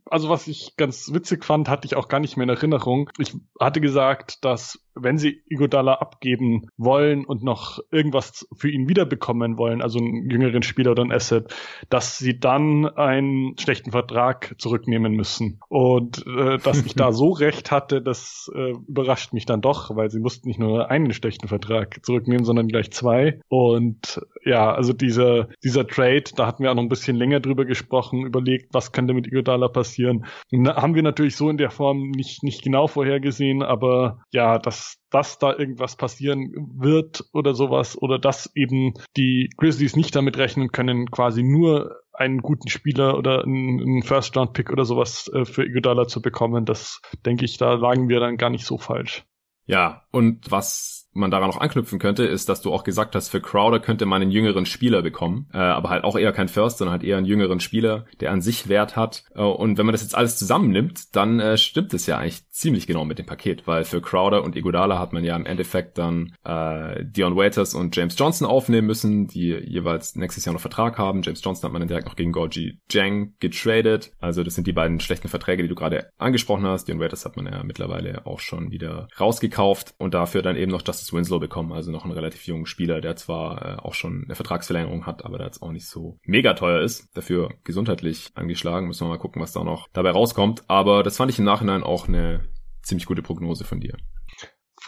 Also 0.09 0.29
was 0.29 0.47
ich 0.47 0.75
ganz 0.77 1.11
witzig 1.13 1.45
fand, 1.45 1.69
hatte 1.69 1.85
ich 1.85 1.95
auch 1.95 2.07
gar 2.07 2.19
nicht 2.19 2.37
mehr 2.37 2.43
in 2.43 2.49
Erinnerung. 2.49 3.09
Ich 3.17 3.35
hatte 3.59 3.81
gesagt, 3.81 4.43
dass 4.45 4.79
wenn 5.01 5.17
sie 5.17 5.41
Igodala 5.47 5.95
abgeben 5.95 6.67
wollen 6.77 7.25
und 7.25 7.43
noch 7.43 7.79
irgendwas 7.91 8.47
für 8.55 8.69
ihn 8.69 8.89
wiederbekommen 8.89 9.57
wollen, 9.57 9.81
also 9.81 9.99
einen 9.99 10.29
jüngeren 10.29 10.63
Spieler 10.63 10.91
oder 10.91 11.03
ein 11.03 11.11
Asset, 11.11 11.53
dass 11.89 12.17
sie 12.17 12.39
dann 12.39 12.85
einen 12.85 13.57
schlechten 13.57 13.91
Vertrag 13.91 14.55
zurücknehmen 14.57 15.13
müssen. 15.13 15.59
Und 15.69 16.25
äh, 16.27 16.57
dass 16.57 16.85
ich 16.85 16.95
da 16.95 17.11
so 17.11 17.31
recht 17.31 17.71
hatte, 17.71 18.01
das 18.01 18.51
äh, 18.55 18.71
überrascht 18.87 19.33
mich 19.33 19.45
dann 19.45 19.61
doch, 19.61 19.95
weil 19.95 20.09
sie 20.09 20.19
mussten 20.19 20.47
nicht 20.47 20.59
nur 20.59 20.89
einen 20.89 21.13
schlechten 21.13 21.47
Vertrag 21.47 22.03
zurücknehmen, 22.03 22.45
sondern 22.45 22.67
gleich 22.67 22.91
zwei. 22.91 23.39
Und 23.47 24.21
ja, 24.43 24.73
also 24.73 24.93
dieser, 24.93 25.49
dieser 25.63 25.87
Trade, 25.87 26.23
da 26.35 26.47
hatten 26.47 26.63
wir 26.63 26.71
auch 26.71 26.75
noch 26.75 26.83
ein 26.83 26.89
bisschen 26.89 27.17
länger 27.17 27.39
drüber 27.39 27.65
gesprochen, 27.65 28.25
überlegt, 28.25 28.73
was 28.73 28.91
könnte 28.91 29.13
mit 29.13 29.27
Igodala 29.27 29.67
passieren. 29.67 30.25
Und 30.51 30.67
haben 30.67 30.95
wir 30.95 31.03
natürlich 31.03 31.35
so 31.35 31.49
in 31.49 31.57
der 31.57 31.71
Form 31.71 32.11
nicht, 32.11 32.43
nicht 32.43 32.63
genau 32.63 32.87
vorhergesehen, 32.87 33.63
aber 33.63 34.19
ja, 34.31 34.59
das 34.59 34.86
dass, 35.09 35.39
da 35.39 35.55
irgendwas 35.55 35.95
passieren 35.95 36.53
wird 36.75 37.23
oder 37.33 37.53
sowas 37.53 37.97
oder 37.97 38.19
dass 38.19 38.51
eben 38.55 38.93
die 39.15 39.49
Grizzlies 39.57 39.95
nicht 39.95 40.15
damit 40.15 40.37
rechnen 40.37 40.71
können, 40.71 41.09
quasi 41.11 41.43
nur 41.43 42.01
einen 42.13 42.39
guten 42.39 42.69
Spieler 42.69 43.17
oder 43.17 43.43
einen 43.43 44.01
First-Round-Pick 44.03 44.71
oder 44.71 44.85
sowas 44.85 45.29
äh, 45.33 45.45
für 45.45 45.65
Iguodala 45.65 46.07
zu 46.07 46.21
bekommen, 46.21 46.65
das 46.65 47.01
denke 47.25 47.45
ich, 47.45 47.57
da 47.57 47.73
lagen 47.73 48.09
wir 48.09 48.19
dann 48.19 48.37
gar 48.37 48.49
nicht 48.49 48.65
so 48.65 48.77
falsch. 48.77 49.25
Ja, 49.65 50.06
und 50.17 50.49
was 50.49 50.97
man 51.17 51.31
daran 51.31 51.49
noch 51.49 51.59
anknüpfen 51.59 51.99
könnte, 51.99 52.23
ist, 52.23 52.47
dass 52.47 52.61
du 52.61 52.71
auch 52.71 52.83
gesagt 52.83 53.15
hast, 53.15 53.29
für 53.29 53.41
Crowder 53.41 53.79
könnte 53.79 54.05
man 54.05 54.21
einen 54.21 54.31
jüngeren 54.31 54.65
Spieler 54.65 55.01
bekommen, 55.01 55.47
äh, 55.53 55.57
aber 55.57 55.89
halt 55.89 56.03
auch 56.03 56.17
eher 56.17 56.31
kein 56.31 56.47
First, 56.47 56.77
sondern 56.77 56.93
halt 56.93 57.03
eher 57.03 57.17
einen 57.17 57.25
jüngeren 57.25 57.59
Spieler, 57.59 58.05
der 58.19 58.31
an 58.31 58.41
sich 58.41 58.69
Wert 58.69 58.95
hat. 58.95 59.23
Äh, 59.35 59.41
und 59.41 59.77
wenn 59.77 59.85
man 59.85 59.93
das 59.93 60.03
jetzt 60.03 60.15
alles 60.15 60.37
zusammennimmt, 60.37 61.15
dann 61.15 61.39
äh, 61.39 61.57
stimmt 61.57 61.93
es 61.93 62.05
ja 62.05 62.17
eigentlich 62.17 62.47
ziemlich 62.49 62.87
genau 62.87 63.05
mit 63.05 63.19
dem 63.19 63.25
Paket, 63.25 63.67
weil 63.67 63.83
für 63.83 64.01
Crowder 64.01 64.43
und 64.43 64.55
Iguodala 64.55 64.99
hat 64.99 65.13
man 65.13 65.23
ja 65.23 65.35
im 65.35 65.45
Endeffekt 65.45 65.97
dann 65.97 66.33
äh, 66.43 67.03
Dion 67.03 67.35
Waiters 67.35 67.73
und 67.73 67.95
James 67.95 68.17
Johnson 68.17 68.47
aufnehmen 68.47 68.87
müssen, 68.87 69.27
die 69.27 69.49
jeweils 69.49 70.15
nächstes 70.15 70.45
Jahr 70.45 70.53
noch 70.53 70.61
Vertrag 70.61 70.97
haben. 70.97 71.21
James 71.23 71.43
Johnson 71.43 71.65
hat 71.65 71.73
man 71.73 71.81
dann 71.81 71.89
direkt 71.89 72.07
noch 72.07 72.15
gegen 72.15 72.31
Gorgie 72.31 72.79
Jang 72.89 73.33
getradet. 73.39 74.11
Also 74.19 74.43
das 74.43 74.55
sind 74.55 74.67
die 74.67 74.73
beiden 74.73 74.99
schlechten 74.99 75.27
Verträge, 75.27 75.63
die 75.63 75.69
du 75.69 75.75
gerade 75.75 76.09
angesprochen 76.17 76.65
hast. 76.65 76.87
Dion 76.87 76.99
Waiters 76.99 77.25
hat 77.25 77.37
man 77.37 77.45
ja 77.45 77.63
mittlerweile 77.63 78.25
auch 78.25 78.39
schon 78.39 78.71
wieder 78.71 79.07
rausgekauft 79.19 79.93
und 79.97 80.06
dafür 80.11 80.41
dann 80.41 80.55
eben 80.55 80.71
noch 80.71 80.83
Justice 80.85 81.07
Justice 81.07 81.15
Winslow 81.15 81.39
bekommen, 81.39 81.71
also 81.71 81.91
noch 81.91 82.03
einen 82.03 82.13
relativ 82.13 82.45
jungen 82.47 82.65
Spieler, 82.65 83.01
der 83.01 83.15
zwar 83.15 83.61
äh, 83.65 83.75
auch 83.77 83.93
schon 83.93 84.23
eine 84.25 84.35
Vertragsverlängerung 84.35 85.05
hat, 85.05 85.23
aber 85.23 85.37
der 85.37 85.47
jetzt 85.47 85.61
auch 85.61 85.71
nicht 85.71 85.87
so 85.87 86.17
mega 86.23 86.53
teuer 86.53 86.81
ist. 86.81 87.15
Dafür 87.15 87.53
gesundheitlich 87.63 88.29
angeschlagen. 88.35 88.87
Müssen 88.87 89.05
wir 89.05 89.09
mal 89.09 89.19
gucken, 89.19 89.41
was 89.41 89.53
da 89.53 89.63
noch 89.63 89.87
dabei 89.93 90.11
rauskommt. 90.11 90.63
Aber 90.67 91.03
das 91.03 91.17
fand 91.17 91.31
ich 91.31 91.39
im 91.39 91.45
Nachhinein 91.45 91.83
auch 91.83 92.07
eine 92.07 92.45
ziemlich 92.81 93.05
gute 93.05 93.21
Prognose 93.21 93.63
von 93.63 93.79
dir 93.79 93.97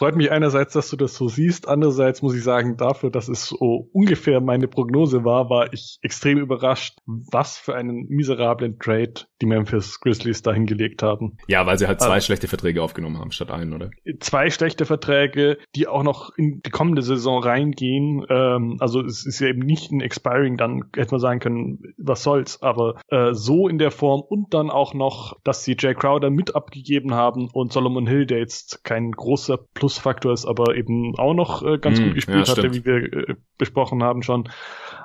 freut 0.00 0.16
mich 0.16 0.32
einerseits, 0.32 0.72
dass 0.72 0.88
du 0.88 0.96
das 0.96 1.14
so 1.14 1.28
siehst. 1.28 1.68
Andererseits 1.68 2.22
muss 2.22 2.34
ich 2.34 2.42
sagen, 2.42 2.78
dafür, 2.78 3.10
dass 3.10 3.28
es 3.28 3.44
so 3.44 3.90
ungefähr 3.92 4.40
meine 4.40 4.66
Prognose 4.66 5.26
war, 5.26 5.50
war 5.50 5.74
ich 5.74 5.98
extrem 6.00 6.38
überrascht, 6.38 6.96
was 7.04 7.58
für 7.58 7.74
einen 7.74 8.06
miserablen 8.08 8.78
Trade 8.78 9.12
die 9.42 9.46
Memphis 9.46 10.00
Grizzlies 10.00 10.40
dahin 10.40 10.64
gelegt 10.64 11.02
haben. 11.02 11.36
Ja, 11.48 11.66
weil 11.66 11.76
sie 11.76 11.86
halt 11.86 12.00
zwei 12.00 12.14
also, 12.14 12.24
schlechte 12.24 12.48
Verträge 12.48 12.82
aufgenommen 12.82 13.18
haben 13.18 13.30
statt 13.30 13.50
einen, 13.50 13.74
oder? 13.74 13.90
Zwei 14.20 14.48
schlechte 14.48 14.86
Verträge, 14.86 15.58
die 15.76 15.86
auch 15.86 16.02
noch 16.02 16.30
in 16.34 16.62
die 16.64 16.70
kommende 16.70 17.02
Saison 17.02 17.42
reingehen. 17.42 18.24
Ähm, 18.30 18.78
also 18.80 19.02
es 19.02 19.26
ist 19.26 19.38
ja 19.40 19.48
eben 19.48 19.60
nicht 19.60 19.92
ein 19.92 20.00
Expiring, 20.00 20.56
dann 20.56 20.84
hätte 20.96 21.10
man 21.10 21.20
sagen 21.20 21.40
können, 21.40 21.94
was 21.98 22.22
soll's. 22.22 22.62
Aber 22.62 22.98
äh, 23.08 23.34
so 23.34 23.68
in 23.68 23.76
der 23.76 23.90
Form 23.90 24.22
und 24.22 24.54
dann 24.54 24.70
auch 24.70 24.94
noch, 24.94 25.38
dass 25.44 25.62
sie 25.62 25.76
Jay 25.78 25.92
Crowder 25.92 26.30
mit 26.30 26.54
abgegeben 26.56 27.12
haben 27.12 27.50
und 27.52 27.70
Solomon 27.74 28.06
Hill, 28.06 28.24
der 28.24 28.38
jetzt 28.38 28.82
kein 28.82 29.12
großer 29.12 29.58
Plus 29.74 29.89
Plusfaktor 29.90 30.32
ist, 30.32 30.46
aber 30.46 30.76
eben 30.76 31.18
auch 31.18 31.34
noch 31.34 31.62
äh, 31.64 31.78
ganz 31.78 31.98
mm, 31.98 32.04
gut 32.04 32.14
gespielt 32.14 32.46
ja, 32.48 32.56
hatte, 32.56 32.72
wie 32.72 32.84
wir 32.84 33.12
äh, 33.12 33.34
besprochen 33.58 34.02
haben 34.02 34.22
schon. 34.22 34.48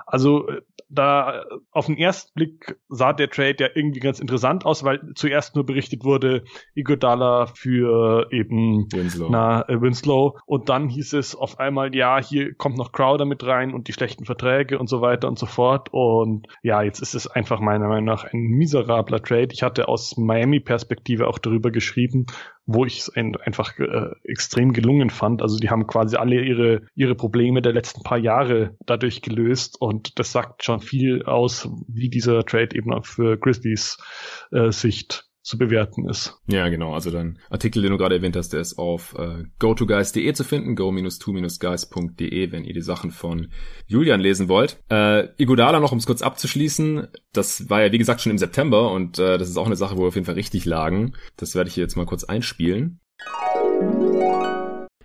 Also 0.06 0.48
äh, 0.48 0.62
da 0.90 1.44
auf 1.72 1.88
den 1.88 1.98
ersten 1.98 2.32
Blick 2.36 2.78
sah 2.90 3.14
der 3.14 3.30
Trade 3.30 3.56
ja 3.60 3.68
irgendwie 3.74 4.00
ganz 4.00 4.20
interessant 4.20 4.66
aus, 4.66 4.84
weil 4.84 5.02
zuerst 5.16 5.56
nur 5.56 5.66
berichtet 5.66 6.04
wurde, 6.04 6.44
Igodala 6.76 7.48
für 7.48 8.28
eben 8.32 8.86
Winslow. 8.92 9.28
Na, 9.30 9.68
äh, 9.68 9.82
Winslow 9.82 10.38
und 10.46 10.70
dann 10.70 10.88
hieß 10.90 11.14
es 11.14 11.36
auf 11.36 11.60
einmal, 11.60 11.96
ja, 11.96 12.22
hier 12.22 12.54
kommt 12.54 12.78
noch 12.78 12.92
Crowder 12.92 13.26
mit 13.26 13.46
rein 13.46 13.74
und 13.74 13.88
die 13.88 13.94
schlechten 13.94 14.26
Verträge 14.26 14.78
und 14.78 14.88
so 14.88 15.02
weiter 15.02 15.28
und 15.28 15.40
so 15.40 15.48
fort 15.48 15.90
und 15.92 16.48
ja, 16.62 16.82
jetzt 16.84 17.02
ist 17.02 17.16
es 17.16 17.28
einfach 17.28 17.60
meiner 17.60 17.88
Meinung 17.88 18.06
nach 18.06 18.24
ein 18.26 18.40
miserabler 18.40 19.22
Trade. 19.22 19.50
Ich 19.52 19.64
hatte 19.64 19.88
aus 19.88 20.18
Miami-Perspektive 20.18 21.28
auch 21.28 21.40
darüber 21.40 21.72
geschrieben, 21.72 22.28
wo 22.68 22.86
ich 22.86 23.00
es 23.00 23.16
ein, 23.16 23.36
einfach 23.38 23.78
äh, 23.80 24.10
extrem 24.24 24.74
gelungen 24.74 25.10
fand. 25.10 25.42
Also 25.42 25.58
die 25.60 25.70
haben 25.70 25.88
quasi 25.88 26.16
alle 26.16 26.42
ihre 26.42 26.82
ihre 26.96 27.16
Probleme 27.16 27.62
der 27.62 27.74
letzten 27.74 28.02
paar 28.02 28.18
Jahre 28.18 28.76
dadurch 28.86 29.22
gelöst 29.22 29.80
und 29.80 29.95
Und 29.96 30.20
das 30.20 30.34
sagt 30.34 30.66
schon 30.66 30.82
viel 30.82 31.24
aus, 31.24 31.70
wie 31.88 32.10
dieser 32.10 32.44
Trade 32.44 32.76
eben 32.76 32.92
auch 32.92 33.06
für 33.06 33.38
Grizzlies 33.38 33.98
äh, 34.52 34.72
Sicht 34.72 35.30
zu 35.42 35.58
bewerten 35.58 36.10
ist. 36.10 36.38
Ja, 36.48 36.68
genau. 36.68 36.94
Also 36.94 37.12
dein 37.12 37.40
Artikel, 37.50 37.82
den 37.82 37.92
du 37.92 37.98
gerade 37.98 38.16
erwähnt 38.16 38.36
hast, 38.36 38.52
der 38.52 38.60
ist 38.60 38.78
auf 38.78 39.16
äh, 39.18 39.46
go-to-guys.de 39.60 40.34
zu 40.34 40.44
finden, 40.44 40.76
go-to-guys.de, 40.76 42.52
wenn 42.52 42.66
ihr 42.66 42.74
die 42.74 42.82
Sachen 42.82 43.12
von 43.12 43.48
Julian 43.86 44.20
lesen 44.20 44.50
wollt. 44.50 44.84
Äh, 44.90 45.28
Igodala 45.38 45.80
noch, 45.80 45.94
um 45.94 46.00
es 46.00 46.08
kurz 46.08 46.22
abzuschließen, 46.24 47.08
das 47.32 47.70
war 47.70 47.84
ja 47.84 47.92
wie 47.94 48.00
gesagt 48.00 48.20
schon 48.22 48.32
im 48.32 48.38
September 48.38 48.92
und 48.92 49.18
äh, 49.20 49.38
das 49.38 49.48
ist 49.48 49.56
auch 49.58 49.68
eine 49.68 49.78
Sache, 49.78 49.96
wo 49.96 50.02
wir 50.02 50.08
auf 50.08 50.16
jeden 50.16 50.26
Fall 50.26 50.36
richtig 50.36 50.66
lagen. 50.66 51.14
Das 51.38 51.56
werde 51.56 51.70
ich 51.70 51.76
hier 51.76 51.84
jetzt 51.84 51.96
mal 51.96 52.08
kurz 52.08 52.26
einspielen. 52.26 53.00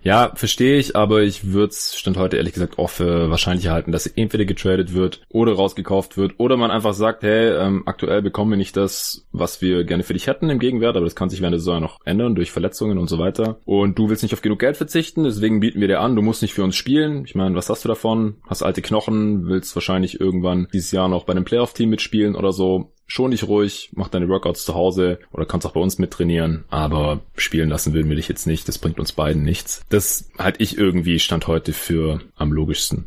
Ja, 0.03 0.33
verstehe 0.35 0.79
ich, 0.79 0.97
aber 0.97 1.23
ich 1.23 1.53
würde 1.53 1.71
es 1.71 1.95
stand 1.97 2.17
heute 2.17 2.39
ehrlich 2.39 2.55
gesagt 2.55 2.79
auch 2.79 2.89
für 2.91 3.31
wahrscheinlich 3.31 3.69
halten, 3.69 3.93
dass 3.93 4.07
entweder 4.07 4.45
getradet 4.45 4.95
wird 4.95 5.21
oder 5.29 5.53
rausgekauft 5.53 6.17
wird 6.17 6.35
oder 6.39 6.57
man 6.57 6.71
einfach 6.71 6.95
sagt, 6.95 7.23
hey, 7.23 7.51
ähm, 7.51 7.83
aktuell 7.87 8.23
bekommen 8.23 8.53
wir 8.53 8.57
nicht 8.57 8.77
das, 8.77 9.27
was 9.33 9.61
wir 9.61 9.85
gerne 9.85 10.03
für 10.03 10.15
dich 10.15 10.27
hätten 10.27 10.49
im 10.49 10.59
Gegenwert, 10.59 10.97
aber 10.97 11.05
das 11.05 11.15
kann 11.15 11.29
sich 11.29 11.41
während 11.41 11.53
der 11.55 11.61
Saison 11.61 11.81
noch 11.81 11.99
ändern 12.05 12.35
durch 12.35 12.51
Verletzungen 12.51 12.99
und 12.99 13.09
so 13.09 13.19
weiter. 13.19 13.61
Und 13.65 13.99
du 13.99 14.09
willst 14.09 14.23
nicht 14.23 14.33
auf 14.33 14.43
genug 14.43 14.59
Geld 14.59 14.77
verzichten, 14.77 15.25
deswegen 15.25 15.61
bieten 15.61 15.81
wir 15.81 15.89
dir 15.89 16.01
an, 16.01 16.17
du 16.17 16.23
musst 16.23 16.43
nicht 16.43 16.55
für 16.55 16.65
uns 16.65 16.77
spielen. 16.77 17.25
Ich 17.27 17.35
meine, 17.35 17.55
was 17.55 17.69
hast 17.69 17.85
du 17.85 17.89
davon? 17.89 18.37
Hast 18.49 18.63
alte 18.63 18.83
Knochen, 18.83 19.49
willst 19.49 19.75
wahrscheinlich 19.77 20.19
irgendwann 20.21 20.69
dieses 20.73 20.93
Jahr 20.93 21.09
noch 21.09 21.25
bei 21.25 21.33
einem 21.33 21.45
Playoff-Team 21.45 21.91
mitspielen 21.91 22.37
oder 22.37 22.53
so 22.53 22.93
schon 23.11 23.33
dich 23.33 23.45
ruhig, 23.45 23.91
mach 23.93 24.09
deine 24.09 24.29
Workouts 24.29 24.65
zu 24.65 24.75
Hause 24.75 25.19
oder 25.33 25.45
kannst 25.45 25.67
auch 25.67 25.73
bei 25.73 25.81
uns 25.81 25.99
mittrainieren, 25.99 26.65
aber 26.71 27.21
spielen 27.37 27.69
lassen 27.69 27.93
will 27.93 28.09
wir 28.09 28.17
dich 28.17 28.29
jetzt 28.29 28.47
nicht, 28.47 28.69
das 28.69 28.79
bringt 28.79 29.01
uns 29.01 29.13
beiden 29.13 29.43
nichts. 29.43 29.83
Das 29.89 30.31
halte 30.39 30.63
ich 30.63 30.79
irgendwie 30.79 31.19
Stand 31.19 31.47
heute 31.47 31.73
für 31.73 32.21
am 32.37 32.53
logischsten. 32.53 33.07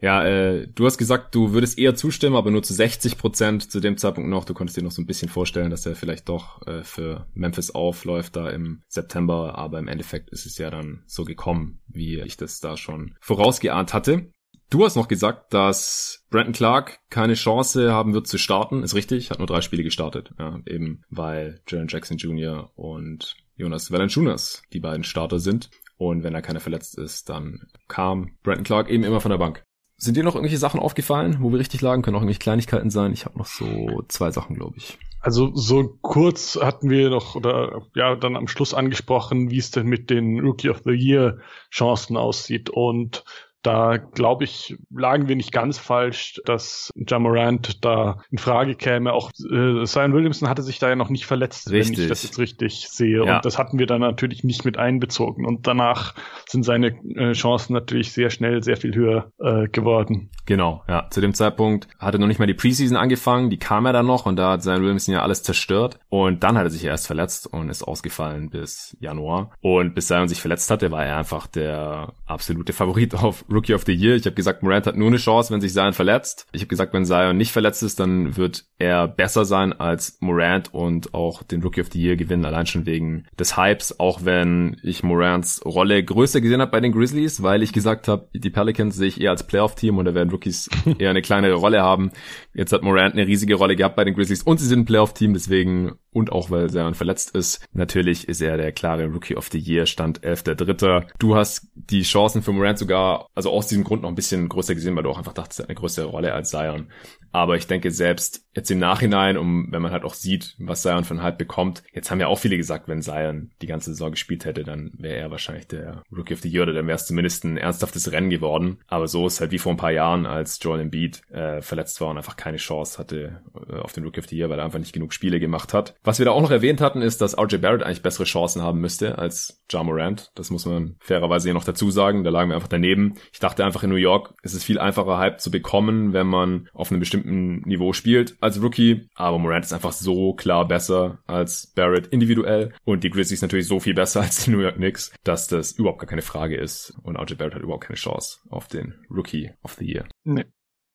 Ja, 0.00 0.24
äh, 0.24 0.68
du 0.68 0.86
hast 0.86 0.96
gesagt, 0.96 1.34
du 1.34 1.52
würdest 1.52 1.76
eher 1.76 1.96
zustimmen, 1.96 2.36
aber 2.36 2.52
nur 2.52 2.62
zu 2.62 2.72
60 2.72 3.18
Prozent 3.18 3.70
zu 3.70 3.80
dem 3.80 3.96
Zeitpunkt 3.96 4.30
noch. 4.30 4.44
Du 4.44 4.54
konntest 4.54 4.76
dir 4.76 4.84
noch 4.84 4.92
so 4.92 5.02
ein 5.02 5.06
bisschen 5.06 5.28
vorstellen, 5.28 5.70
dass 5.70 5.86
er 5.86 5.96
vielleicht 5.96 6.28
doch 6.28 6.64
äh, 6.68 6.84
für 6.84 7.26
Memphis 7.34 7.72
aufläuft 7.72 8.36
da 8.36 8.48
im 8.48 8.82
September, 8.86 9.58
aber 9.58 9.80
im 9.80 9.88
Endeffekt 9.88 10.30
ist 10.30 10.46
es 10.46 10.56
ja 10.56 10.70
dann 10.70 11.02
so 11.06 11.24
gekommen, 11.24 11.80
wie 11.88 12.20
ich 12.20 12.36
das 12.36 12.60
da 12.60 12.76
schon 12.76 13.16
vorausgeahnt 13.20 13.92
hatte. 13.92 14.30
Du 14.70 14.84
hast 14.84 14.96
noch 14.96 15.08
gesagt, 15.08 15.54
dass 15.54 16.26
Brandon 16.30 16.52
Clark 16.52 16.98
keine 17.08 17.34
Chance 17.34 17.90
haben 17.92 18.12
wird 18.12 18.26
zu 18.26 18.36
starten. 18.36 18.82
Ist 18.82 18.94
richtig, 18.94 19.30
hat 19.30 19.38
nur 19.38 19.46
drei 19.46 19.62
Spiele 19.62 19.82
gestartet. 19.82 20.34
Ja, 20.38 20.60
eben 20.66 21.04
weil 21.08 21.62
Jalen 21.66 21.88
Jackson 21.88 22.18
Jr. 22.18 22.70
und 22.76 23.36
Jonas 23.56 23.90
Valanciunas 23.90 24.62
die 24.74 24.80
beiden 24.80 25.04
Starter 25.04 25.38
sind. 25.38 25.70
Und 25.96 26.22
wenn 26.22 26.34
da 26.34 26.42
keiner 26.42 26.60
verletzt 26.60 26.98
ist, 26.98 27.30
dann 27.30 27.66
kam 27.88 28.36
Brandon 28.42 28.64
Clark 28.64 28.90
eben 28.90 29.04
immer 29.04 29.20
von 29.20 29.30
der 29.30 29.38
Bank. 29.38 29.64
Sind 29.96 30.16
dir 30.16 30.22
noch 30.22 30.36
irgendwelche 30.36 30.58
Sachen 30.58 30.78
aufgefallen, 30.78 31.38
wo 31.40 31.50
wir 31.50 31.58
richtig 31.58 31.80
lagen? 31.80 32.02
Können 32.02 32.14
auch 32.16 32.20
irgendwelche 32.20 32.38
Kleinigkeiten 32.38 32.90
sein. 32.90 33.12
Ich 33.12 33.24
habe 33.24 33.36
noch 33.38 33.46
so 33.46 34.02
zwei 34.06 34.30
Sachen, 34.30 34.54
glaube 34.54 34.76
ich. 34.76 34.98
Also 35.20 35.52
so 35.54 35.98
kurz 36.02 36.56
hatten 36.62 36.88
wir 36.88 37.10
noch 37.10 37.34
oder 37.34 37.82
ja 37.96 38.14
dann 38.14 38.36
am 38.36 38.46
Schluss 38.46 38.74
angesprochen, 38.74 39.50
wie 39.50 39.58
es 39.58 39.72
denn 39.72 39.86
mit 39.86 40.10
den 40.10 40.38
Rookie 40.38 40.70
of 40.70 40.82
the 40.84 40.92
Year 40.92 41.38
Chancen 41.72 42.16
aussieht 42.16 42.70
und 42.70 43.24
da 43.68 43.98
glaube 43.98 44.44
ich, 44.44 44.78
lagen 44.90 45.28
wir 45.28 45.36
nicht 45.36 45.52
ganz 45.52 45.76
falsch, 45.76 46.40
dass 46.46 46.90
Jamorant 46.96 47.84
da 47.84 48.22
in 48.30 48.38
Frage 48.38 48.74
käme. 48.74 49.12
Auch 49.12 49.30
äh, 49.30 49.84
Zion 49.84 50.14
Williamson 50.14 50.48
hatte 50.48 50.62
sich 50.62 50.78
da 50.78 50.88
ja 50.88 50.96
noch 50.96 51.10
nicht 51.10 51.26
verletzt, 51.26 51.70
richtig. 51.70 51.98
wenn 51.98 52.04
ich 52.04 52.08
das 52.08 52.22
jetzt 52.22 52.38
richtig 52.38 52.88
sehe. 52.88 53.26
Ja. 53.26 53.36
Und 53.36 53.44
das 53.44 53.58
hatten 53.58 53.78
wir 53.78 53.86
dann 53.86 54.00
natürlich 54.00 54.42
nicht 54.42 54.64
mit 54.64 54.78
einbezogen. 54.78 55.44
Und 55.44 55.66
danach 55.66 56.14
sind 56.46 56.62
seine 56.62 56.98
äh, 57.14 57.32
Chancen 57.32 57.74
natürlich 57.74 58.12
sehr 58.12 58.30
schnell 58.30 58.62
sehr 58.62 58.78
viel 58.78 58.94
höher 58.94 59.32
äh, 59.38 59.68
geworden. 59.68 60.30
Genau, 60.46 60.82
ja. 60.88 61.06
Zu 61.10 61.20
dem 61.20 61.34
Zeitpunkt 61.34 61.88
hatte 61.98 62.18
noch 62.18 62.26
nicht 62.26 62.38
mal 62.38 62.46
die 62.46 62.54
Preseason 62.54 62.96
angefangen, 62.96 63.50
die 63.50 63.58
kam 63.58 63.84
er 63.84 63.92
dann 63.92 64.06
noch 64.06 64.24
und 64.24 64.36
da 64.36 64.52
hat 64.52 64.62
Zion 64.62 64.80
Williamson 64.80 65.12
ja 65.12 65.20
alles 65.20 65.42
zerstört. 65.42 65.98
Und 66.08 66.42
dann 66.42 66.56
hat 66.56 66.64
er 66.64 66.70
sich 66.70 66.84
erst 66.84 67.06
verletzt 67.06 67.46
und 67.52 67.68
ist 67.68 67.82
ausgefallen 67.82 68.48
bis 68.48 68.96
Januar. 68.98 69.50
Und 69.60 69.94
bis 69.94 70.06
Zion 70.06 70.26
sich 70.26 70.40
verletzt 70.40 70.70
hatte, 70.70 70.90
war 70.90 71.04
er 71.04 71.18
einfach 71.18 71.46
der 71.46 72.14
absolute 72.24 72.72
Favorit 72.72 73.14
auf 73.14 73.44
Rookie 73.52 73.57
of 73.74 73.84
the 73.86 73.94
Year. 73.94 74.16
Ich 74.16 74.24
habe 74.26 74.34
gesagt, 74.34 74.62
Morant 74.62 74.86
hat 74.86 74.96
nur 74.96 75.08
eine 75.08 75.16
Chance, 75.16 75.52
wenn 75.52 75.60
sich 75.60 75.72
Zion 75.72 75.92
verletzt. 75.92 76.46
Ich 76.52 76.62
habe 76.62 76.68
gesagt, 76.68 76.92
wenn 76.92 77.04
Zion 77.04 77.36
nicht 77.36 77.52
verletzt 77.52 77.82
ist, 77.82 78.00
dann 78.00 78.36
wird 78.36 78.64
er 78.78 79.08
besser 79.08 79.44
sein 79.44 79.72
als 79.72 80.18
Morant 80.20 80.72
und 80.72 81.14
auch 81.14 81.42
den 81.42 81.62
Rookie 81.62 81.80
of 81.80 81.88
the 81.92 82.00
Year 82.00 82.16
gewinnen, 82.16 82.44
allein 82.44 82.66
schon 82.66 82.86
wegen 82.86 83.26
des 83.38 83.56
Hypes, 83.56 83.98
auch 83.98 84.24
wenn 84.24 84.76
ich 84.82 85.02
Morants 85.02 85.64
Rolle 85.64 86.02
größer 86.02 86.40
gesehen 86.40 86.60
habe 86.60 86.70
bei 86.70 86.80
den 86.80 86.92
Grizzlies, 86.92 87.42
weil 87.42 87.62
ich 87.62 87.72
gesagt 87.72 88.08
habe, 88.08 88.28
die 88.34 88.50
Pelicans 88.50 88.96
sehe 88.96 89.08
ich 89.08 89.20
eher 89.20 89.30
als 89.30 89.46
Playoff-Team 89.46 89.98
und 89.98 90.04
da 90.04 90.14
werden 90.14 90.30
Rookies 90.30 90.68
eher 90.98 91.10
eine 91.10 91.22
kleinere 91.22 91.54
Rolle 91.54 91.82
haben. 91.82 92.12
Jetzt 92.54 92.72
hat 92.72 92.82
Morant 92.82 93.14
eine 93.14 93.26
riesige 93.26 93.56
Rolle 93.56 93.76
gehabt 93.76 93.96
bei 93.96 94.04
den 94.04 94.14
Grizzlies 94.14 94.42
und 94.42 94.58
sie 94.58 94.66
sind 94.66 94.80
ein 94.80 94.84
Playoff-Team, 94.84 95.32
deswegen 95.32 95.92
und 96.12 96.32
auch 96.32 96.50
weil 96.50 96.70
Zion 96.70 96.94
verletzt 96.94 97.34
ist. 97.34 97.66
Natürlich 97.72 98.28
ist 98.28 98.40
er 98.40 98.56
der 98.56 98.72
klare 98.72 99.06
Rookie 99.06 99.36
of 99.36 99.48
the 99.50 99.58
Year, 99.58 99.86
Stand 99.86 100.20
11.3. 100.20 101.06
Du 101.18 101.36
hast 101.36 101.68
die 101.74 102.02
Chancen 102.02 102.42
für 102.42 102.52
Morant 102.52 102.78
sogar, 102.78 103.28
also 103.38 103.52
aus 103.52 103.68
diesem 103.68 103.84
Grund 103.84 104.02
noch 104.02 104.08
ein 104.08 104.16
bisschen 104.16 104.48
größer 104.48 104.74
gesehen, 104.74 104.96
weil 104.96 105.04
du 105.04 105.10
auch 105.10 105.16
einfach 105.16 105.32
dachtest, 105.32 105.60
er 105.60 105.62
hat 105.62 105.70
eine 105.70 105.78
größere 105.78 106.06
Rolle 106.06 106.34
als 106.34 106.50
Zion. 106.50 106.88
Aber 107.30 107.54
ich 107.54 107.68
denke 107.68 107.92
selbst 107.92 108.48
jetzt 108.52 108.68
im 108.72 108.80
Nachhinein, 108.80 109.36
um 109.38 109.68
wenn 109.70 109.80
man 109.80 109.92
halt 109.92 110.02
auch 110.02 110.14
sieht, 110.14 110.56
was 110.58 110.82
Zion 110.82 111.04
von 111.04 111.22
Hype 111.22 111.38
bekommt, 111.38 111.84
jetzt 111.92 112.10
haben 112.10 112.18
ja 112.18 112.26
auch 112.26 112.40
viele 112.40 112.56
gesagt, 112.56 112.88
wenn 112.88 113.00
Zion 113.00 113.52
die 113.62 113.68
ganze 113.68 113.90
Saison 113.90 114.10
gespielt 114.10 114.44
hätte, 114.44 114.64
dann 114.64 114.90
wäre 114.98 115.14
er 115.14 115.30
wahrscheinlich 115.30 115.68
der 115.68 116.02
Rookie 116.10 116.34
of 116.34 116.40
the 116.40 116.48
Year 116.48 116.64
oder 116.64 116.72
dann 116.72 116.88
wäre 116.88 116.96
es 116.96 117.06
zumindest 117.06 117.44
ein 117.44 117.58
ernsthaftes 117.58 118.10
Rennen 118.10 118.28
geworden. 118.28 118.78
Aber 118.88 119.06
so 119.06 119.24
ist 119.28 119.40
halt 119.40 119.52
wie 119.52 119.58
vor 119.58 119.72
ein 119.72 119.76
paar 119.78 119.92
Jahren, 119.92 120.26
als 120.26 120.58
Joel 120.60 120.80
Embiid 120.80 121.22
äh, 121.30 121.62
verletzt 121.62 122.00
war 122.00 122.08
und 122.08 122.16
einfach 122.16 122.36
keine 122.36 122.56
Chance 122.56 122.98
hatte 122.98 123.40
äh, 123.70 123.76
auf 123.76 123.92
den 123.92 124.02
Rookie 124.02 124.18
of 124.18 124.26
the 124.26 124.36
Year, 124.36 124.50
weil 124.50 124.58
er 124.58 124.64
einfach 124.64 124.80
nicht 124.80 124.92
genug 124.92 125.12
Spiele 125.12 125.38
gemacht 125.38 125.72
hat. 125.72 125.94
Was 126.02 126.18
wir 126.18 126.26
da 126.26 126.32
auch 126.32 126.42
noch 126.42 126.50
erwähnt 126.50 126.80
hatten, 126.80 127.02
ist, 127.02 127.20
dass 127.20 127.38
RJ 127.38 127.58
Barrett 127.58 127.84
eigentlich 127.84 128.02
bessere 128.02 128.24
Chancen 128.24 128.62
haben 128.62 128.80
müsste 128.80 129.16
als 129.16 129.62
Ja 129.70 129.84
Morant. 129.84 130.32
Das 130.34 130.50
muss 130.50 130.66
man 130.66 130.96
fairerweise 130.98 131.46
hier 131.46 131.54
noch 131.54 131.62
dazu 131.62 131.92
sagen. 131.92 132.24
Da 132.24 132.30
lagen 132.30 132.50
wir 132.50 132.56
einfach 132.56 132.66
daneben. 132.66 133.14
Ich 133.32 133.38
dachte 133.38 133.64
einfach 133.64 133.82
in 133.82 133.90
New 133.90 133.96
York, 133.96 134.34
ist 134.42 134.54
es 134.54 134.64
viel 134.64 134.78
einfacher 134.78 135.18
Hype 135.18 135.40
zu 135.40 135.50
bekommen, 135.50 136.12
wenn 136.12 136.26
man 136.26 136.68
auf 136.72 136.90
einem 136.90 137.00
bestimmten 137.00 137.60
Niveau 137.60 137.92
spielt 137.92 138.36
als 138.40 138.62
Rookie. 138.62 139.08
Aber 139.14 139.38
Morant 139.38 139.64
ist 139.64 139.72
einfach 139.72 139.92
so 139.92 140.34
klar 140.34 140.66
besser 140.66 141.18
als 141.26 141.72
Barrett 141.74 142.08
individuell. 142.08 142.72
Und 142.84 143.04
die 143.04 143.10
Grizzlies 143.10 143.42
natürlich 143.42 143.66
so 143.66 143.80
viel 143.80 143.94
besser 143.94 144.20
als 144.22 144.44
die 144.44 144.50
New 144.50 144.60
York 144.60 144.76
Knicks, 144.76 145.12
dass 145.24 145.48
das 145.48 145.72
überhaupt 145.72 146.00
gar 146.00 146.08
keine 146.08 146.22
Frage 146.22 146.56
ist. 146.56 146.94
Und 147.02 147.16
RJ 147.16 147.34
Barrett 147.34 147.54
hat 147.54 147.62
überhaupt 147.62 147.84
keine 147.84 147.96
Chance 147.96 148.38
auf 148.50 148.68
den 148.68 148.94
Rookie 149.10 149.50
of 149.62 149.74
the 149.74 149.86
Year. 149.86 150.06
Nee. 150.24 150.44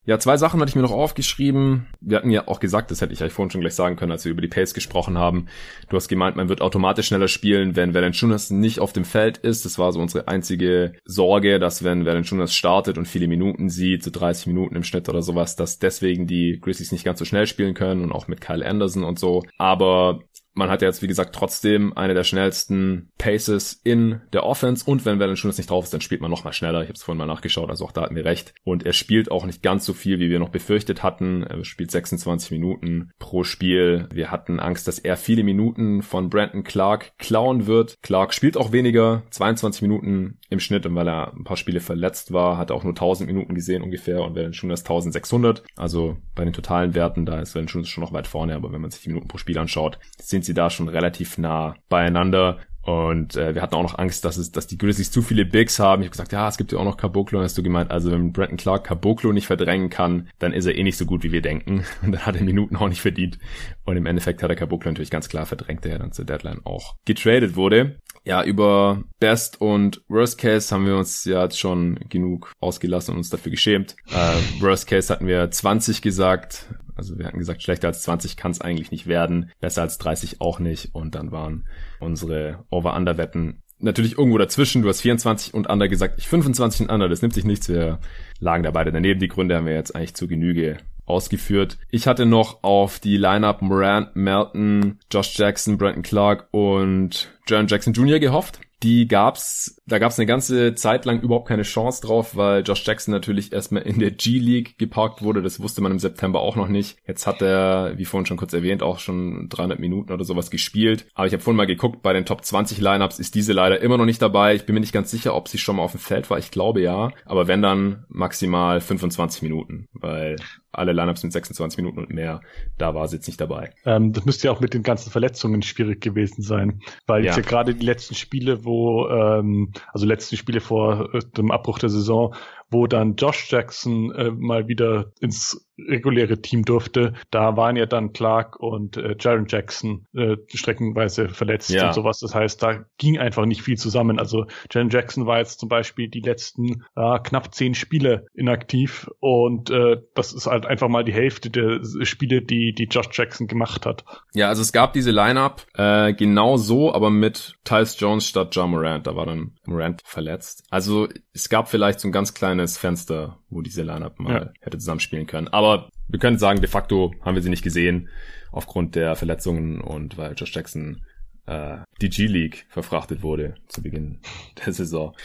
Ja, 0.06 0.20
zwei 0.20 0.36
Sachen 0.36 0.60
hatte 0.60 0.68
ich 0.68 0.76
mir 0.76 0.82
noch 0.82 0.92
aufgeschrieben. 0.92 1.88
Wir 2.02 2.18
hatten 2.18 2.30
ja 2.30 2.50
auch 2.50 2.60
gesagt, 2.60 2.92
das 2.92 3.00
hätte 3.00 3.14
ich 3.14 3.24
euch 3.24 3.32
vorhin 3.32 3.52
schon 3.52 3.62
gleich 3.62 3.76
sagen 3.76 3.96
können, 3.96 4.12
als 4.12 4.26
wir 4.26 4.34
über 4.34 4.42
die 4.42 4.50
Pace 4.50 4.74
gesprochen 4.74 5.18
haben. 5.18 5.46
Du 5.88 5.96
hast 5.96 6.10
gemeint, 6.10 6.36
man 6.36 6.50
wird 6.50 6.60
automatisch 6.60 7.08
schneller 7.08 7.30
spielen, 7.30 7.78
wenn 7.78 7.94
Valanciunas 7.94 8.50
nicht 8.50 8.82
auf 8.82 8.92
dem 8.92 9.06
Feld 9.06 9.38
ist. 9.38 9.64
Das 9.64 9.80
war 9.80 9.94
so 9.94 10.02
unsere 10.02 10.28
einzige 10.28 10.92
Sorge, 11.06 11.58
dass 11.58 11.86
wenn 11.86 12.06
Valanciunas 12.06 12.54
startet 12.54 12.98
und 12.98 13.08
viele 13.08 13.30
Minuten 13.30 13.70
sieht, 13.70 14.04
so 14.04 14.12
30 14.12 14.48
Minuten 14.48 14.76
im 14.76 14.84
Schnitt 14.84 15.08
oder 15.08 15.22
sowas, 15.22 15.56
dass 15.56 15.80
deswegen 15.80 16.28
die 16.28 16.60
Grizzlies 16.60 16.92
nicht 16.92 17.06
ganz 17.06 17.20
so 17.20 17.26
schnell 17.26 17.48
spielen 17.48 17.74
können 17.74 18.04
und 18.04 18.12
auch 18.12 18.28
mit 18.28 18.42
Kyle 18.42 18.66
Anderson 18.66 19.06
und 19.06 19.20
so. 19.20 19.44
Aber 19.58 20.20
man 20.54 20.70
hat 20.70 20.82
ja 20.82 20.88
jetzt, 20.88 21.02
wie 21.02 21.08
gesagt, 21.08 21.36
trotzdem 21.36 21.96
eine 21.98 22.14
der 22.14 22.24
schnellsten 22.24 23.10
Paces 23.18 23.80
in 23.84 24.22
der 24.34 24.44
Offense 24.44 24.86
und 24.86 25.06
wenn 25.06 25.20
Valen 25.20 25.36
Schunas 25.36 25.58
nicht 25.58 25.70
drauf 25.70 25.86
ist, 25.86 25.94
dann 25.94 26.02
spielt 26.02 26.22
man 26.22 26.32
noch 26.32 26.44
mal 26.44 26.54
schneller. 26.54 26.82
Ich 26.82 26.90
habe 26.90 26.96
es 26.96 27.04
vorhin 27.04 27.18
mal 27.18 27.26
nachgeschaut, 27.26 27.70
also 27.70 27.86
auch 27.86 27.92
da 27.92 28.04
hatten 28.04 28.16
wir 28.16 28.26
recht. 28.26 28.54
Und 28.64 28.86
er 28.86 28.94
spielt 28.94 29.32
auch 29.32 29.46
nicht 29.46 29.64
ganz 29.64 29.86
so 29.86 29.94
viel, 29.94 30.20
wie 30.20 30.30
wir 30.30 30.40
noch 30.40 30.50
befürchtet 30.50 31.02
hatten. 31.04 31.44
Er 31.44 31.64
spielt 31.66 31.92
26 31.92 32.52
Minuten 32.52 33.12
pro 33.20 33.44
Spiel. 33.44 34.08
Wir 34.14 34.32
hatten 34.32 34.60
Angst, 34.60 34.88
dass 34.88 35.00
er 35.00 35.18
viele 35.18 35.44
Minuten 35.44 36.04
von 36.04 36.30
Brandon 36.30 36.64
Clark 36.64 37.18
klauen 37.18 37.66
wird. 37.66 37.96
Clark 38.02 38.34
spielt 38.34 38.58
auch 38.58 38.72
weniger, 38.72 39.24
22 39.32 39.82
Minuten 39.82 40.38
im 40.50 40.60
Schnitt 40.60 40.86
und 40.86 40.96
weil 40.96 41.08
er 41.08 41.34
ein 41.34 41.44
paar 41.44 41.58
Spiele 41.58 41.80
verletzt 41.80 42.32
war, 42.32 42.58
hat 42.58 42.70
er 42.70 42.76
auch 42.76 42.84
nur 42.84 42.94
1000 42.94 43.28
Minuten 43.28 43.56
gesehen 43.56 43.82
ungefähr 43.82 44.22
und 44.24 44.36
Valen 44.36 44.54
Schunas 44.54 44.82
1600. 44.82 45.64
Also 45.76 46.18
bei 46.36 46.44
den 46.44 46.54
totalen 46.54 46.94
Werten, 46.94 47.26
da 47.26 47.40
ist 47.40 47.56
Valen 47.56 47.68
Schunas 47.68 47.90
schon 47.90 48.04
noch 48.04 48.14
weit 48.14 48.28
vorne, 48.28 48.56
aber 48.56 48.72
wenn 48.72 48.82
man 48.82 48.92
sich 48.92 49.02
die 49.02 49.10
Minuten 49.10 49.28
pro 49.28 49.38
Spiel 49.38 49.58
anschaut, 49.58 50.00
sind 50.22 50.43
sind 50.44 50.46
sie 50.46 50.54
da 50.54 50.70
schon 50.70 50.90
relativ 50.90 51.38
nah 51.38 51.76
beieinander. 51.88 52.60
Und 52.82 53.38
äh, 53.38 53.56
wir 53.56 53.62
hatten 53.62 53.76
auch 53.76 53.84
noch 53.84 53.98
Angst, 53.98 54.26
dass 54.26 54.36
es, 54.36 54.52
dass 54.52 54.68
die 54.68 54.78
Grizzlies 54.78 55.10
zu 55.10 55.22
viele 55.22 55.46
Bigs 55.46 55.80
haben. 55.80 56.02
Ich 56.02 56.08
habe 56.08 56.12
gesagt, 56.12 56.34
ja, 56.34 56.50
es 56.50 56.58
gibt 56.58 56.74
ja 56.74 56.80
auch 56.80 56.84
noch 56.84 56.98
Caboclo. 56.98 57.40
Und 57.40 57.46
hast 57.46 57.58
du 57.58 57.64
gemeint, 57.64 57.92
also 57.92 58.12
wenn 58.12 58.34
Brandon 58.34 58.58
Clark 58.58 58.84
Caboclo 58.84 59.32
nicht 59.32 59.48
verdrängen 59.48 59.90
kann, 59.90 60.28
dann 60.40 60.52
ist 60.52 60.66
er 60.66 60.76
eh 60.76 60.84
nicht 60.84 60.98
so 60.98 61.06
gut, 61.06 61.24
wie 61.24 61.32
wir 61.32 61.42
denken. 61.42 61.86
Und 62.02 62.12
dann 62.12 62.26
hat 62.26 62.36
er 62.36 62.44
Minuten 62.44 62.76
auch 62.76 62.90
nicht 62.90 63.00
verdient. 63.00 63.40
Und 63.86 63.96
im 63.96 64.06
Endeffekt 64.06 64.44
hat 64.44 64.50
er 64.50 64.58
Caboclo 64.58 64.92
natürlich 64.92 65.12
ganz 65.12 65.30
klar 65.30 65.46
verdrängt, 65.46 65.86
der 65.86 65.94
ja 65.94 65.98
dann 65.98 66.12
zur 66.12 66.26
Deadline 66.26 66.60
auch 66.66 66.96
getradet 67.06 67.56
wurde. 67.56 68.00
Ja, 68.26 68.44
über 68.44 69.04
Best 69.18 69.62
und 69.62 70.02
Worst 70.10 70.38
Case 70.38 70.74
haben 70.76 70.86
wir 70.86 70.98
uns 70.98 71.24
ja 71.24 71.44
jetzt 71.44 71.60
schon 71.60 72.00
genug 72.10 72.52
ausgelassen 72.60 73.12
und 73.12 73.20
uns 73.20 73.30
dafür 73.30 73.52
geschämt. 73.52 73.96
Äh, 74.12 74.62
Worst 74.62 74.88
Case 74.88 75.14
hatten 75.14 75.28
wir 75.28 75.50
20 75.50 76.02
gesagt. 76.02 76.68
Also 76.96 77.18
wir 77.18 77.26
hatten 77.26 77.40
gesagt, 77.40 77.64
schlechter 77.64 77.88
als 77.88 78.02
20 78.04 78.38
kann 78.38 78.52
es 78.52 78.62
eigentlich 78.62 78.92
nicht 78.92 79.08
werden, 79.08 79.52
besser 79.60 79.82
als 79.82 79.98
30 79.98 80.42
auch 80.42 80.60
nicht. 80.60 80.94
Und 80.94 81.16
dann 81.16 81.32
waren 81.32 81.66
unsere 82.00 82.66
Over-Under-Wetten 82.70 83.62
natürlich 83.80 84.18
irgendwo 84.18 84.38
dazwischen. 84.38 84.82
Du 84.82 84.90
hast 84.90 85.02
24 85.02 85.54
und 85.54 85.70
Under 85.70 85.88
gesagt, 85.88 86.16
ich 86.18 86.28
25 86.28 86.82
und 86.82 86.92
Under. 86.92 87.10
Das 87.10 87.22
nimmt 87.22 87.34
sich 87.34 87.46
nichts. 87.46 87.70
Wir 87.70 88.00
lagen 88.40 88.64
da 88.64 88.72
beide 88.72 88.92
daneben. 88.92 89.20
Die 89.20 89.28
Gründe 89.28 89.56
haben 89.56 89.66
wir 89.66 89.74
jetzt 89.74 89.96
eigentlich 89.96 90.16
zu 90.16 90.28
Genüge 90.28 90.78
ausgeführt. 91.06 91.78
Ich 91.90 92.08
hatte 92.08 92.26
noch 92.26 92.64
auf 92.64 93.00
die 93.00 93.18
Lineup 93.18 93.62
Morant, 93.62 94.16
Melton, 94.16 95.00
Josh 95.12 95.38
Jackson, 95.38 95.78
Brandon 95.78 96.02
Clark 96.02 96.48
und 96.52 97.30
Jaron 97.48 97.68
Jackson 97.68 97.94
Jr. 97.94 98.20
gehofft 98.20 98.60
die 98.84 99.08
gab's, 99.08 99.82
da 99.86 99.98
gab's 99.98 100.20
eine 100.20 100.26
ganze 100.26 100.76
Zeit 100.76 101.06
lang 101.06 101.22
überhaupt 101.22 101.48
keine 101.48 101.64
Chance 101.64 102.06
drauf, 102.06 102.36
weil 102.36 102.64
Josh 102.64 102.86
Jackson 102.86 103.14
natürlich 103.14 103.54
erstmal 103.54 103.84
in 103.84 104.00
der 104.00 104.12
G-League 104.12 104.78
geparkt 104.78 105.22
wurde. 105.22 105.42
Das 105.42 105.62
wusste 105.62 105.82
man 105.82 105.94
im 105.94 106.00
September 106.00 106.42
auch 106.42 106.58
noch 106.58 106.68
nicht. 106.68 106.98
Jetzt 107.08 107.26
hat 107.26 107.42
er, 107.42 107.94
wie 107.98 108.06
vorhin 108.06 108.26
schon 108.26 108.38
kurz 108.38 108.54
erwähnt, 108.54 108.84
auch 108.84 109.00
schon 109.00 109.48
300 109.50 109.80
Minuten 109.80 110.12
oder 110.12 110.26
sowas 110.26 110.52
gespielt. 110.52 111.06
Aber 111.14 111.28
ich 111.28 111.34
habe 111.34 111.42
vorhin 111.42 111.58
mal 111.58 111.66
geguckt, 111.66 112.02
bei 112.02 112.12
den 112.12 112.26
Top 112.26 112.44
20 112.44 112.80
Lineups 112.80 113.20
ist 113.20 113.36
diese 113.36 113.54
leider 113.54 113.80
immer 113.80 113.98
noch 113.98 114.06
nicht 114.06 114.22
dabei. 114.22 114.54
Ich 114.54 114.66
bin 114.66 114.74
mir 114.74 114.82
nicht 114.82 114.94
ganz 114.94 115.10
sicher, 115.10 115.34
ob 115.34 115.48
sie 115.48 115.58
schon 115.58 115.78
mal 115.78 115.84
auf 115.84 115.92
dem 115.92 116.02
Feld 116.02 116.30
war. 116.30 116.38
Ich 116.38 116.52
glaube 116.52 116.82
ja. 116.82 117.12
Aber 117.26 117.48
wenn 117.48 117.62
dann 117.62 118.06
maximal 118.10 118.82
25 118.82 119.44
Minuten, 119.44 119.88
weil 119.94 120.36
alle 120.74 120.92
Lineups 120.92 121.24
mit 121.24 121.32
26 121.32 121.78
Minuten 121.78 122.00
und 122.00 122.10
mehr, 122.10 122.42
da 122.78 122.96
war 122.96 123.08
sie 123.08 123.18
jetzt 123.18 123.28
nicht 123.28 123.40
dabei. 123.40 123.72
Ähm, 123.86 124.12
das 124.12 124.26
müsste 124.26 124.48
ja 124.48 124.54
auch 124.54 124.60
mit 124.60 124.74
den 124.74 124.84
ganzen 124.84 125.12
Verletzungen 125.12 125.62
schwierig 125.62 126.02
gewesen 126.02 126.42
sein, 126.42 126.82
weil 127.06 127.24
ja. 127.24 127.28
jetzt 127.28 127.38
ja 127.38 127.50
gerade 127.50 127.76
die 127.76 127.86
letzten 127.86 128.16
Spiele, 128.16 128.66
wo, 128.66 129.08
ähm, 129.08 129.72
also 129.94 130.06
letzten 130.06 130.36
Spiele 130.36 130.60
vor 130.60 131.14
äh, 131.14 131.20
dem 131.38 131.52
Abbruch 131.52 131.80
der 131.80 131.90
Saison, 131.90 132.36
wo 132.72 132.88
dann 132.88 133.16
Josh 133.16 133.52
Jackson 133.52 134.12
äh, 134.16 134.32
mal 134.32 134.68
wieder 134.68 135.12
ins 135.22 135.66
reguläre 135.78 136.42
Team 136.42 136.64
durfte, 136.64 137.14
da 137.32 137.58
waren 137.58 137.76
ja 137.76 137.86
dann 137.86 138.14
Clark 138.14 138.60
und 138.60 138.98
äh, 138.98 139.16
Jaron 139.20 139.48
Jackson 139.48 140.06
äh, 140.14 140.38
streckenweise 140.54 141.30
verletzt 141.30 141.72
ja. 141.72 141.88
und 141.88 141.94
sowas. 141.94 142.20
Das 142.20 142.36
heißt, 142.36 142.62
da 142.62 142.86
ging 142.98 143.18
einfach 143.18 143.46
nicht 143.46 143.62
viel 143.62 143.78
zusammen. 143.78 144.20
Also 144.20 144.46
Jaron 144.72 144.90
Jackson 144.90 145.26
war 145.26 145.40
jetzt 145.40 145.60
zum 145.60 145.70
Beispiel 145.70 146.10
die 146.10 146.22
letzten 146.22 146.84
äh, 146.96 147.20
knapp 147.24 147.54
zehn 147.54 147.74
Spiele 147.74 148.28
inaktiv 148.34 149.10
und 149.20 149.70
äh, 149.72 149.98
das 150.14 150.34
ist 150.34 150.46
halt 150.46 150.66
einfach 150.66 150.90
mal 150.90 151.04
die 151.04 151.14
Hälfte 151.14 151.50
der 151.50 151.82
Spiele, 152.04 152.42
die 152.42 152.74
die 152.74 152.86
Josh 152.86 153.10
Jackson 153.12 153.48
gemacht 153.48 153.86
hat. 153.86 154.06
Ja, 154.34 154.50
also 154.50 154.62
es 154.62 154.74
gab 154.74 154.94
diese 154.94 155.12
Lineup 155.12 155.66
äh, 155.74 156.14
genau 156.14 156.58
so, 156.58 156.94
aber 156.94 157.10
mit 157.10 157.56
Tyus 157.64 158.00
Jones 158.00 158.28
statt 158.28 158.50
John 158.52 158.72
Morant. 158.72 159.08
Da 159.08 159.16
war 159.16 159.26
dann 159.26 159.54
Morant 159.66 160.02
verletzt. 160.06 160.64
Also 160.70 161.08
es 161.34 161.50
gab 161.50 161.70
vielleicht 161.70 162.00
so 162.00 162.08
ein 162.08 162.12
ganz 162.12 162.34
kleines 162.34 162.78
Fenster, 162.78 163.38
wo 163.50 163.62
diese 163.62 163.82
Lineup 163.82 164.20
mal 164.20 164.34
ja. 164.34 164.50
hätte 164.62 164.78
zusammenspielen 164.78 165.26
können. 165.26 165.48
Aber 165.48 165.63
wir 166.08 166.20
können 166.20 166.38
sagen, 166.38 166.62
de 166.62 166.70
facto 166.70 167.14
haben 167.22 167.36
wir 167.36 167.42
sie 167.42 167.50
nicht 167.50 167.64
gesehen 167.64 168.10
aufgrund 168.52 168.96
der 168.96 169.16
Verletzungen 169.16 169.82
und 169.82 170.18
weil 170.18 170.34
Josh 170.34 170.56
Jackson 170.56 171.06
äh, 171.46 171.78
die 172.02 172.10
G-League 172.10 172.66
verfrachtet 172.70 173.24
wurde 173.24 173.56
zu 173.68 173.82
Beginn 173.82 174.20
der 174.66 174.74
Saison. 174.74 175.16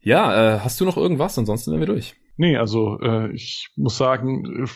Ja, 0.00 0.56
äh, 0.56 0.60
hast 0.60 0.80
du 0.80 0.84
noch 0.84 0.96
irgendwas? 0.96 1.38
Ansonsten 1.38 1.70
sind 1.70 1.80
wir 1.80 1.86
durch. 1.86 2.14
Nee, 2.38 2.56
also 2.56 2.98
äh, 3.00 3.32
ich 3.32 3.70
muss 3.76 3.98
sagen, 3.98 4.66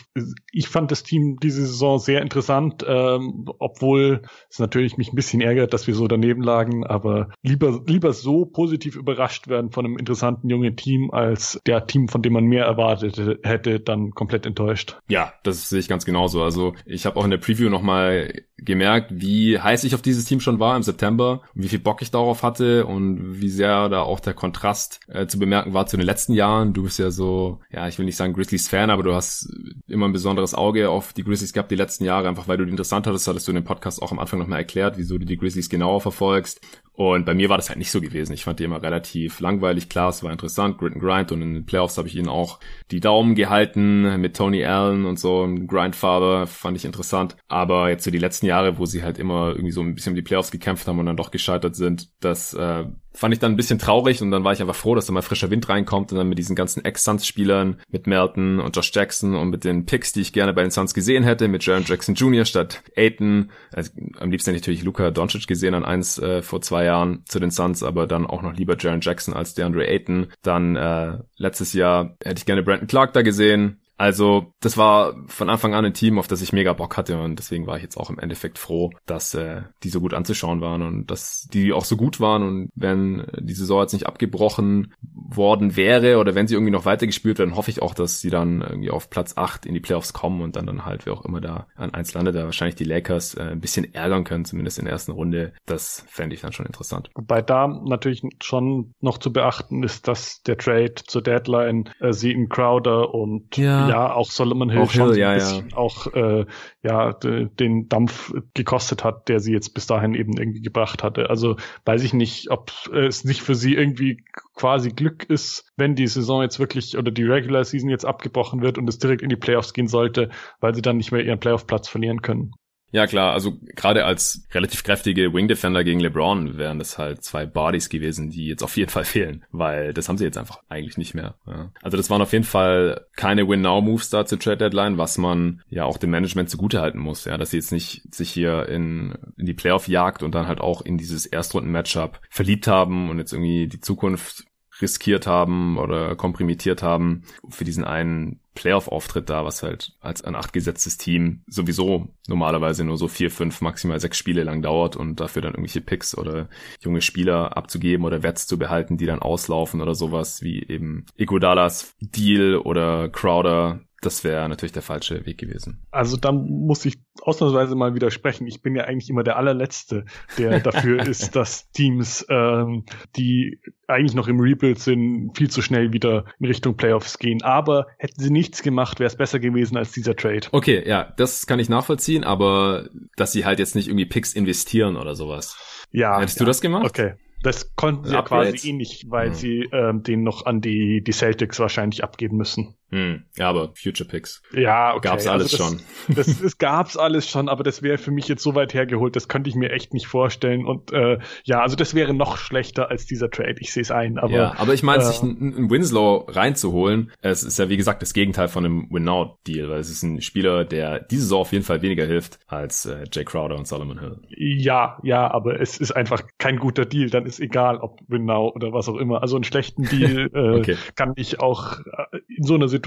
ich 0.51 0.67
fand 0.67 0.91
das 0.91 1.03
Team 1.03 1.37
diese 1.41 1.65
Saison 1.65 1.97
sehr 1.97 2.21
interessant, 2.21 2.85
ähm, 2.85 3.45
obwohl 3.57 4.21
es 4.49 4.59
natürlich 4.59 4.97
mich 4.97 5.11
ein 5.11 5.15
bisschen 5.15 5.41
ärgert, 5.41 5.73
dass 5.73 5.87
wir 5.87 5.95
so 5.95 6.07
daneben 6.07 6.43
lagen, 6.43 6.85
aber 6.85 7.29
lieber, 7.41 7.81
lieber 7.87 8.11
so 8.11 8.45
positiv 8.45 8.97
überrascht 8.97 9.47
werden 9.47 9.71
von 9.71 9.85
einem 9.85 9.97
interessanten 9.97 10.49
jungen 10.49 10.75
Team, 10.75 11.09
als 11.11 11.59
der 11.65 11.87
Team, 11.87 12.09
von 12.09 12.21
dem 12.21 12.33
man 12.33 12.43
mehr 12.43 12.65
erwartet 12.65 13.39
hätte, 13.43 13.79
dann 13.79 14.11
komplett 14.11 14.45
enttäuscht. 14.45 14.97
Ja, 15.07 15.33
das 15.43 15.69
sehe 15.69 15.79
ich 15.79 15.87
ganz 15.87 16.03
genauso. 16.03 16.43
Also 16.43 16.73
ich 16.85 17.05
habe 17.05 17.17
auch 17.17 17.23
in 17.23 17.31
der 17.31 17.37
Preview 17.37 17.69
nochmal 17.69 18.43
gemerkt, 18.57 19.11
wie 19.13 19.59
heiß 19.59 19.83
ich 19.83 19.95
auf 19.95 20.01
dieses 20.01 20.25
Team 20.25 20.39
schon 20.39 20.59
war 20.59 20.75
im 20.75 20.83
September, 20.83 21.41
wie 21.53 21.67
viel 21.67 21.79
Bock 21.79 22.01
ich 22.01 22.11
darauf 22.11 22.43
hatte 22.43 22.85
und 22.85 23.41
wie 23.41 23.49
sehr 23.49 23.89
da 23.89 24.01
auch 24.01 24.19
der 24.19 24.33
Kontrast 24.33 24.99
äh, 25.07 25.27
zu 25.27 25.39
bemerken 25.39 25.73
war 25.73 25.87
zu 25.87 25.97
den 25.97 26.05
letzten 26.05 26.33
Jahren. 26.33 26.73
Du 26.73 26.83
bist 26.83 26.99
ja 26.99 27.11
so, 27.11 27.52
ja, 27.71 27.87
ich 27.87 27.97
will 27.97 28.05
nicht 28.05 28.17
sagen 28.17 28.33
Grizzlies-Fan, 28.33 28.89
aber 28.89 29.03
du 29.03 29.13
hast 29.13 29.51
immer 29.87 30.07
ein 30.07 30.13
besonderes 30.13 30.53
Auge 30.53 30.89
auf 30.89 31.13
die 31.13 31.23
Grizzlies 31.23 31.53
gehabt 31.53 31.71
die 31.71 31.75
letzten 31.75 32.05
Jahre, 32.05 32.27
einfach 32.27 32.47
weil 32.47 32.57
du 32.57 32.65
die 32.65 32.71
interessant 32.71 33.07
hattest, 33.07 33.27
hattest 33.27 33.47
du 33.47 33.51
in 33.51 33.55
dem 33.55 33.63
Podcast 33.63 34.01
auch 34.01 34.11
am 34.11 34.19
Anfang 34.19 34.39
nochmal 34.39 34.59
erklärt, 34.59 34.97
wieso 34.97 35.17
du 35.17 35.25
die 35.25 35.37
Grizzlies 35.37 35.69
genauer 35.69 36.01
verfolgst. 36.01 36.61
Und 36.95 37.25
bei 37.25 37.33
mir 37.33 37.49
war 37.49 37.57
das 37.57 37.69
halt 37.69 37.79
nicht 37.79 37.89
so 37.89 38.01
gewesen. 38.01 38.33
Ich 38.33 38.43
fand 38.43 38.59
die 38.59 38.65
immer 38.65 38.81
relativ 38.81 39.39
langweilig. 39.39 39.89
Klar, 39.89 40.09
es 40.09 40.21
war 40.21 40.31
interessant, 40.31 40.77
Grit 40.77 40.93
and 40.93 41.01
Grind. 41.01 41.31
Und 41.31 41.41
in 41.41 41.53
den 41.55 41.65
Playoffs 41.65 41.97
habe 41.97 42.07
ich 42.07 42.15
ihnen 42.15 42.29
auch 42.29 42.59
die 42.91 42.99
Daumen 42.99 43.33
gehalten 43.33 44.21
mit 44.21 44.37
Tony 44.37 44.63
Allen 44.63 45.05
und 45.05 45.19
so. 45.19 45.49
Grindfather 45.65 46.45
fand 46.45 46.77
ich 46.77 46.85
interessant. 46.85 47.35
Aber 47.47 47.89
jetzt 47.89 48.03
so 48.03 48.11
die 48.11 48.19
letzten 48.19 48.45
Jahre, 48.45 48.77
wo 48.77 48.85
sie 48.85 49.01
halt 49.01 49.17
immer 49.17 49.49
irgendwie 49.49 49.71
so 49.71 49.81
ein 49.81 49.95
bisschen 49.95 50.11
um 50.11 50.15
die 50.15 50.21
Playoffs 50.21 50.51
gekämpft 50.51 50.87
haben 50.87 50.99
und 50.99 51.07
dann 51.07 51.17
doch 51.17 51.31
gescheitert 51.31 51.75
sind, 51.75 52.09
das 52.19 52.53
äh, 52.53 52.85
fand 53.13 53.33
ich 53.33 53.39
dann 53.39 53.53
ein 53.53 53.57
bisschen 53.57 53.79
traurig. 53.79 54.21
Und 54.21 54.31
dann 54.31 54.43
war 54.43 54.53
ich 54.53 54.61
einfach 54.61 54.75
froh, 54.75 54.95
dass 54.95 55.05
da 55.05 55.13
mal 55.13 55.21
frischer 55.21 55.51
Wind 55.51 55.69
reinkommt 55.69 56.11
und 56.11 56.17
dann 56.17 56.29
mit 56.29 56.37
diesen 56.37 56.55
ganzen 56.55 56.83
Ex-Suns-Spielern, 56.83 57.81
mit 57.89 58.07
Melton 58.07 58.59
und 58.59 58.75
Josh 58.75 58.91
Jackson 58.93 59.35
und 59.35 59.49
mit 59.49 59.63
den 59.63 59.85
Picks, 59.85 60.13
die 60.13 60.21
ich 60.21 60.33
gerne 60.33 60.53
bei 60.53 60.61
den 60.61 60.71
Suns 60.71 60.93
gesehen 60.93 61.23
hätte, 61.23 61.47
mit 61.47 61.65
Jaron 61.65 61.83
Jackson 61.85 62.15
Jr. 62.15 62.45
statt 62.45 62.83
Aiton. 62.95 63.51
Also, 63.71 63.91
am 64.19 64.31
liebsten 64.31 64.49
hätte 64.49 64.57
ich 64.57 64.61
natürlich 64.63 64.83
Luca 64.83 65.11
Doncic 65.11 65.47
gesehen 65.47 65.75
an 65.75 65.85
eins 65.85 66.17
äh, 66.19 66.41
vor 66.41 66.61
zwei 66.61 66.85
Jahren 66.85 67.23
zu 67.25 67.39
den 67.39 67.51
Suns, 67.51 67.83
aber 67.83 68.07
dann 68.07 68.25
auch 68.25 68.41
noch 68.41 68.53
lieber 68.53 68.75
Jaron 68.79 69.01
Jackson 69.01 69.33
als 69.33 69.53
DeAndre 69.53 69.87
Ayton. 69.87 70.27
Dann 70.41 70.75
äh, 70.75 71.17
letztes 71.37 71.73
Jahr 71.73 72.17
hätte 72.23 72.39
ich 72.39 72.45
gerne 72.45 72.63
Brandon 72.63 72.87
Clark 72.87 73.13
da 73.13 73.21
gesehen. 73.21 73.79
Also 73.97 74.53
das 74.59 74.77
war 74.77 75.15
von 75.27 75.49
Anfang 75.49 75.73
an 75.75 75.85
ein 75.85 75.93
Team, 75.93 76.17
auf 76.17 76.27
das 76.27 76.41
ich 76.41 76.51
mega 76.51 76.73
Bock 76.73 76.97
hatte 76.97 77.21
und 77.21 77.37
deswegen 77.37 77.67
war 77.67 77.77
ich 77.77 77.83
jetzt 77.83 77.97
auch 77.97 78.09
im 78.09 78.19
Endeffekt 78.19 78.57
froh, 78.57 78.91
dass 79.05 79.33
äh, 79.35 79.61
die 79.83 79.89
so 79.89 80.01
gut 80.01 80.13
anzuschauen 80.13 80.61
waren 80.61 80.81
und 80.81 81.11
dass 81.11 81.47
die 81.53 81.73
auch 81.73 81.85
so 81.85 81.95
gut 81.95 82.19
waren 82.19 82.43
und 82.43 82.69
wenn 82.75 83.27
die 83.39 83.53
Saison 83.53 83.81
jetzt 83.81 83.93
nicht 83.93 84.07
abgebrochen 84.07 84.93
worden 85.13 85.75
wäre 85.75 86.17
oder 86.17 86.33
wenn 86.33 86.47
sie 86.47 86.55
irgendwie 86.55 86.71
noch 86.71 86.85
weitergespielt 86.85 87.37
werden, 87.37 87.55
hoffe 87.55 87.69
ich 87.69 87.81
auch, 87.81 87.93
dass 87.93 88.19
sie 88.19 88.29
dann 88.29 88.61
irgendwie 88.61 88.89
auf 88.89 89.09
Platz 89.09 89.37
8 89.37 89.65
in 89.65 89.73
die 89.73 89.79
Playoffs 89.79 90.13
kommen 90.13 90.41
und 90.41 90.55
dann 90.55 90.65
dann 90.65 90.85
halt 90.85 91.05
wer 91.05 91.13
auch 91.13 91.25
immer 91.25 91.41
da 91.41 91.67
an 91.75 91.93
eins 91.93 92.13
landet, 92.13 92.35
da 92.35 92.45
wahrscheinlich 92.45 92.75
die 92.75 92.83
Lakers 92.83 93.35
äh, 93.35 93.43
ein 93.43 93.61
bisschen 93.61 93.93
ärgern 93.93 94.23
können, 94.23 94.45
zumindest 94.45 94.79
in 94.79 94.85
der 94.85 94.93
ersten 94.93 95.11
Runde. 95.11 95.53
Das 95.65 96.03
fände 96.09 96.35
ich 96.35 96.41
dann 96.41 96.51
schon 96.51 96.65
interessant. 96.65 97.09
Wobei 97.15 97.41
da 97.41 97.67
natürlich 97.67 98.23
schon 98.41 98.95
noch 99.01 99.19
zu 99.19 99.31
beachten 99.31 99.83
ist, 99.83 100.07
dass 100.07 100.41
der 100.41 100.57
Trade 100.57 100.95
zur 100.95 101.21
Deadline 101.21 101.89
äh, 101.99 102.11
sie 102.11 102.31
in 102.31 102.49
Crowder 102.49 103.13
und 103.13 103.55
ja 103.55 103.82
ja 103.89 104.13
auch 104.13 104.31
Solomon 104.31 104.69
Hill 104.69 104.81
auch 104.81 104.91
schon 104.91 105.09
Hill, 105.09 105.19
ja, 105.19 105.37
ja. 105.37 105.61
auch 105.75 106.07
äh, 106.13 106.45
ja 106.83 107.13
den 107.13 107.89
Dampf 107.89 108.33
gekostet 108.53 109.03
hat, 109.03 109.29
der 109.29 109.39
sie 109.39 109.53
jetzt 109.53 109.73
bis 109.73 109.87
dahin 109.87 110.13
eben 110.15 110.37
irgendwie 110.37 110.61
gebracht 110.61 111.03
hatte. 111.03 111.29
Also 111.29 111.57
weiß 111.85 112.03
ich 112.03 112.13
nicht, 112.13 112.51
ob 112.51 112.71
es 112.93 113.23
nicht 113.23 113.41
für 113.41 113.55
sie 113.55 113.75
irgendwie 113.75 114.23
quasi 114.55 114.89
Glück 114.89 115.23
ist, 115.23 115.71
wenn 115.77 115.95
die 115.95 116.07
Saison 116.07 116.41
jetzt 116.41 116.59
wirklich 116.59 116.97
oder 116.97 117.11
die 117.11 117.23
Regular 117.23 117.63
Season 117.63 117.89
jetzt 117.89 118.05
abgebrochen 118.05 118.61
wird 118.61 118.77
und 118.77 118.87
es 118.87 118.99
direkt 118.99 119.21
in 119.21 119.29
die 119.29 119.35
Playoffs 119.35 119.73
gehen 119.73 119.87
sollte, 119.87 120.29
weil 120.59 120.75
sie 120.75 120.81
dann 120.81 120.97
nicht 120.97 121.11
mehr 121.11 121.23
ihren 121.23 121.39
Playoff-Platz 121.39 121.87
verlieren 121.87 122.21
können. 122.21 122.51
Ja, 122.93 123.07
klar, 123.07 123.33
also 123.33 123.57
gerade 123.75 124.05
als 124.05 124.47
relativ 124.51 124.83
kräftige 124.83 125.33
Wing 125.33 125.47
Defender 125.47 125.83
gegen 125.83 125.99
LeBron 125.99 126.59
wären 126.59 126.77
das 126.77 126.99
halt 126.99 127.23
zwei 127.23 127.47
Bodies 127.47 127.89
gewesen, 127.89 128.29
die 128.29 128.45
jetzt 128.45 128.61
auf 128.61 128.77
jeden 128.77 128.91
Fall 128.91 129.03
fehlen, 129.03 129.43
weil 129.51 129.95
das 129.95 130.07
haben 130.07 130.19
sie 130.19 130.25
jetzt 130.25 130.37
einfach 130.37 130.59
eigentlich 130.69 130.99
nicht 130.99 131.15
mehr. 131.15 131.33
Ja. 131.47 131.71
Also 131.81 131.97
das 131.97 132.11
waren 132.11 132.21
auf 132.21 132.33
jeden 132.33 132.45
Fall 132.45 133.07
keine 133.15 133.49
Win-Now-Moves 133.49 134.11
da 134.11 134.27
zur 134.27 134.39
Trade 134.39 134.57
Deadline, 134.57 134.99
was 134.99 135.17
man 135.17 135.63
ja 135.69 135.85
auch 135.85 135.97
dem 135.97 136.11
Management 136.11 136.51
zugutehalten 136.51 137.01
muss, 137.01 137.25
ja, 137.25 137.35
dass 137.35 137.49
sie 137.49 137.57
jetzt 137.57 137.71
nicht 137.71 138.13
sich 138.13 138.29
hier 138.29 138.69
in, 138.69 139.15
in 139.37 139.47
die 139.47 139.55
Playoff-Jagd 139.55 140.21
und 140.21 140.35
dann 140.35 140.47
halt 140.47 140.61
auch 140.61 140.81
in 140.81 140.99
dieses 140.99 141.25
Erstrunden-Matchup 141.25 142.21
verliebt 142.29 142.67
haben 142.67 143.09
und 143.09 143.17
jetzt 143.17 143.33
irgendwie 143.33 143.67
die 143.67 143.81
Zukunft 143.81 144.45
riskiert 144.83 145.25
haben 145.25 145.77
oder 145.79 146.15
komprimiert 146.15 146.83
haben 146.83 147.23
für 147.49 147.63
diesen 147.63 147.83
einen 147.83 148.39
Playoff-Auftritt 148.53 149.29
da, 149.29 149.45
was 149.45 149.63
halt 149.63 149.93
als 149.99 150.23
ein 150.23 150.35
acht 150.35 150.53
gesetztes 150.53 150.97
Team 150.97 151.41
sowieso 151.47 152.09
normalerweise 152.27 152.83
nur 152.83 152.97
so 152.97 153.07
vier, 153.07 153.31
fünf, 153.31 153.61
maximal 153.61 153.99
sechs 153.99 154.17
Spiele 154.17 154.43
lang 154.43 154.61
dauert 154.61 154.95
und 154.95 155.19
dafür 155.19 155.41
dann 155.41 155.53
irgendwelche 155.53 155.81
Picks 155.81 156.15
oder 156.15 156.49
junge 156.79 157.01
Spieler 157.01 157.57
abzugeben 157.57 158.05
oder 158.05 158.21
Wets 158.21 158.45
zu 158.45 158.59
behalten, 158.59 158.97
die 158.97 159.07
dann 159.07 159.23
auslaufen 159.23 159.81
oder 159.81 159.95
sowas 159.95 160.43
wie 160.43 160.63
eben 160.67 161.05
Iguodalas 161.17 161.95
Deal 161.99 162.57
oder 162.57 163.09
Crowder 163.09 163.81
das 164.05 164.23
wäre 164.23 164.47
natürlich 164.49 164.73
der 164.73 164.81
falsche 164.81 165.25
Weg 165.25 165.37
gewesen. 165.37 165.85
Also 165.91 166.17
da 166.17 166.31
muss 166.31 166.85
ich 166.85 166.97
ausnahmsweise 167.21 167.75
mal 167.75 167.95
widersprechen. 167.95 168.47
Ich 168.47 168.61
bin 168.61 168.75
ja 168.75 168.83
eigentlich 168.83 169.09
immer 169.09 169.23
der 169.23 169.37
allerletzte, 169.37 170.05
der 170.37 170.59
dafür 170.61 171.05
ist, 171.07 171.35
dass 171.35 171.71
Teams, 171.71 172.25
ähm, 172.29 172.85
die 173.15 173.59
eigentlich 173.87 174.13
noch 174.13 174.27
im 174.27 174.39
Rebuild 174.39 174.79
sind, 174.79 175.31
viel 175.37 175.49
zu 175.49 175.61
schnell 175.61 175.93
wieder 175.93 176.25
in 176.39 176.47
Richtung 176.47 176.75
Playoffs 176.75 177.17
gehen. 177.19 177.41
Aber 177.43 177.87
hätten 177.97 178.21
sie 178.21 178.31
nichts 178.31 178.61
gemacht, 178.61 178.99
wäre 178.99 179.07
es 179.07 179.15
besser 179.15 179.39
gewesen 179.39 179.77
als 179.77 179.91
dieser 179.91 180.15
Trade. 180.15 180.47
Okay, 180.51 180.83
ja, 180.87 181.13
das 181.17 181.45
kann 181.47 181.59
ich 181.59 181.69
nachvollziehen, 181.69 182.23
aber 182.23 182.89
dass 183.15 183.31
sie 183.31 183.45
halt 183.45 183.59
jetzt 183.59 183.75
nicht 183.75 183.87
irgendwie 183.87 184.05
Picks 184.05 184.33
investieren 184.33 184.97
oder 184.97 185.15
sowas. 185.15 185.57
Ja. 185.91 186.19
Hättest 186.19 186.39
ja. 186.39 186.45
du 186.45 186.49
das 186.49 186.61
gemacht? 186.61 186.85
Okay. 186.85 187.13
Das 187.43 187.75
konnten 187.75 188.05
sie 188.05 188.13
ja 188.13 188.21
quasi 188.21 188.69
eh 188.69 188.73
nicht, 188.73 189.11
weil 189.11 189.29
mhm. 189.29 189.33
sie 189.33 189.69
ähm, 189.73 190.01
den 190.01 190.23
noch 190.23 190.45
an 190.45 190.61
die, 190.61 191.03
die 191.03 191.11
Celtics 191.11 191.59
wahrscheinlich 191.59 192.03
abgeben 192.03 192.37
müssen. 192.37 192.75
Hm, 192.93 193.23
ja, 193.37 193.49
aber 193.49 193.71
Future 193.73 194.07
Picks. 194.07 194.43
Ja, 194.53 194.93
okay. 194.93 195.07
Gab's 195.07 195.25
alles 195.25 195.51
also 195.51 195.57
das, 195.57 195.79
schon. 195.79 195.81
Das, 196.15 196.39
das 196.39 196.57
gab's 196.59 196.95
alles 196.95 197.27
schon, 197.27 197.49
aber 197.49 197.63
das 197.63 197.81
wäre 197.81 197.97
für 197.97 198.11
mich 198.11 198.27
jetzt 198.27 198.43
so 198.43 198.53
weit 198.53 198.75
hergeholt, 198.75 199.15
das 199.15 199.27
könnte 199.27 199.49
ich 199.49 199.55
mir 199.55 199.71
echt 199.71 199.95
nicht 199.95 200.05
vorstellen. 200.05 200.63
Und 200.63 200.93
äh, 200.93 201.17
ja, 201.43 201.61
also 201.61 201.75
das 201.75 201.95
wäre 201.95 202.13
noch 202.13 202.37
schlechter 202.37 202.91
als 202.91 203.07
dieser 203.07 203.31
Trade. 203.31 203.55
Ich 203.57 203.73
sehe 203.73 203.81
es 203.81 203.89
ein. 203.89 204.19
Aber, 204.19 204.31
ja, 204.31 204.53
aber 204.57 204.75
ich 204.75 204.83
meine, 204.83 205.01
äh, 205.01 205.05
sich 205.07 205.23
einen 205.23 205.71
Winslow 205.71 206.27
reinzuholen, 206.29 207.11
es 207.21 207.41
ist 207.41 207.57
ja 207.57 207.67
wie 207.67 207.77
gesagt 207.77 208.03
das 208.03 208.13
Gegenteil 208.13 208.47
von 208.47 208.63
einem 208.63 208.87
Win-Now-Deal, 208.91 209.69
weil 209.69 209.79
es 209.79 209.89
ist 209.89 210.03
ein 210.03 210.21
Spieler, 210.21 210.63
der 210.63 210.99
diese 210.99 211.23
Saison 211.23 211.41
auf 211.41 211.51
jeden 211.51 211.65
Fall 211.65 211.81
weniger 211.81 212.05
hilft 212.05 212.37
als 212.45 212.85
äh, 212.85 213.05
Jay 213.11 213.25
Crowder 213.25 213.55
und 213.55 213.67
Solomon 213.67 213.99
Hill. 213.99 214.19
Ja, 214.37 214.99
ja, 215.01 215.31
aber 215.31 215.59
es 215.59 215.79
ist 215.79 215.93
einfach 215.93 216.21
kein 216.37 216.57
guter 216.57 216.85
Deal. 216.85 217.09
Dann 217.09 217.25
ist 217.25 217.39
egal, 217.39 217.77
ob 217.77 218.01
Win-Now 218.07 218.51
oder 218.53 218.71
was 218.71 218.87
auch 218.87 218.97
immer. 218.97 219.23
Also 219.23 219.35
einen 219.35 219.45
schlechten 219.45 219.85
Deal 219.85 220.29
äh, 220.35 220.59
okay. 220.59 220.75
kann 220.95 221.13
ich 221.15 221.39
auch 221.39 221.79
äh, 221.79 222.19
in 222.27 222.43
so 222.43 222.53
einer 222.53 222.67
Situation 222.67 222.82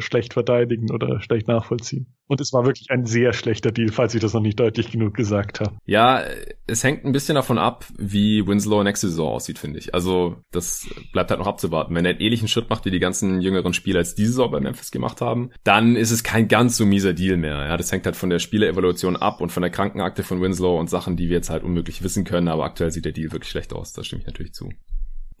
schlecht 0.00 0.32
verteidigen 0.32 0.90
oder 0.90 1.20
schlecht 1.20 1.48
nachvollziehen. 1.48 2.14
Und 2.26 2.40
es 2.40 2.52
war 2.52 2.64
wirklich 2.64 2.90
ein 2.90 3.06
sehr 3.06 3.32
schlechter 3.32 3.72
Deal, 3.72 3.90
falls 3.90 4.14
ich 4.14 4.20
das 4.20 4.34
noch 4.34 4.40
nicht 4.40 4.60
deutlich 4.60 4.92
genug 4.92 5.14
gesagt 5.14 5.58
habe. 5.58 5.76
Ja, 5.84 6.22
es 6.68 6.84
hängt 6.84 7.04
ein 7.04 7.10
bisschen 7.10 7.34
davon 7.34 7.58
ab, 7.58 7.84
wie 7.98 8.46
Winslow 8.46 8.84
nächste 8.84 9.08
Saison 9.08 9.32
aussieht, 9.32 9.58
finde 9.58 9.80
ich. 9.80 9.94
Also 9.94 10.36
das 10.52 10.88
bleibt 11.12 11.30
halt 11.30 11.40
noch 11.40 11.48
abzuwarten. 11.48 11.92
Wenn 11.94 12.04
er 12.04 12.12
einen 12.12 12.20
ähnlichen 12.20 12.46
Schritt 12.46 12.70
macht, 12.70 12.84
wie 12.84 12.92
die 12.92 13.00
ganzen 13.00 13.40
jüngeren 13.40 13.74
Spieler 13.74 13.98
jetzt 13.98 14.16
diese 14.16 14.30
Saison 14.30 14.52
bei 14.52 14.60
Memphis 14.60 14.92
gemacht 14.92 15.20
haben, 15.20 15.50
dann 15.64 15.96
ist 15.96 16.12
es 16.12 16.22
kein 16.22 16.46
ganz 16.46 16.76
so 16.76 16.86
mieser 16.86 17.14
Deal 17.14 17.36
mehr. 17.36 17.66
Ja, 17.66 17.76
das 17.76 17.90
hängt 17.90 18.06
halt 18.06 18.14
von 18.16 18.30
der 18.30 18.38
Spielerevolution 18.38 19.16
ab 19.16 19.40
und 19.40 19.50
von 19.50 19.62
der 19.62 19.70
Krankenakte 19.70 20.22
von 20.22 20.40
Winslow 20.40 20.78
und 20.78 20.88
Sachen, 20.88 21.16
die 21.16 21.28
wir 21.28 21.36
jetzt 21.36 21.50
halt 21.50 21.64
unmöglich 21.64 22.04
wissen 22.04 22.24
können. 22.24 22.46
Aber 22.46 22.64
aktuell 22.64 22.92
sieht 22.92 23.04
der 23.04 23.12
Deal 23.12 23.32
wirklich 23.32 23.50
schlecht 23.50 23.72
aus. 23.72 23.92
Da 23.92 24.04
stimme 24.04 24.20
ich 24.20 24.26
natürlich 24.26 24.52
zu. 24.52 24.68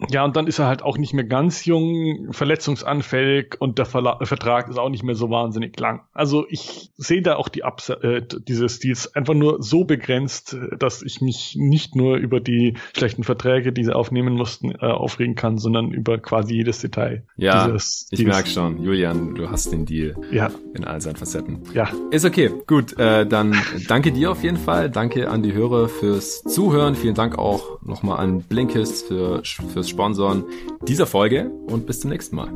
Ja, 0.08 0.24
und 0.24 0.36
dann 0.36 0.46
ist 0.46 0.58
er 0.58 0.66
halt 0.66 0.82
auch 0.82 0.96
nicht 0.96 1.12
mehr 1.12 1.24
ganz 1.24 1.64
jung, 1.64 2.32
verletzungsanfällig 2.32 3.56
und 3.60 3.78
der 3.78 3.86
Verla 3.86 4.18
Vertrag 4.24 4.68
ist 4.68 4.78
auch 4.78 4.88
nicht 4.88 5.02
mehr 5.02 5.14
so 5.14 5.30
wahnsinnig 5.30 5.78
lang. 5.78 6.02
Also 6.12 6.46
ich 6.48 6.90
sehe 6.96 7.22
da 7.22 7.36
auch 7.36 7.48
die 7.48 7.62
Ups 7.62 7.90
äh, 7.90 8.22
dieses 8.48 8.78
Deals 8.78 9.14
einfach 9.14 9.34
nur 9.34 9.62
so 9.62 9.84
begrenzt, 9.84 10.56
dass 10.78 11.02
ich 11.02 11.20
mich 11.20 11.56
nicht 11.58 11.96
nur 11.96 12.16
über 12.16 12.40
die 12.40 12.74
schlechten 12.96 13.24
Verträge, 13.24 13.72
die 13.72 13.84
sie 13.84 13.94
aufnehmen 13.94 14.34
mussten, 14.34 14.72
äh, 14.72 14.86
aufregen 14.86 15.34
kann, 15.34 15.58
sondern 15.58 15.92
über 15.92 16.18
quasi 16.18 16.54
jedes 16.54 16.80
Detail. 16.80 17.24
Ja, 17.36 17.66
dieses, 17.66 18.08
ich 18.10 18.24
merke 18.24 18.48
schon, 18.48 18.82
Julian, 18.82 19.34
du 19.34 19.50
hast 19.50 19.72
den 19.72 19.84
Deal 19.84 20.16
ja. 20.30 20.50
in 20.74 20.84
all 20.84 21.00
seinen 21.00 21.16
Facetten. 21.16 21.60
Ja. 21.74 21.88
Ist 22.10 22.24
okay, 22.24 22.50
gut, 22.66 22.98
äh, 22.98 23.26
dann 23.26 23.56
danke 23.88 24.12
dir 24.12 24.30
auf 24.30 24.42
jeden 24.42 24.56
Fall, 24.56 24.90
danke 24.90 25.28
an 25.28 25.42
die 25.42 25.52
Hörer 25.52 25.88
fürs 25.88 26.42
Zuhören, 26.42 26.94
vielen 26.94 27.14
Dank 27.14 27.38
auch 27.38 27.82
nochmal 27.82 28.18
an 28.20 28.42
Blinkist 28.42 29.08
für, 29.08 29.42
fürs 29.44 29.89
Sponsoren 29.90 30.44
dieser 30.88 31.06
Folge 31.06 31.50
und 31.68 31.86
bis 31.86 32.00
zum 32.00 32.10
nächsten 32.10 32.36
Mal. 32.36 32.52